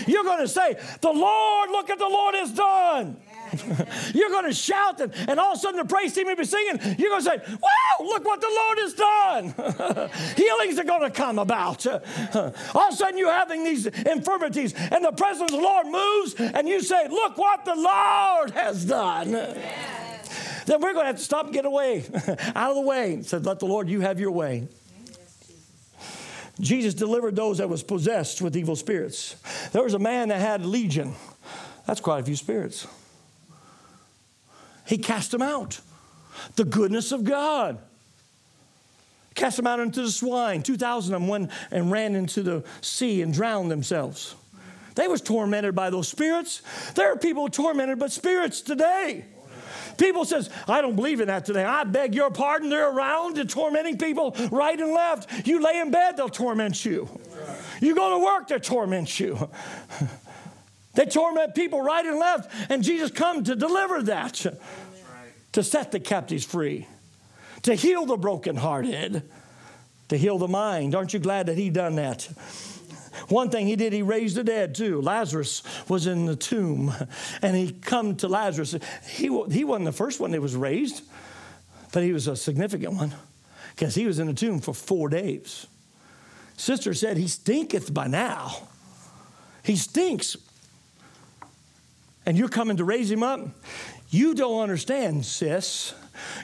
You're 0.05 0.23
going 0.23 0.39
to 0.39 0.47
say, 0.47 0.77
The 1.01 1.11
Lord, 1.11 1.69
look 1.71 1.89
at 1.89 1.97
the 1.97 2.07
Lord 2.07 2.35
has 2.35 2.51
done. 2.51 3.17
You're 4.13 4.29
going 4.29 4.45
to 4.45 4.53
shout, 4.53 4.99
and, 5.01 5.13
and 5.27 5.39
all 5.39 5.53
of 5.53 5.57
a 5.57 5.59
sudden 5.59 5.77
the 5.77 5.85
praise 5.85 6.13
team 6.13 6.27
will 6.27 6.35
be 6.35 6.45
singing. 6.45 6.79
You're 6.97 7.09
going 7.09 7.23
to 7.23 7.29
say, 7.29 7.37
Wow, 7.49 8.05
look 8.05 8.25
what 8.25 8.41
the 8.41 8.47
Lord 8.49 8.77
has 8.79 8.93
done. 8.93 10.09
Healings 10.35 10.79
are 10.79 10.83
going 10.83 11.01
to 11.01 11.09
come 11.09 11.39
about. 11.39 11.85
all 12.35 12.87
of 12.87 12.93
a 12.93 12.95
sudden 12.95 13.17
you're 13.17 13.31
having 13.31 13.63
these 13.63 13.85
infirmities, 13.87 14.73
and 14.73 15.03
the 15.03 15.11
presence 15.11 15.51
of 15.51 15.57
the 15.57 15.63
Lord 15.63 15.87
moves, 15.87 16.35
and 16.35 16.67
you 16.67 16.81
say, 16.81 17.07
Look 17.07 17.37
what 17.37 17.65
the 17.65 17.75
Lord 17.75 18.51
has 18.51 18.85
done. 18.85 19.31
Then 19.31 20.79
we're 20.79 20.93
going 20.93 21.03
to 21.03 21.07
have 21.07 21.17
to 21.17 21.23
stop 21.23 21.45
and 21.45 21.53
get 21.53 21.65
away, 21.65 22.05
out 22.55 22.69
of 22.69 22.75
the 22.75 22.81
way. 22.81 23.21
Said, 23.23 23.45
Let 23.45 23.59
the 23.59 23.65
Lord, 23.65 23.89
you 23.89 24.01
have 24.01 24.19
your 24.19 24.31
way. 24.31 24.67
Jesus 26.59 26.93
delivered 26.93 27.35
those 27.35 27.57
that 27.57 27.69
was 27.69 27.81
possessed 27.81 28.41
with 28.41 28.55
evil 28.55 28.75
spirits. 28.75 29.35
There 29.71 29.83
was 29.83 29.95
a 29.95 29.99
man 29.99 30.29
that 30.29 30.39
had 30.39 30.63
legion. 30.65 31.15
That's 31.87 31.99
quite 31.99 32.19
a 32.19 32.23
few 32.23 32.35
spirits. 32.35 32.87
He 34.91 34.97
cast 34.97 35.31
them 35.31 35.41
out. 35.41 35.79
The 36.57 36.65
goodness 36.65 37.13
of 37.13 37.23
God. 37.23 37.79
Cast 39.35 39.55
them 39.55 39.65
out 39.65 39.79
into 39.79 40.01
the 40.01 40.11
swine. 40.11 40.63
2,000 40.63 41.13
of 41.13 41.21
them 41.21 41.29
went 41.29 41.49
and 41.71 41.89
ran 41.89 42.13
into 42.13 42.43
the 42.43 42.65
sea 42.81 43.21
and 43.21 43.33
drowned 43.33 43.71
themselves. 43.71 44.35
They 44.95 45.07
was 45.07 45.21
tormented 45.21 45.75
by 45.75 45.91
those 45.91 46.09
spirits. 46.09 46.61
There 46.95 47.09
are 47.09 47.15
people 47.15 47.47
tormented 47.47 47.99
by 47.99 48.07
spirits 48.07 48.59
today. 48.59 49.23
People 49.97 50.25
says, 50.25 50.49
I 50.67 50.81
don't 50.81 50.97
believe 50.97 51.21
in 51.21 51.27
that 51.27 51.45
today. 51.45 51.63
I 51.63 51.85
beg 51.85 52.13
your 52.13 52.29
pardon. 52.29 52.69
They're 52.69 52.91
around 52.91 53.37
and 53.37 53.49
tormenting 53.49 53.97
people 53.97 54.35
right 54.51 54.77
and 54.77 54.91
left. 54.91 55.47
You 55.47 55.61
lay 55.61 55.79
in 55.79 55.91
bed, 55.91 56.17
they'll 56.17 56.27
torment 56.27 56.83
you. 56.83 57.07
You 57.79 57.95
go 57.95 58.19
to 58.19 58.25
work, 58.25 58.49
they 58.49 58.59
torment 58.59 59.21
you. 59.21 59.49
They 60.93 61.05
torment 61.05 61.55
people 61.55 61.81
right 61.81 62.05
and 62.05 62.19
left, 62.19 62.51
and 62.69 62.83
Jesus 62.83 63.11
come 63.11 63.43
to 63.45 63.55
deliver 63.55 64.03
that, 64.03 64.45
to 65.53 65.63
set 65.63 65.91
the 65.91 65.99
captives 65.99 66.45
free, 66.45 66.87
to 67.63 67.75
heal 67.75 68.05
the 68.05 68.17
brokenhearted, 68.17 69.23
to 70.09 70.17
heal 70.17 70.37
the 70.37 70.47
mind. 70.47 70.95
Aren't 70.95 71.13
you 71.13 71.19
glad 71.19 71.47
that 71.47 71.57
he 71.57 71.69
done 71.69 71.95
that? 71.95 72.23
One 73.27 73.49
thing 73.49 73.67
he 73.67 73.75
did, 73.75 73.93
he 73.93 74.01
raised 74.01 74.35
the 74.35 74.43
dead 74.43 74.75
too. 74.75 75.01
Lazarus 75.01 75.63
was 75.87 76.07
in 76.07 76.25
the 76.25 76.35
tomb, 76.35 76.93
and 77.41 77.55
he 77.55 77.71
come 77.71 78.15
to 78.17 78.27
Lazarus. 78.27 78.75
He, 79.07 79.27
he 79.49 79.63
wasn't 79.63 79.85
the 79.85 79.91
first 79.91 80.19
one 80.19 80.31
that 80.31 80.41
was 80.41 80.55
raised, 80.55 81.03
but 81.91 82.03
he 82.03 82.13
was 82.13 82.27
a 82.27 82.35
significant 82.35 82.93
one 82.93 83.13
because 83.75 83.95
he 83.95 84.05
was 84.05 84.19
in 84.19 84.27
the 84.27 84.33
tomb 84.33 84.59
for 84.59 84.73
four 84.73 85.09
days. 85.09 85.67
Sister 86.57 86.93
said, 86.93 87.17
He 87.17 87.27
stinketh 87.27 87.93
by 87.93 88.07
now. 88.07 88.67
He 89.63 89.75
stinks 89.75 90.37
and 92.25 92.37
you're 92.37 92.49
coming 92.49 92.77
to 92.77 92.83
raise 92.83 93.09
him 93.09 93.23
up, 93.23 93.41
you 94.11 94.35
don't 94.35 94.61
understand, 94.61 95.25
sis. 95.25 95.93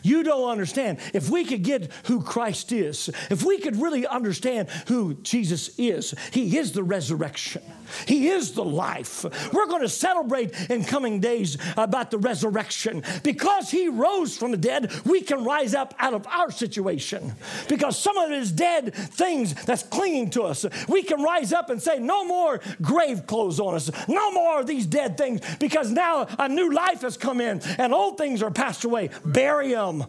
You 0.03 0.23
don't 0.23 0.49
understand. 0.49 0.99
If 1.13 1.29
we 1.29 1.45
could 1.45 1.63
get 1.63 1.91
who 2.05 2.21
Christ 2.21 2.71
is, 2.71 3.09
if 3.29 3.43
we 3.43 3.59
could 3.59 3.75
really 3.81 4.05
understand 4.05 4.69
who 4.87 5.15
Jesus 5.15 5.77
is, 5.77 6.13
He 6.31 6.57
is 6.57 6.71
the 6.71 6.83
resurrection, 6.83 7.61
He 8.05 8.29
is 8.29 8.53
the 8.53 8.63
life. 8.63 9.25
We're 9.53 9.67
going 9.67 9.81
to 9.81 9.89
celebrate 9.89 10.69
in 10.69 10.83
coming 10.83 11.19
days 11.19 11.57
about 11.75 12.11
the 12.11 12.17
resurrection. 12.17 13.03
Because 13.23 13.69
He 13.69 13.87
rose 13.87 14.37
from 14.37 14.51
the 14.51 14.57
dead, 14.57 14.91
we 15.05 15.21
can 15.21 15.43
rise 15.43 15.73
up 15.73 15.93
out 15.99 16.13
of 16.13 16.25
our 16.27 16.51
situation. 16.51 17.35
Because 17.67 17.97
some 17.97 18.17
of 18.17 18.31
it 18.31 18.37
is 18.37 18.51
dead 18.51 18.93
things 18.93 19.53
that's 19.65 19.83
clinging 19.83 20.29
to 20.31 20.43
us, 20.43 20.65
we 20.87 21.03
can 21.03 21.21
rise 21.21 21.53
up 21.53 21.69
and 21.69 21.81
say, 21.81 21.99
No 21.99 22.25
more 22.25 22.59
grave 22.81 23.27
clothes 23.27 23.59
on 23.59 23.75
us, 23.75 23.89
no 24.07 24.31
more 24.31 24.59
of 24.59 24.67
these 24.67 24.85
dead 24.85 25.17
things, 25.17 25.41
because 25.59 25.91
now 25.91 26.27
a 26.39 26.49
new 26.49 26.73
life 26.73 27.01
has 27.01 27.17
come 27.17 27.41
in 27.41 27.61
and 27.77 27.93
old 27.93 28.17
things 28.17 28.41
are 28.41 28.51
passed 28.51 28.83
away. 28.83 29.09
Bury 29.25 29.66
them. 29.71 30.05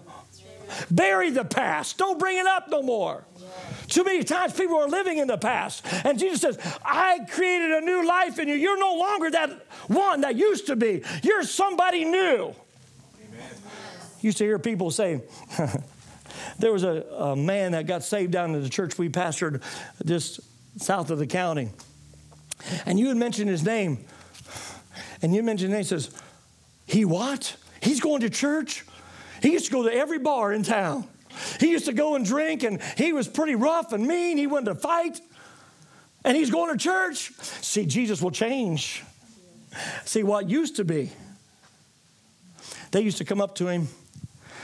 Bury 0.91 1.31
the 1.31 1.45
past. 1.45 1.99
Don't 1.99 2.19
bring 2.19 2.39
it 2.39 2.47
up 2.47 2.69
no 2.69 2.83
more. 2.83 3.25
Too 3.89 4.05
many 4.05 4.23
times 4.23 4.53
people 4.53 4.77
are 4.77 4.89
living 4.89 5.19
in 5.19 5.27
the 5.27 5.39
past. 5.39 5.85
And 6.05 6.19
Jesus 6.19 6.43
says, 6.43 6.59
I 6.85 7.21
created 7.31 7.71
a 7.71 7.81
new 7.81 8.07
life 8.07 8.39
in 8.39 8.49
you. 8.49 8.55
You're 8.55 8.79
no 8.79 8.95
longer 8.97 9.31
that 9.31 9.51
one 9.87 10.21
that 10.21 10.37
used 10.37 10.67
to 10.67 10.77
be. 10.77 11.03
You're 11.23 11.43
somebody 11.43 12.05
new. 12.05 12.55
Amen. 13.25 13.51
Used 14.21 14.39
to 14.39 14.45
hear 14.45 14.59
people 14.59 14.91
say, 14.91 15.23
there 16.59 16.71
was 16.71 16.85
a, 16.85 17.03
a, 17.19 17.37
man 17.37 17.73
that 17.73 17.87
got 17.87 18.03
saved 18.03 18.31
down 18.31 18.55
in 18.55 18.63
the 18.63 18.69
church 18.69 18.99
we 18.99 19.09
pastored 19.09 19.63
just 20.05 20.41
south 20.77 21.11
of 21.11 21.19
the 21.19 21.27
county. 21.27 21.71
And 22.85 22.99
you 22.99 23.09
had 23.09 23.17
mentioned 23.17 23.49
his 23.49 23.65
name. 23.65 24.05
And 25.23 25.35
you 25.35 25.43
mentioned 25.43 25.73
his 25.73 25.91
name. 25.91 25.99
He 25.99 26.03
says, 26.03 26.23
he 26.87 27.05
what? 27.07 27.57
He's 27.81 28.01
going 28.01 28.21
to 28.21 28.31
church? 28.31 28.85
He 29.43 29.53
used 29.53 29.67
to 29.67 29.73
go 29.73 29.83
to 29.85 29.93
every 29.93 30.19
bar 30.19 30.53
in 30.53 30.63
town. 30.63 31.07
He 31.61 31.71
used 31.71 31.87
to 31.87 31.93
go 31.93 32.15
and 32.15 32.25
drink, 32.25 32.63
and 32.63 32.83
he 32.97 33.13
was 33.13 33.29
pretty 33.29 33.55
rough 33.55 33.93
and 33.93 34.07
mean. 34.07 34.39
He 34.39 34.47
wanted 34.47 34.67
to 34.67 34.75
fight, 34.75 35.21
and 36.25 36.37
he's 36.37 36.51
going 36.51 36.77
to 36.77 36.83
church. 36.83 37.33
See, 37.41 37.87
Jesus 37.87 38.21
will 38.21 38.31
change. 38.31 39.05
See, 40.05 40.23
what 40.23 40.49
used 40.49 40.77
to 40.77 40.85
be, 40.85 41.13
they 42.91 43.03
used 43.03 43.19
to 43.19 43.25
come 43.25 43.41
up 43.41 43.55
to 43.57 43.69
him. 43.69 43.89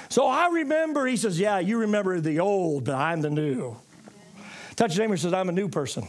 So 0.09 0.27
I 0.27 0.49
remember, 0.49 1.07
he 1.07 1.17
says, 1.17 1.39
Yeah, 1.39 1.59
you 1.59 1.79
remember 1.79 2.21
the 2.21 2.41
old, 2.41 2.85
but 2.85 2.95
I'm 2.95 3.21
the 3.21 3.31
new. 3.31 3.77
Touch 4.77 4.97
your 4.97 5.07
neighbor 5.07 5.17
says, 5.17 5.33
I'm 5.33 5.49
a 5.49 5.53
new 5.53 5.69
person. 5.69 6.07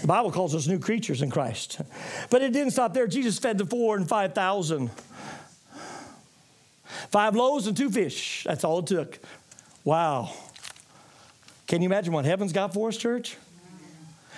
The 0.00 0.06
Bible 0.06 0.30
calls 0.30 0.54
us 0.54 0.66
new 0.66 0.78
creatures 0.78 1.22
in 1.22 1.30
Christ. 1.30 1.80
But 2.30 2.42
it 2.42 2.52
didn't 2.52 2.72
stop 2.72 2.94
there. 2.94 3.06
Jesus 3.06 3.38
fed 3.38 3.58
the 3.58 3.66
four 3.66 3.96
and 3.96 4.08
five 4.08 4.34
thousand. 4.34 4.90
Five 7.10 7.36
loaves 7.36 7.66
and 7.66 7.76
two 7.76 7.90
fish. 7.90 8.44
That's 8.44 8.64
all 8.64 8.80
it 8.80 8.86
took. 8.86 9.18
Wow. 9.84 10.32
Can 11.66 11.82
you 11.82 11.86
imagine 11.86 12.12
what 12.12 12.24
heaven's 12.24 12.52
got 12.52 12.74
for 12.74 12.88
us, 12.88 12.96
church? 12.96 13.36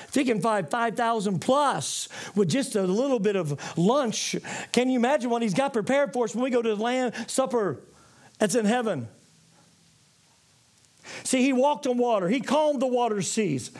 If 0.08 0.14
he 0.14 0.24
can 0.24 0.40
find 0.40 0.68
5,000 0.68 1.38
plus 1.38 2.08
with 2.34 2.48
just 2.48 2.74
a 2.74 2.82
little 2.82 3.20
bit 3.20 3.36
of 3.36 3.78
lunch, 3.78 4.34
can 4.72 4.90
you 4.90 4.98
imagine 4.98 5.30
what 5.30 5.40
he's 5.40 5.54
got 5.54 5.72
prepared 5.72 6.12
for 6.12 6.24
us 6.24 6.34
when 6.34 6.42
we 6.42 6.50
go 6.50 6.60
to 6.60 6.74
the 6.74 6.82
land 6.82 7.14
supper 7.28 7.78
that's 8.38 8.56
in 8.56 8.64
heaven? 8.64 9.06
See, 11.22 11.42
he 11.42 11.52
walked 11.52 11.86
on 11.86 11.96
water. 11.96 12.28
He 12.28 12.40
calmed 12.40 12.82
the 12.82 12.88
water 12.88 13.22
seas. 13.22 13.70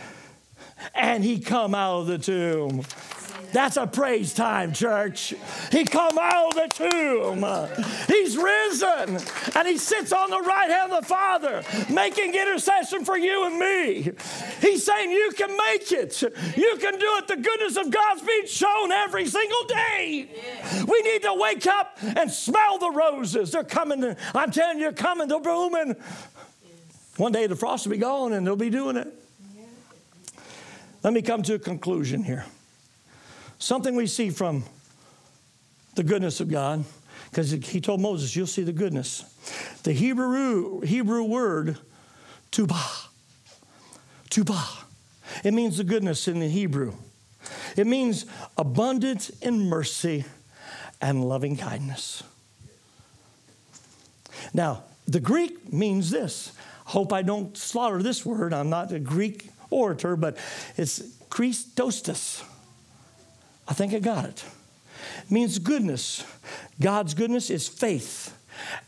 And 0.95 1.25
he 1.25 1.41
come 1.41 1.75
out 1.75 2.01
of 2.01 2.07
the 2.07 2.19
tomb. 2.19 2.85
That's 3.53 3.77
a 3.77 3.87
praise 3.87 4.33
time, 4.33 4.73
church. 4.73 5.35
He 5.73 5.85
come 5.85 6.19
out 6.21 6.49
of 6.49 6.55
the 6.55 6.69
tomb. 6.69 7.45
He's 8.07 8.37
risen 8.37 9.19
and 9.57 9.69
he 9.69 9.77
sits 9.77 10.13
on 10.13 10.31
the 10.31 10.41
right 10.41 10.71
hand 10.71 10.93
of 10.93 11.01
the 11.01 11.07
Father, 11.07 11.63
making 11.91 12.35
intercession 12.35 13.05
for 13.05 13.17
you 13.17 13.47
and 13.47 13.59
me. 13.59 14.13
He's 14.61 14.85
saying 14.85 15.11
you 15.11 15.33
can 15.37 15.57
make 15.57 15.91
it. 15.93 16.23
You 16.23 16.77
can 16.81 16.99
do 16.99 17.17
it. 17.19 17.29
The 17.29 17.37
goodness 17.37 17.77
of 17.77 17.91
God's 17.91 18.23
being 18.23 18.47
shown 18.47 18.93
every 18.93 19.27
single 19.27 19.65
day. 19.67 20.29
We 20.87 21.03
need 21.03 21.23
to 21.23 21.35
wake 21.35 21.67
up 21.67 21.99
and 22.03 22.31
smell 22.31 22.79
the 22.79 22.91
roses. 22.91 23.53
They're 23.53 23.65
coming. 23.65 24.17
I'm 24.35 24.51
telling 24.51 24.79
you, 24.79 24.85
they're 24.85 24.93
coming. 24.93 25.29
They're 25.29 25.41
blooming. 25.41 25.97
One 27.17 27.33
day 27.33 27.47
the 27.47 27.57
frost 27.57 27.87
will 27.87 27.93
be 27.93 27.99
gone 27.99 28.33
and 28.33 28.47
they'll 28.47 28.57
be 28.57 28.71
doing 28.71 28.97
it. 28.97 29.13
Let 31.03 31.13
me 31.13 31.23
come 31.23 31.43
to 31.45 31.55
a 31.55 31.59
conclusion 31.59 32.23
here. 32.23 32.45
Something 33.61 33.95
we 33.95 34.07
see 34.07 34.31
from 34.31 34.65
the 35.95 36.03
goodness 36.03 36.41
of 36.41 36.51
God, 36.51 36.83
because 37.31 37.51
he 37.51 37.81
told 37.81 38.01
Moses, 38.01 38.35
You'll 38.35 38.47
see 38.47 38.63
the 38.63 38.73
goodness. 38.73 39.23
The 39.83 39.93
Hebrew, 39.93 40.81
Hebrew 40.81 41.25
word, 41.25 41.79
tubah, 42.51 43.09
tubah, 44.31 44.85
it 45.45 45.53
means 45.53 45.77
the 45.77 45.85
goodness 45.85 46.27
in 46.27 46.41
the 46.41 46.49
Hebrew. 46.49 46.95
It 47.77 47.87
means 47.87 48.25
abundance 48.57 49.29
in 49.41 49.69
mercy 49.69 50.25
and 51.01 51.25
loving 51.29 51.57
kindness. 51.57 52.23
Now, 54.55 54.85
the 55.07 55.21
Greek 55.21 55.73
means 55.73 56.11
this. 56.11 56.53
Hope 56.87 57.13
I 57.13 57.23
don't 57.23 57.57
slaughter 57.57 58.03
this 58.03 58.25
word. 58.25 58.55
I'm 58.55 58.71
not 58.71 58.91
a 58.91 58.99
Greek 58.99 59.51
orator, 59.69 60.17
but 60.17 60.39
it's 60.77 61.01
Christostos. 61.29 62.43
I 63.71 63.73
think 63.73 63.95
I 63.95 64.01
got 64.01 64.25
it. 64.25 64.45
it. 65.25 65.31
Means 65.31 65.59
goodness. 65.61 66.25
God's 66.81 67.15
goodness 67.15 67.51
is 67.51 67.69
faith 67.69 68.37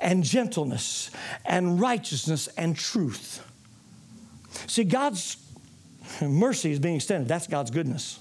and 0.00 0.24
gentleness 0.24 1.10
and 1.46 1.80
righteousness 1.80 2.48
and 2.58 2.76
truth. 2.76 3.46
See, 4.66 4.84
God's 4.84 5.36
mercy 6.20 6.72
is 6.72 6.80
being 6.80 6.96
extended. 6.96 7.28
That's 7.28 7.46
God's 7.46 7.70
goodness. 7.70 8.18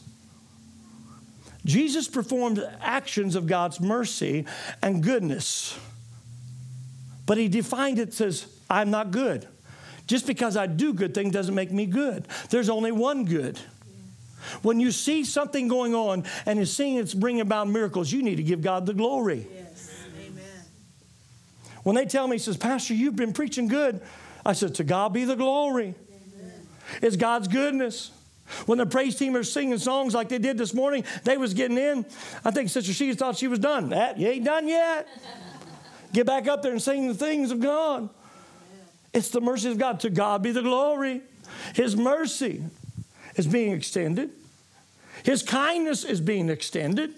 Jesus 1.65 2.07
performed 2.07 2.63
actions 2.79 3.35
of 3.35 3.47
God's 3.47 3.79
mercy 3.79 4.45
and 4.81 5.03
goodness. 5.03 5.77
But 7.25 7.37
he 7.37 7.47
defined 7.47 7.99
it 7.99 8.13
says, 8.13 8.47
I'm 8.69 8.91
not 8.91 9.11
good. 9.11 9.47
Just 10.07 10.27
because 10.27 10.57
I 10.57 10.67
do 10.67 10.93
good 10.93 11.13
things 11.13 11.33
doesn't 11.33 11.53
make 11.53 11.71
me 11.71 11.85
good. 11.85 12.27
There's 12.49 12.69
only 12.69 12.91
one 12.91 13.25
good. 13.25 13.59
When 14.61 14.79
you 14.79 14.91
see 14.91 15.23
something 15.23 15.67
going 15.67 15.95
on 15.95 16.25
and 16.45 16.57
you're 16.57 16.65
seeing 16.65 16.97
it's 16.97 17.13
bringing 17.13 17.41
about 17.41 17.67
miracles, 17.67 18.11
you 18.11 18.23
need 18.23 18.37
to 18.37 18.43
give 18.43 18.61
God 18.61 18.85
the 18.85 18.93
glory. 18.93 19.47
Yes. 19.53 19.91
Amen. 20.17 20.43
When 21.83 21.95
they 21.95 22.05
tell 22.05 22.27
me, 22.27 22.37
says, 22.37 22.57
Pastor, 22.57 22.93
you've 22.93 23.15
been 23.15 23.33
preaching 23.33 23.67
good, 23.67 24.01
I 24.45 24.53
said, 24.53 24.75
To 24.75 24.83
God 24.83 25.13
be 25.13 25.25
the 25.25 25.35
glory. 25.35 25.95
Amen. 26.09 26.67
It's 27.01 27.15
God's 27.15 27.47
goodness. 27.47 28.11
When 28.65 28.77
the 28.77 28.85
praise 28.85 29.15
team 29.15 29.35
are 29.35 29.43
singing 29.43 29.77
songs 29.77 30.13
like 30.13 30.29
they 30.29 30.37
did 30.37 30.57
this 30.57 30.73
morning, 30.73 31.05
they 31.23 31.37
was 31.37 31.53
getting 31.53 31.77
in. 31.77 32.05
I 32.43 32.51
think 32.51 32.69
Sister 32.69 32.93
She 32.93 33.13
thought 33.13 33.37
she 33.37 33.47
was 33.47 33.59
done. 33.59 33.89
That 33.89 34.17
you 34.17 34.27
ain't 34.27 34.45
done 34.45 34.67
yet. 34.67 35.07
Get 36.13 36.25
back 36.25 36.47
up 36.47 36.61
there 36.61 36.73
and 36.73 36.81
sing 36.81 37.07
the 37.07 37.13
things 37.13 37.51
of 37.51 37.61
God. 37.61 38.09
It's 39.13 39.29
the 39.29 39.39
mercy 39.39 39.71
of 39.71 39.77
God. 39.77 40.01
To 40.01 40.09
God 40.09 40.41
be 40.41 40.51
the 40.51 40.61
glory. 40.61 41.21
His 41.73 41.95
mercy 41.95 42.63
is 43.35 43.47
being 43.47 43.71
extended. 43.71 44.29
His 45.23 45.43
kindness 45.43 46.03
is 46.03 46.21
being 46.21 46.49
extended. 46.49 47.13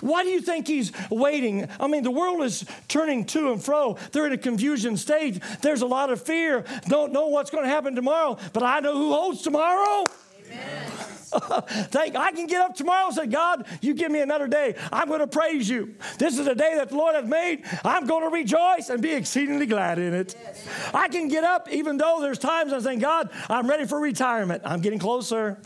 Why 0.00 0.24
do 0.24 0.30
you 0.30 0.40
think 0.40 0.66
he's 0.66 0.90
waiting? 1.10 1.68
I 1.78 1.86
mean, 1.86 2.02
the 2.02 2.10
world 2.10 2.42
is 2.42 2.64
turning 2.88 3.24
to 3.26 3.52
and 3.52 3.62
fro. 3.62 3.96
They're 4.10 4.26
in 4.26 4.32
a 4.32 4.38
confusion 4.38 4.96
state. 4.96 5.40
There's 5.60 5.82
a 5.82 5.86
lot 5.86 6.10
of 6.10 6.20
fear. 6.20 6.64
Don't 6.88 7.12
know 7.12 7.28
what's 7.28 7.50
going 7.50 7.64
to 7.64 7.70
happen 7.70 7.94
tomorrow, 7.94 8.36
but 8.52 8.64
I 8.64 8.80
know 8.80 8.96
who 8.96 9.12
holds 9.12 9.42
tomorrow. 9.42 10.06
Amen. 10.44 11.11
Thank 11.90 12.14
I 12.14 12.32
can 12.32 12.46
get 12.46 12.60
up 12.60 12.74
tomorrow 12.74 13.06
and 13.06 13.14
say, 13.14 13.26
God, 13.26 13.66
you 13.80 13.94
give 13.94 14.10
me 14.10 14.20
another 14.20 14.46
day. 14.46 14.74
I'm 14.92 15.08
going 15.08 15.20
to 15.20 15.26
praise 15.26 15.68
you. 15.68 15.94
This 16.18 16.38
is 16.38 16.46
a 16.46 16.54
day 16.54 16.74
that 16.76 16.90
the 16.90 16.96
Lord 16.96 17.14
has 17.14 17.24
made. 17.24 17.64
I'm 17.84 18.06
going 18.06 18.22
to 18.22 18.28
rejoice 18.28 18.90
and 18.90 19.00
be 19.00 19.12
exceedingly 19.12 19.66
glad 19.66 19.98
in 19.98 20.12
it. 20.12 20.36
Yes. 20.38 20.68
I 20.92 21.08
can 21.08 21.28
get 21.28 21.44
up 21.44 21.70
even 21.70 21.96
though 21.96 22.18
there's 22.20 22.38
times 22.38 22.72
I'm 22.72 22.82
saying, 22.82 22.98
God, 22.98 23.30
I'm 23.48 23.66
ready 23.66 23.86
for 23.86 23.98
retirement. 23.98 24.62
I'm 24.64 24.80
getting 24.80 24.98
closer. 24.98 25.58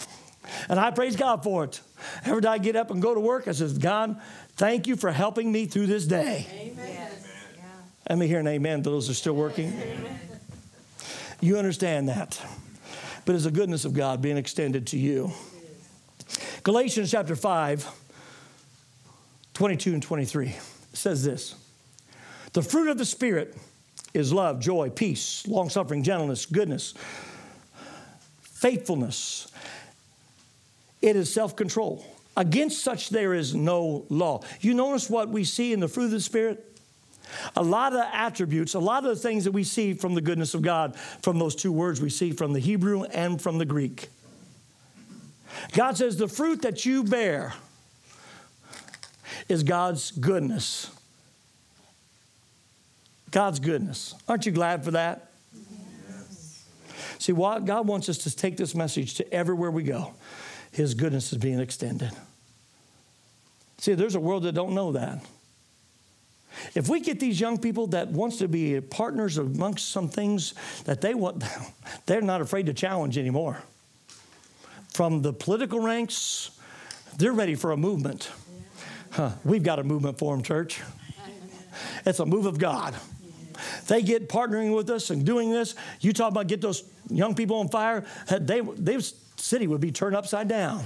And 0.69 0.79
I 0.79 0.93
praise 0.93 1.17
God 1.17 1.43
for 1.43 1.65
it. 1.65 1.81
Every 2.25 2.41
day 2.41 2.49
I 2.49 2.59
get 2.59 2.77
up 2.77 2.91
and 2.93 3.03
go 3.03 3.15
to 3.15 3.21
work, 3.21 3.49
I 3.49 3.53
says, 3.53 3.77
God, 3.79 4.21
thank 4.55 4.87
you 4.87 4.95
for 4.95 5.11
helping 5.11 5.51
me 5.51 5.67
through 5.67 5.87
this 5.87 6.07
day. 6.07 6.47
Amen. 6.53 7.11
Let 8.09 8.19
me 8.19 8.29
hear 8.29 8.39
an 8.39 8.47
amen. 8.47 8.83
Those 8.83 9.11
are 9.11 9.15
still 9.15 9.35
working. 9.35 9.73
Amen. 9.73 10.21
You 11.41 11.59
understand 11.59 12.09
that. 12.09 12.41
But 13.25 13.35
it's 13.35 13.45
the 13.45 13.51
goodness 13.51 13.85
of 13.85 13.93
God 13.93 14.23
being 14.23 14.37
extended 14.37 14.87
to 14.89 14.99
you. 14.99 15.33
Galatians 16.67 17.13
chapter 17.13 17.37
5, 17.37 17.89
22 19.55 19.93
and 19.93 20.03
23 20.03 20.53
says 20.95 21.23
this 21.23 21.55
The 22.55 22.63
fruit 22.63 22.91
of 22.91 22.99
the 22.99 23.05
Spirit 23.05 23.57
is 24.15 24.33
love, 24.33 24.59
joy, 24.59 24.91
peace, 24.91 25.47
long 25.47 25.71
suffering, 25.71 26.03
gentleness, 26.03 26.45
goodness, 26.45 26.95
faithfulness, 28.41 29.47
it 31.01 31.15
is 31.15 31.33
self 31.33 31.55
control. 31.55 32.05
Against 32.37 32.83
such 32.83 33.11
there 33.11 33.33
is 33.33 33.55
no 33.55 34.05
law. 34.09 34.41
You 34.61 34.75
notice 34.75 35.09
what 35.09 35.29
we 35.29 35.45
see 35.45 35.73
in 35.73 35.79
the 35.79 35.87
fruit 35.87 36.07
of 36.07 36.11
the 36.11 36.21
Spirit? 36.21 36.77
A 37.55 37.63
lot 37.63 37.93
of 37.93 38.01
attributes, 38.13 38.75
a 38.75 38.81
lot 38.81 39.05
of 39.05 39.11
the 39.11 39.23
things 39.23 39.45
that 39.45 39.53
we 39.53 39.63
see 39.63 39.95
from 39.95 40.15
the 40.15 40.21
goodness 40.21 40.53
of 40.53 40.63
God, 40.63 40.97
from 41.23 41.39
those 41.39 41.55
two 41.55 41.71
words 41.71 42.01
we 42.01 42.11
see 42.11 42.33
from 42.33 42.53
the 42.53 42.59
Hebrew 42.59 43.05
and 43.05 43.41
from 43.41 43.59
the 43.59 43.65
Greek. 43.65 44.09
God 45.73 45.97
says 45.97 46.17
the 46.17 46.29
fruit 46.29 46.63
that 46.63 46.85
you 46.85 47.05
bear 47.05 47.55
is 49.49 49.63
God's 49.63 50.11
goodness. 50.13 50.91
God's 53.31 53.61
goodness. 53.61 54.15
Aren't 54.29 54.47
you 54.47 54.53
glad 54.53 54.85
for 54.85 54.93
that? 54.93 55.31
Yes. 55.55 56.65
See, 57.19 57.33
what 57.33 57.65
God 57.65 57.87
wants 57.87 58.09
us 58.09 58.19
to 58.19 58.35
take 58.35 58.57
this 58.57 58.75
message 58.75 59.15
to 59.15 59.35
everywhere 59.35 59.71
we 59.71 59.83
go. 59.83 60.15
His 60.73 60.95
goodness 60.95 61.33
is 61.33 61.39
being 61.39 61.61
extended. 61.61 62.13
See, 63.79 63.95
there's 63.95 64.15
a 64.15 64.21
world 64.21 64.45
that 64.45 64.53
don't 64.53 64.75
know 64.75 64.93
that. 64.93 65.25
If 66.75 66.89
we 66.89 67.01
get 67.01 67.21
these 67.21 67.39
young 67.39 67.59
people 67.59 67.89
that 67.89 68.09
wants 68.09 68.39
to 68.39 68.49
be 68.49 68.81
partners 68.81 69.39
amongst 69.39 69.91
some 69.91 70.09
things 70.09 70.55
that 70.85 71.01
they 71.01 71.15
want, 71.15 71.45
they're 72.07 72.23
not 72.23 72.41
afraid 72.41 72.67
to 72.67 72.75
challenge 72.75 73.19
anymore. 73.19 73.63
From 74.97 75.21
the 75.21 75.35
political 75.35 75.79
ranks, 75.79 76.53
they're 77.19 77.35
ready 77.35 77.55
for 77.55 77.73
a 77.73 77.77
movement. 77.77 78.31
Huh, 79.11 79.33
we've 79.45 79.63
got 79.63 79.79
a 79.79 79.85
movement 79.85 80.17
for 80.17 80.35
them, 80.35 80.43
church. 80.43 80.81
It's 82.07 82.19
a 82.19 82.25
move 82.25 82.47
of 82.47 82.59
God. 82.59 82.97
They 83.89 84.01
get 84.01 84.31
partnering 84.31 84.75
with 84.75 84.89
us 84.89 85.11
and 85.11 85.23
doing 85.23 85.51
this. 85.51 85.75
You 86.01 86.15
talk 86.15 86.31
about 86.31 86.47
get 86.47 86.63
those 86.63 86.83
young 87.11 87.35
people 87.35 87.59
on 87.59 87.69
fire. 87.69 88.07
They, 88.41 88.63
they 88.63 88.99
city 89.37 89.67
would 89.67 89.83
be 89.83 89.93
turned 89.93 90.17
upside 90.17 90.49
down. 90.49 90.83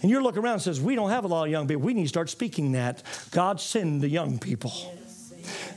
And 0.00 0.08
you're 0.08 0.22
looking 0.22 0.44
around 0.44 0.52
and 0.52 0.62
says, 0.62 0.80
we 0.80 0.94
don't 0.94 1.10
have 1.10 1.24
a 1.24 1.28
lot 1.28 1.46
of 1.46 1.50
young 1.50 1.66
people. 1.66 1.82
We 1.82 1.92
need 1.92 2.04
to 2.04 2.08
start 2.08 2.30
speaking 2.30 2.70
that. 2.72 3.02
God 3.32 3.60
send 3.60 4.00
the 4.00 4.08
young 4.08 4.38
people. 4.38 4.72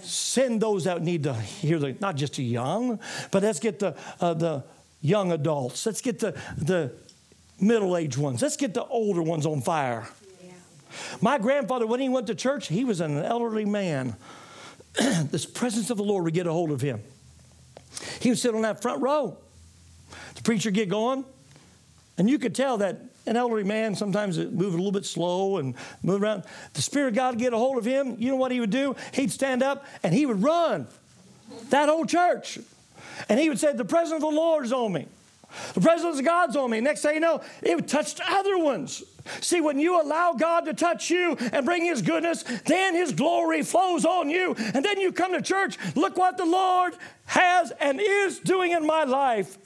Send 0.04 0.62
those 0.62 0.84
that 0.84 1.02
need 1.02 1.24
to 1.24 1.34
hear 1.34 1.80
the, 1.80 1.96
not 2.00 2.18
just 2.18 2.36
the 2.36 2.44
young, 2.44 3.00
but 3.32 3.42
let's 3.42 3.60
get 3.60 3.80
the, 3.80 3.96
uh, 4.22 4.36
the 4.36 4.64
young 5.02 5.32
adults. 5.32 5.86
Let's 5.86 6.02
get 6.02 6.20
the, 6.20 6.40
the 6.58 6.92
middle-aged 7.60 8.18
ones. 8.18 8.42
Let's 8.42 8.58
get 8.58 8.74
the 8.74 8.86
older 8.86 9.22
ones 9.22 9.46
on 9.46 9.62
fire. 9.62 10.08
My 11.22 11.38
grandfather, 11.38 11.86
when 11.86 12.00
he 12.00 12.10
went 12.10 12.28
to 12.28 12.36
church, 12.36 12.68
he 12.68 12.84
was 12.84 13.00
an 13.00 13.18
elderly 13.18 13.66
man. 13.66 14.16
this 14.94 15.46
presence 15.46 15.90
of 15.90 15.98
the 15.98 16.04
Lord 16.04 16.24
would 16.24 16.34
get 16.34 16.48
a 16.48 16.52
hold 16.52 16.72
of 16.72 16.82
him. 16.82 17.02
He 18.20 18.30
would 18.30 18.40
sit 18.40 18.56
on 18.56 18.62
that 18.64 18.82
front 18.82 19.02
row. 19.02 19.38
The 20.36 20.42
preacher 20.42 20.72
get 20.72 20.90
going. 20.90 21.26
And 22.18 22.30
you 22.30 22.38
could 22.40 22.54
tell 22.54 22.78
that 22.80 23.02
an 23.26 23.38
elderly 23.38 23.64
man 23.64 23.96
sometimes 23.96 24.38
moved 24.38 24.74
a 24.74 24.78
little 24.78 24.92
bit 24.92 25.06
slow 25.06 25.58
and 25.58 25.76
move 26.04 26.22
around. 26.22 26.44
The 26.74 26.82
Spirit 26.82 27.10
of 27.10 27.16
God 27.16 27.36
would 27.36 27.40
get 27.40 27.54
a 27.54 27.58
hold 27.58 27.78
of 27.78 27.86
him. 27.86 28.16
You 28.20 28.30
know 28.30 28.36
what 28.36 28.52
he 28.52 28.60
would 28.60 28.72
do? 28.72 28.96
He'd 29.14 29.32
stand 29.32 29.64
up 29.64 29.86
and 30.04 30.14
he 30.14 30.26
would 30.26 30.42
run 30.42 30.88
that 31.70 31.88
whole 31.88 32.06
church. 32.06 32.60
And 33.28 33.40
he 33.40 33.50
would 33.50 33.60
say, 33.60 33.74
The 33.74 33.86
presence 33.86 34.16
of 34.16 34.22
the 34.22 34.36
Lord 34.36 34.66
is 34.66 34.74
on 34.74 34.94
me. 34.94 35.08
The 35.74 35.82
presence 35.82 36.20
of 36.20 36.26
God's 36.26 36.56
on 36.56 36.70
me. 36.72 36.80
Next 36.80 37.02
thing 37.02 37.16
you 37.16 37.20
know, 37.20 37.42
it 37.62 37.88
touched 37.88 38.22
other 38.28 38.58
ones. 38.58 39.04
See, 39.42 39.62
when 39.62 39.80
you 39.80 40.02
allow 40.02 40.34
God 40.34 40.62
to 40.62 40.74
touch 40.74 41.10
you 41.10 41.36
and 41.52 41.66
bring 41.66 41.86
His 41.86 42.02
goodness, 42.02 42.44
then 42.66 42.96
His 42.96 43.12
glory 43.12 43.64
flows 43.64 44.06
on 44.06 44.30
you. 44.30 44.56
And 44.74 44.86
then 44.86 45.00
you 45.00 45.12
come 45.12 45.34
to 45.34 45.42
church. 45.42 45.78
Look 45.96 46.18
what 46.18 46.38
the 46.38 46.46
Lord 46.46 46.96
has 47.26 47.72
and 47.80 48.00
is 48.00 48.40
doing 48.40 48.72
in 48.72 48.86
my 48.86 49.04
life. 49.04 49.58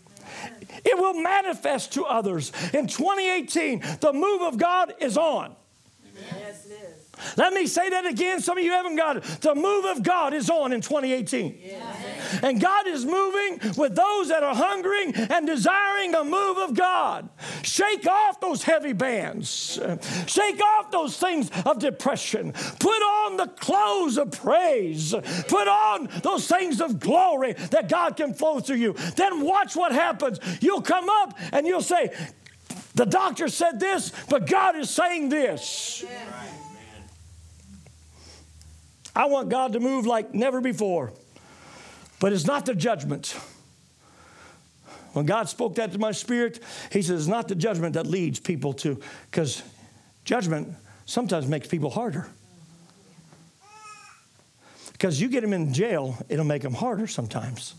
It 0.85 0.97
will 0.97 1.13
manifest 1.13 1.93
to 1.93 2.05
others. 2.05 2.51
In 2.73 2.87
2018, 2.87 3.83
the 3.99 4.13
move 4.13 4.41
of 4.41 4.57
God 4.57 4.93
is 4.99 5.17
on. 5.17 5.55
Let 7.37 7.53
me 7.53 7.67
say 7.67 7.89
that 7.89 8.05
again. 8.05 8.41
Some 8.41 8.57
of 8.57 8.63
you 8.63 8.71
haven't 8.71 8.95
got 8.95 9.17
it. 9.17 9.23
The 9.41 9.55
move 9.55 9.85
of 9.85 10.03
God 10.03 10.33
is 10.33 10.49
on 10.49 10.73
in 10.73 10.81
2018. 10.81 11.59
Yes. 11.61 12.39
And 12.41 12.59
God 12.59 12.87
is 12.87 13.05
moving 13.05 13.59
with 13.77 13.95
those 13.95 14.29
that 14.29 14.43
are 14.43 14.55
hungering 14.55 15.13
and 15.15 15.45
desiring 15.45 16.15
a 16.15 16.23
move 16.23 16.57
of 16.57 16.73
God. 16.73 17.29
Shake 17.61 18.07
off 18.07 18.39
those 18.39 18.63
heavy 18.63 18.93
bands. 18.93 19.79
Shake 20.27 20.61
off 20.61 20.91
those 20.91 21.17
things 21.17 21.49
of 21.65 21.79
depression. 21.79 22.53
Put 22.79 23.01
on 23.01 23.37
the 23.37 23.47
clothes 23.47 24.17
of 24.17 24.31
praise. 24.31 25.13
Put 25.47 25.67
on 25.67 26.09
those 26.23 26.47
things 26.47 26.81
of 26.81 26.99
glory 26.99 27.53
that 27.53 27.89
God 27.89 28.17
can 28.17 28.33
flow 28.33 28.59
through 28.59 28.77
you. 28.77 28.93
Then 29.15 29.41
watch 29.41 29.75
what 29.75 29.91
happens. 29.91 30.39
You'll 30.61 30.81
come 30.81 31.09
up 31.09 31.37
and 31.51 31.67
you'll 31.67 31.81
say, 31.81 32.11
the 32.95 33.05
doctor 33.05 33.47
said 33.47 33.79
this, 33.79 34.11
but 34.29 34.47
God 34.47 34.75
is 34.75 34.89
saying 34.89 35.29
this. 35.29 36.05
I 39.15 39.25
want 39.25 39.49
God 39.49 39.73
to 39.73 39.79
move 39.79 40.05
like 40.05 40.33
never 40.33 40.61
before. 40.61 41.13
But 42.19 42.33
it's 42.33 42.45
not 42.45 42.65
the 42.65 42.73
judgment. 42.73 43.37
When 45.13 45.25
God 45.25 45.47
spoke 45.49 45.75
that 45.75 45.91
to 45.91 45.99
my 45.99 46.11
spirit, 46.11 46.59
He 46.91 47.01
says, 47.01 47.21
it's 47.21 47.27
not 47.27 47.47
the 47.47 47.55
judgment 47.55 47.93
that 47.93 48.07
leads 48.07 48.39
people 48.39 48.73
to, 48.73 48.99
because 49.29 49.61
judgment 50.25 50.75
sometimes 51.05 51.47
makes 51.47 51.67
people 51.67 51.89
harder. 51.89 52.27
Because 54.93 55.19
you 55.19 55.27
get 55.27 55.41
them 55.41 55.53
in 55.53 55.73
jail, 55.73 56.17
it'll 56.29 56.45
make 56.45 56.61
them 56.61 56.73
harder 56.73 57.07
sometimes. 57.07 57.75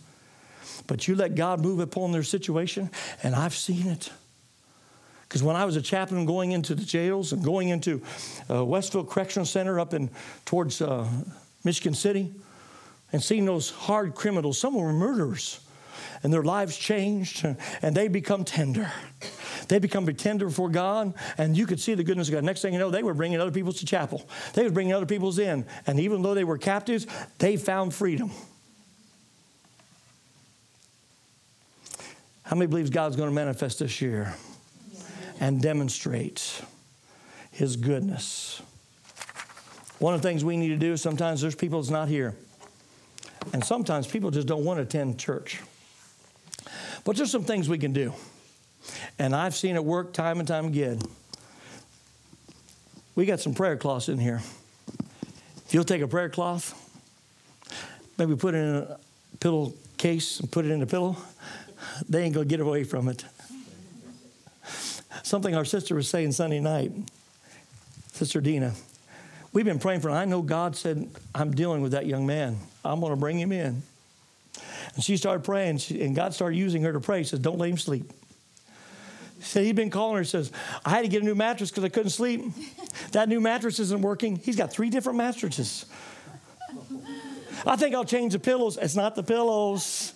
But 0.87 1.09
you 1.09 1.15
let 1.17 1.35
God 1.35 1.61
move 1.61 1.81
upon 1.81 2.13
their 2.13 2.23
situation, 2.23 2.91
and 3.23 3.35
I've 3.35 3.55
seen 3.55 3.89
it. 3.89 4.11
Because 5.29 5.43
when 5.43 5.57
I 5.57 5.65
was 5.65 5.77
a 5.77 5.83
chaplain 5.83 6.27
going 6.27 6.53
into 6.53 6.75
the 6.75 6.85
jails 6.85 7.33
and 7.33 7.43
going 7.43 7.69
into 7.69 8.03
uh, 8.51 8.65
Westville 8.65 9.05
Correctional 9.05 9.47
Center 9.47 9.81
up 9.81 9.95
in 9.95 10.11
towards 10.45 10.81
uh, 10.81 11.09
Michigan 11.65 11.95
City, 11.95 12.33
and 13.13 13.23
seeing 13.23 13.45
those 13.45 13.71
hard 13.71 14.15
criminals, 14.15 14.59
some 14.59 14.75
were 14.75 14.93
murderers, 14.93 15.61
and 16.23 16.33
their 16.33 16.43
lives 16.43 16.77
changed, 16.77 17.45
and 17.83 17.97
they 17.97 18.09
become 18.09 18.45
tender. 18.45 18.93
They 19.69 19.79
become 19.79 20.07
tender 20.15 20.51
for 20.51 20.69
God, 20.69 21.15
and 21.39 21.57
you 21.57 21.67
could 21.67 21.81
see 21.81 21.95
the 21.95 22.05
goodness 22.05 22.29
of 22.29 22.35
God. 22.35 22.45
Next 22.45 22.61
thing 22.61 22.73
you 22.73 22.79
know, 22.79 22.91
they 22.91 23.03
were 23.03 23.15
bringing 23.15 23.41
other 23.41 23.51
people 23.51 23.73
to 23.73 23.87
chapel. 23.87 24.29
They 24.53 24.65
were 24.65 24.71
bringing 24.71 24.93
other 24.93 25.07
people's 25.07 25.39
in, 25.39 25.65
and 25.87 25.99
even 26.01 26.23
though 26.23 26.35
they 26.35 26.45
were 26.45 26.59
captives, 26.59 27.07
they 27.39 27.57
found 27.57 27.95
freedom. 27.95 28.31
How 32.43 32.57
many 32.57 32.67
believes 32.67 32.91
God's 32.91 33.17
going 33.17 33.31
to 33.31 33.35
manifest 33.35 33.79
this 33.79 34.03
year 34.03 34.35
and 35.41 35.61
demonstrate 35.61 36.63
His 37.51 37.77
goodness? 37.77 38.63
One 39.99 40.15
of 40.15 40.23
the 40.23 40.29
things 40.29 40.45
we 40.45 40.57
need 40.57 40.69
to 40.69 40.77
do 40.77 40.97
sometimes 40.97 41.41
there's 41.41 41.55
people 41.55 41.81
that's 41.81 41.91
not 41.91 42.09
here, 42.09 42.35
and 43.53 43.65
sometimes 43.65 44.07
people 44.07 44.31
just 44.31 44.47
don't 44.47 44.65
want 44.65 44.79
to 44.79 44.83
attend 44.83 45.19
church. 45.19 45.61
But 47.05 47.17
there's 47.17 47.31
some 47.31 47.45
things 47.45 47.69
we 47.69 47.79
can 47.79 47.93
do, 47.93 48.13
and 49.19 49.35
I've 49.35 49.55
seen 49.55 49.77
it 49.77 49.85
work 49.85 50.13
time 50.13 50.39
and 50.39 50.49
time 50.49 50.67
again. 50.67 51.01
We 53.15 53.27
got 53.27 53.41
some 53.41 53.55
prayer 53.55 53.77
cloths 53.77 54.09
in 54.09 54.19
here. 54.19 54.43
If 55.67 55.73
you'll 55.73 55.85
take 55.85 56.03
a 56.03 56.09
prayer 56.09 56.29
cloth, 56.29 56.75
maybe 58.19 58.35
put 58.37 58.55
it 58.55 58.59
in 58.59 58.75
a 58.77 58.99
pillow 59.39 59.73
case 59.97 60.41
and 60.41 60.51
put 60.51 60.65
it 60.65 60.71
in 60.71 60.83
a 60.83 60.87
pillow 60.87 61.17
they 62.09 62.23
ain't 62.23 62.35
to 62.35 62.45
get 62.45 62.61
away 62.61 62.85
from 62.85 63.09
it. 63.09 63.25
Something 65.23 65.55
our 65.55 65.65
sister 65.65 65.95
was 65.95 66.09
saying 66.09 66.33
Sunday 66.33 66.61
night, 66.61 66.93
Sister 68.13 68.41
Dina. 68.41 68.75
We've 69.53 69.65
been 69.65 69.79
praying 69.79 70.01
for 70.01 70.09
him. 70.09 70.17
I 70.17 70.25
know 70.25 70.43
God 70.43 70.77
said, 70.77 71.09
I'm 71.35 71.53
dealing 71.53 71.81
with 71.81 71.93
that 71.93 72.07
young 72.07 72.27
man. 72.27 72.59
I'm 72.85 73.01
going 73.01 73.13
to 73.13 73.17
bring 73.17 73.39
him 73.39 73.53
in. 73.53 73.83
And 74.95 75.03
she 75.03 75.17
started 75.17 75.45
praying, 75.45 75.81
and 75.91 76.15
God 76.15 76.35
started 76.35 76.57
using 76.57 76.83
her 76.83 76.93
to 76.93 77.01
pray. 77.01 77.19
He 77.19 77.25
says, 77.25 77.39
Don't 77.39 77.59
let 77.59 77.71
him 77.71 77.79
sleep. 77.79 78.11
He 79.39 79.45
said, 79.45 79.65
He'd 79.65 79.77
been 79.77 79.91
calling 79.91 80.17
her. 80.17 80.23
He 80.23 80.29
says, 80.29 80.51
I 80.85 80.91
had 80.91 81.03
to 81.03 81.09
get 81.09 81.23
a 81.23 81.25
new 81.25 81.35
mattress 81.35 81.71
because 81.71 81.85
I 81.85 81.89
couldn't 81.89 82.11
sleep. 82.11 82.43
That 83.13 83.29
new 83.29 83.41
mattress 83.41 83.79
isn't 83.79 84.03
working. 84.03 84.37
He's 84.37 84.57
got 84.57 84.73
three 84.73 84.91
different 84.91 85.19
mattresses. 85.19 85.87
I 87.67 87.77
think 87.77 87.95
I'll 87.95 88.05
change 88.05 88.33
the 88.33 88.39
pillows. 88.39 88.77
It's 88.77 88.97
not 88.97 89.15
the 89.15 89.23
pillows 89.23 90.13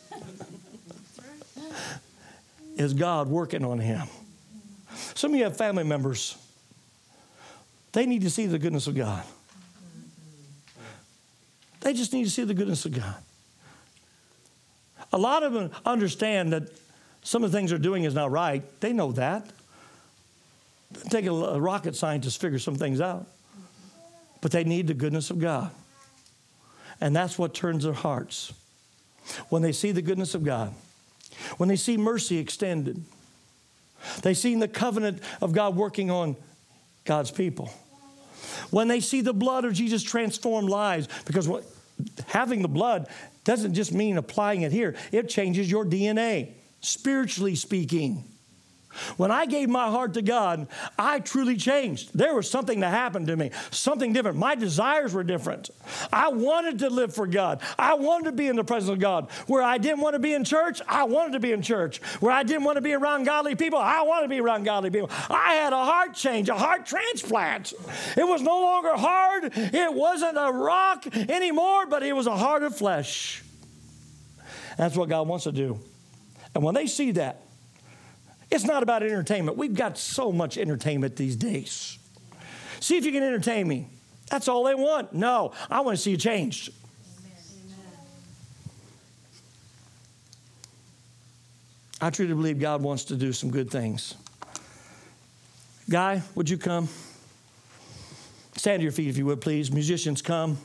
is 2.76 2.94
God 2.94 3.28
working 3.28 3.64
on 3.64 3.78
him. 3.78 4.06
Some 5.18 5.32
of 5.32 5.38
you 5.38 5.42
have 5.42 5.56
family 5.56 5.82
members, 5.82 6.38
they 7.90 8.06
need 8.06 8.22
to 8.22 8.30
see 8.30 8.46
the 8.46 8.56
goodness 8.56 8.86
of 8.86 8.94
God. 8.94 9.24
They 11.80 11.92
just 11.92 12.12
need 12.12 12.22
to 12.22 12.30
see 12.30 12.44
the 12.44 12.54
goodness 12.54 12.84
of 12.84 12.92
God. 12.92 13.16
A 15.12 15.18
lot 15.18 15.42
of 15.42 15.52
them 15.52 15.72
understand 15.84 16.52
that 16.52 16.70
some 17.24 17.42
of 17.42 17.50
the 17.50 17.58
things 17.58 17.70
they're 17.70 17.80
doing 17.80 18.04
is 18.04 18.14
not 18.14 18.30
right. 18.30 18.62
They 18.80 18.92
know 18.92 19.10
that. 19.10 19.50
Take 21.10 21.26
a 21.26 21.32
rocket 21.32 21.96
scientist 21.96 22.40
figure 22.40 22.60
some 22.60 22.76
things 22.76 23.00
out. 23.00 23.26
But 24.40 24.52
they 24.52 24.62
need 24.62 24.86
the 24.86 24.94
goodness 24.94 25.30
of 25.30 25.40
God. 25.40 25.72
And 27.00 27.16
that's 27.16 27.36
what 27.36 27.54
turns 27.54 27.82
their 27.82 27.92
hearts. 27.92 28.52
When 29.48 29.62
they 29.62 29.72
see 29.72 29.90
the 29.90 30.00
goodness 30.00 30.36
of 30.36 30.44
God, 30.44 30.74
when 31.56 31.68
they 31.68 31.74
see 31.74 31.96
mercy 31.96 32.38
extended, 32.38 33.02
they 34.22 34.34
see 34.34 34.54
the 34.54 34.68
covenant 34.68 35.22
of 35.40 35.52
God 35.52 35.76
working 35.76 36.10
on 36.10 36.36
God's 37.04 37.30
people. 37.30 37.70
When 38.70 38.88
they 38.88 39.00
see 39.00 39.20
the 39.20 39.32
blood 39.32 39.64
of 39.64 39.72
Jesus 39.72 40.02
transform 40.02 40.66
lives, 40.66 41.08
because 41.24 41.48
what, 41.48 41.64
having 42.26 42.62
the 42.62 42.68
blood 42.68 43.08
doesn't 43.44 43.74
just 43.74 43.92
mean 43.92 44.18
applying 44.18 44.62
it 44.62 44.72
here, 44.72 44.94
it 45.12 45.28
changes 45.28 45.70
your 45.70 45.84
DNA, 45.84 46.52
spiritually 46.80 47.54
speaking. 47.54 48.24
When 49.16 49.30
I 49.30 49.46
gave 49.46 49.68
my 49.68 49.88
heart 49.88 50.14
to 50.14 50.22
God, 50.22 50.68
I 50.98 51.20
truly 51.20 51.56
changed. 51.56 52.10
There 52.14 52.34
was 52.34 52.50
something 52.50 52.80
that 52.80 52.90
happened 52.90 53.26
to 53.28 53.36
me, 53.36 53.50
something 53.70 54.12
different. 54.12 54.38
My 54.38 54.54
desires 54.54 55.14
were 55.14 55.24
different. 55.24 55.70
I 56.12 56.28
wanted 56.28 56.80
to 56.80 56.90
live 56.90 57.14
for 57.14 57.26
God. 57.26 57.60
I 57.78 57.94
wanted 57.94 58.26
to 58.26 58.32
be 58.32 58.46
in 58.46 58.56
the 58.56 58.64
presence 58.64 58.90
of 58.90 58.98
God. 58.98 59.30
Where 59.46 59.62
I 59.62 59.78
didn't 59.78 60.00
want 60.00 60.14
to 60.14 60.18
be 60.18 60.34
in 60.34 60.44
church, 60.44 60.80
I 60.88 61.04
wanted 61.04 61.32
to 61.32 61.40
be 61.40 61.52
in 61.52 61.62
church. 61.62 61.98
Where 62.20 62.32
I 62.32 62.42
didn't 62.42 62.64
want 62.64 62.76
to 62.76 62.82
be 62.82 62.92
around 62.92 63.24
godly 63.24 63.54
people, 63.54 63.78
I 63.78 64.02
wanted 64.02 64.22
to 64.24 64.28
be 64.28 64.40
around 64.40 64.64
godly 64.64 64.90
people. 64.90 65.10
I 65.30 65.54
had 65.54 65.72
a 65.72 65.84
heart 65.84 66.14
change, 66.14 66.48
a 66.48 66.54
heart 66.54 66.86
transplant. 66.86 67.72
It 68.16 68.26
was 68.26 68.42
no 68.42 68.60
longer 68.60 68.96
hard, 68.96 69.52
it 69.54 69.92
wasn't 69.92 70.36
a 70.36 70.50
rock 70.52 71.06
anymore, 71.16 71.86
but 71.86 72.02
it 72.02 72.14
was 72.14 72.26
a 72.26 72.36
heart 72.36 72.62
of 72.62 72.76
flesh. 72.76 73.42
That's 74.76 74.96
what 74.96 75.08
God 75.08 75.26
wants 75.26 75.44
to 75.44 75.52
do. 75.52 75.80
And 76.54 76.62
when 76.62 76.74
they 76.74 76.86
see 76.86 77.12
that, 77.12 77.42
it's 78.50 78.64
not 78.64 78.82
about 78.82 79.02
entertainment. 79.02 79.56
We've 79.56 79.74
got 79.74 79.98
so 79.98 80.32
much 80.32 80.56
entertainment 80.56 81.16
these 81.16 81.36
days. 81.36 81.98
See 82.80 82.96
if 82.96 83.04
you 83.04 83.12
can 83.12 83.22
entertain 83.22 83.68
me. 83.68 83.88
That's 84.30 84.48
all 84.48 84.64
they 84.64 84.74
want. 84.74 85.12
No, 85.12 85.52
I 85.70 85.80
want 85.80 85.96
to 85.96 86.02
see 86.02 86.12
you 86.12 86.16
changed. 86.16 86.72
I 92.00 92.10
truly 92.10 92.32
believe 92.32 92.60
God 92.60 92.80
wants 92.80 93.04
to 93.04 93.16
do 93.16 93.32
some 93.32 93.50
good 93.50 93.70
things. 93.70 94.14
Guy, 95.90 96.22
would 96.34 96.48
you 96.48 96.56
come? 96.56 96.88
Stand 98.56 98.80
to 98.80 98.82
your 98.84 98.92
feet 98.92 99.08
if 99.08 99.18
you 99.18 99.26
would, 99.26 99.40
please. 99.40 99.70
Musicians, 99.72 100.22
come. 100.22 100.56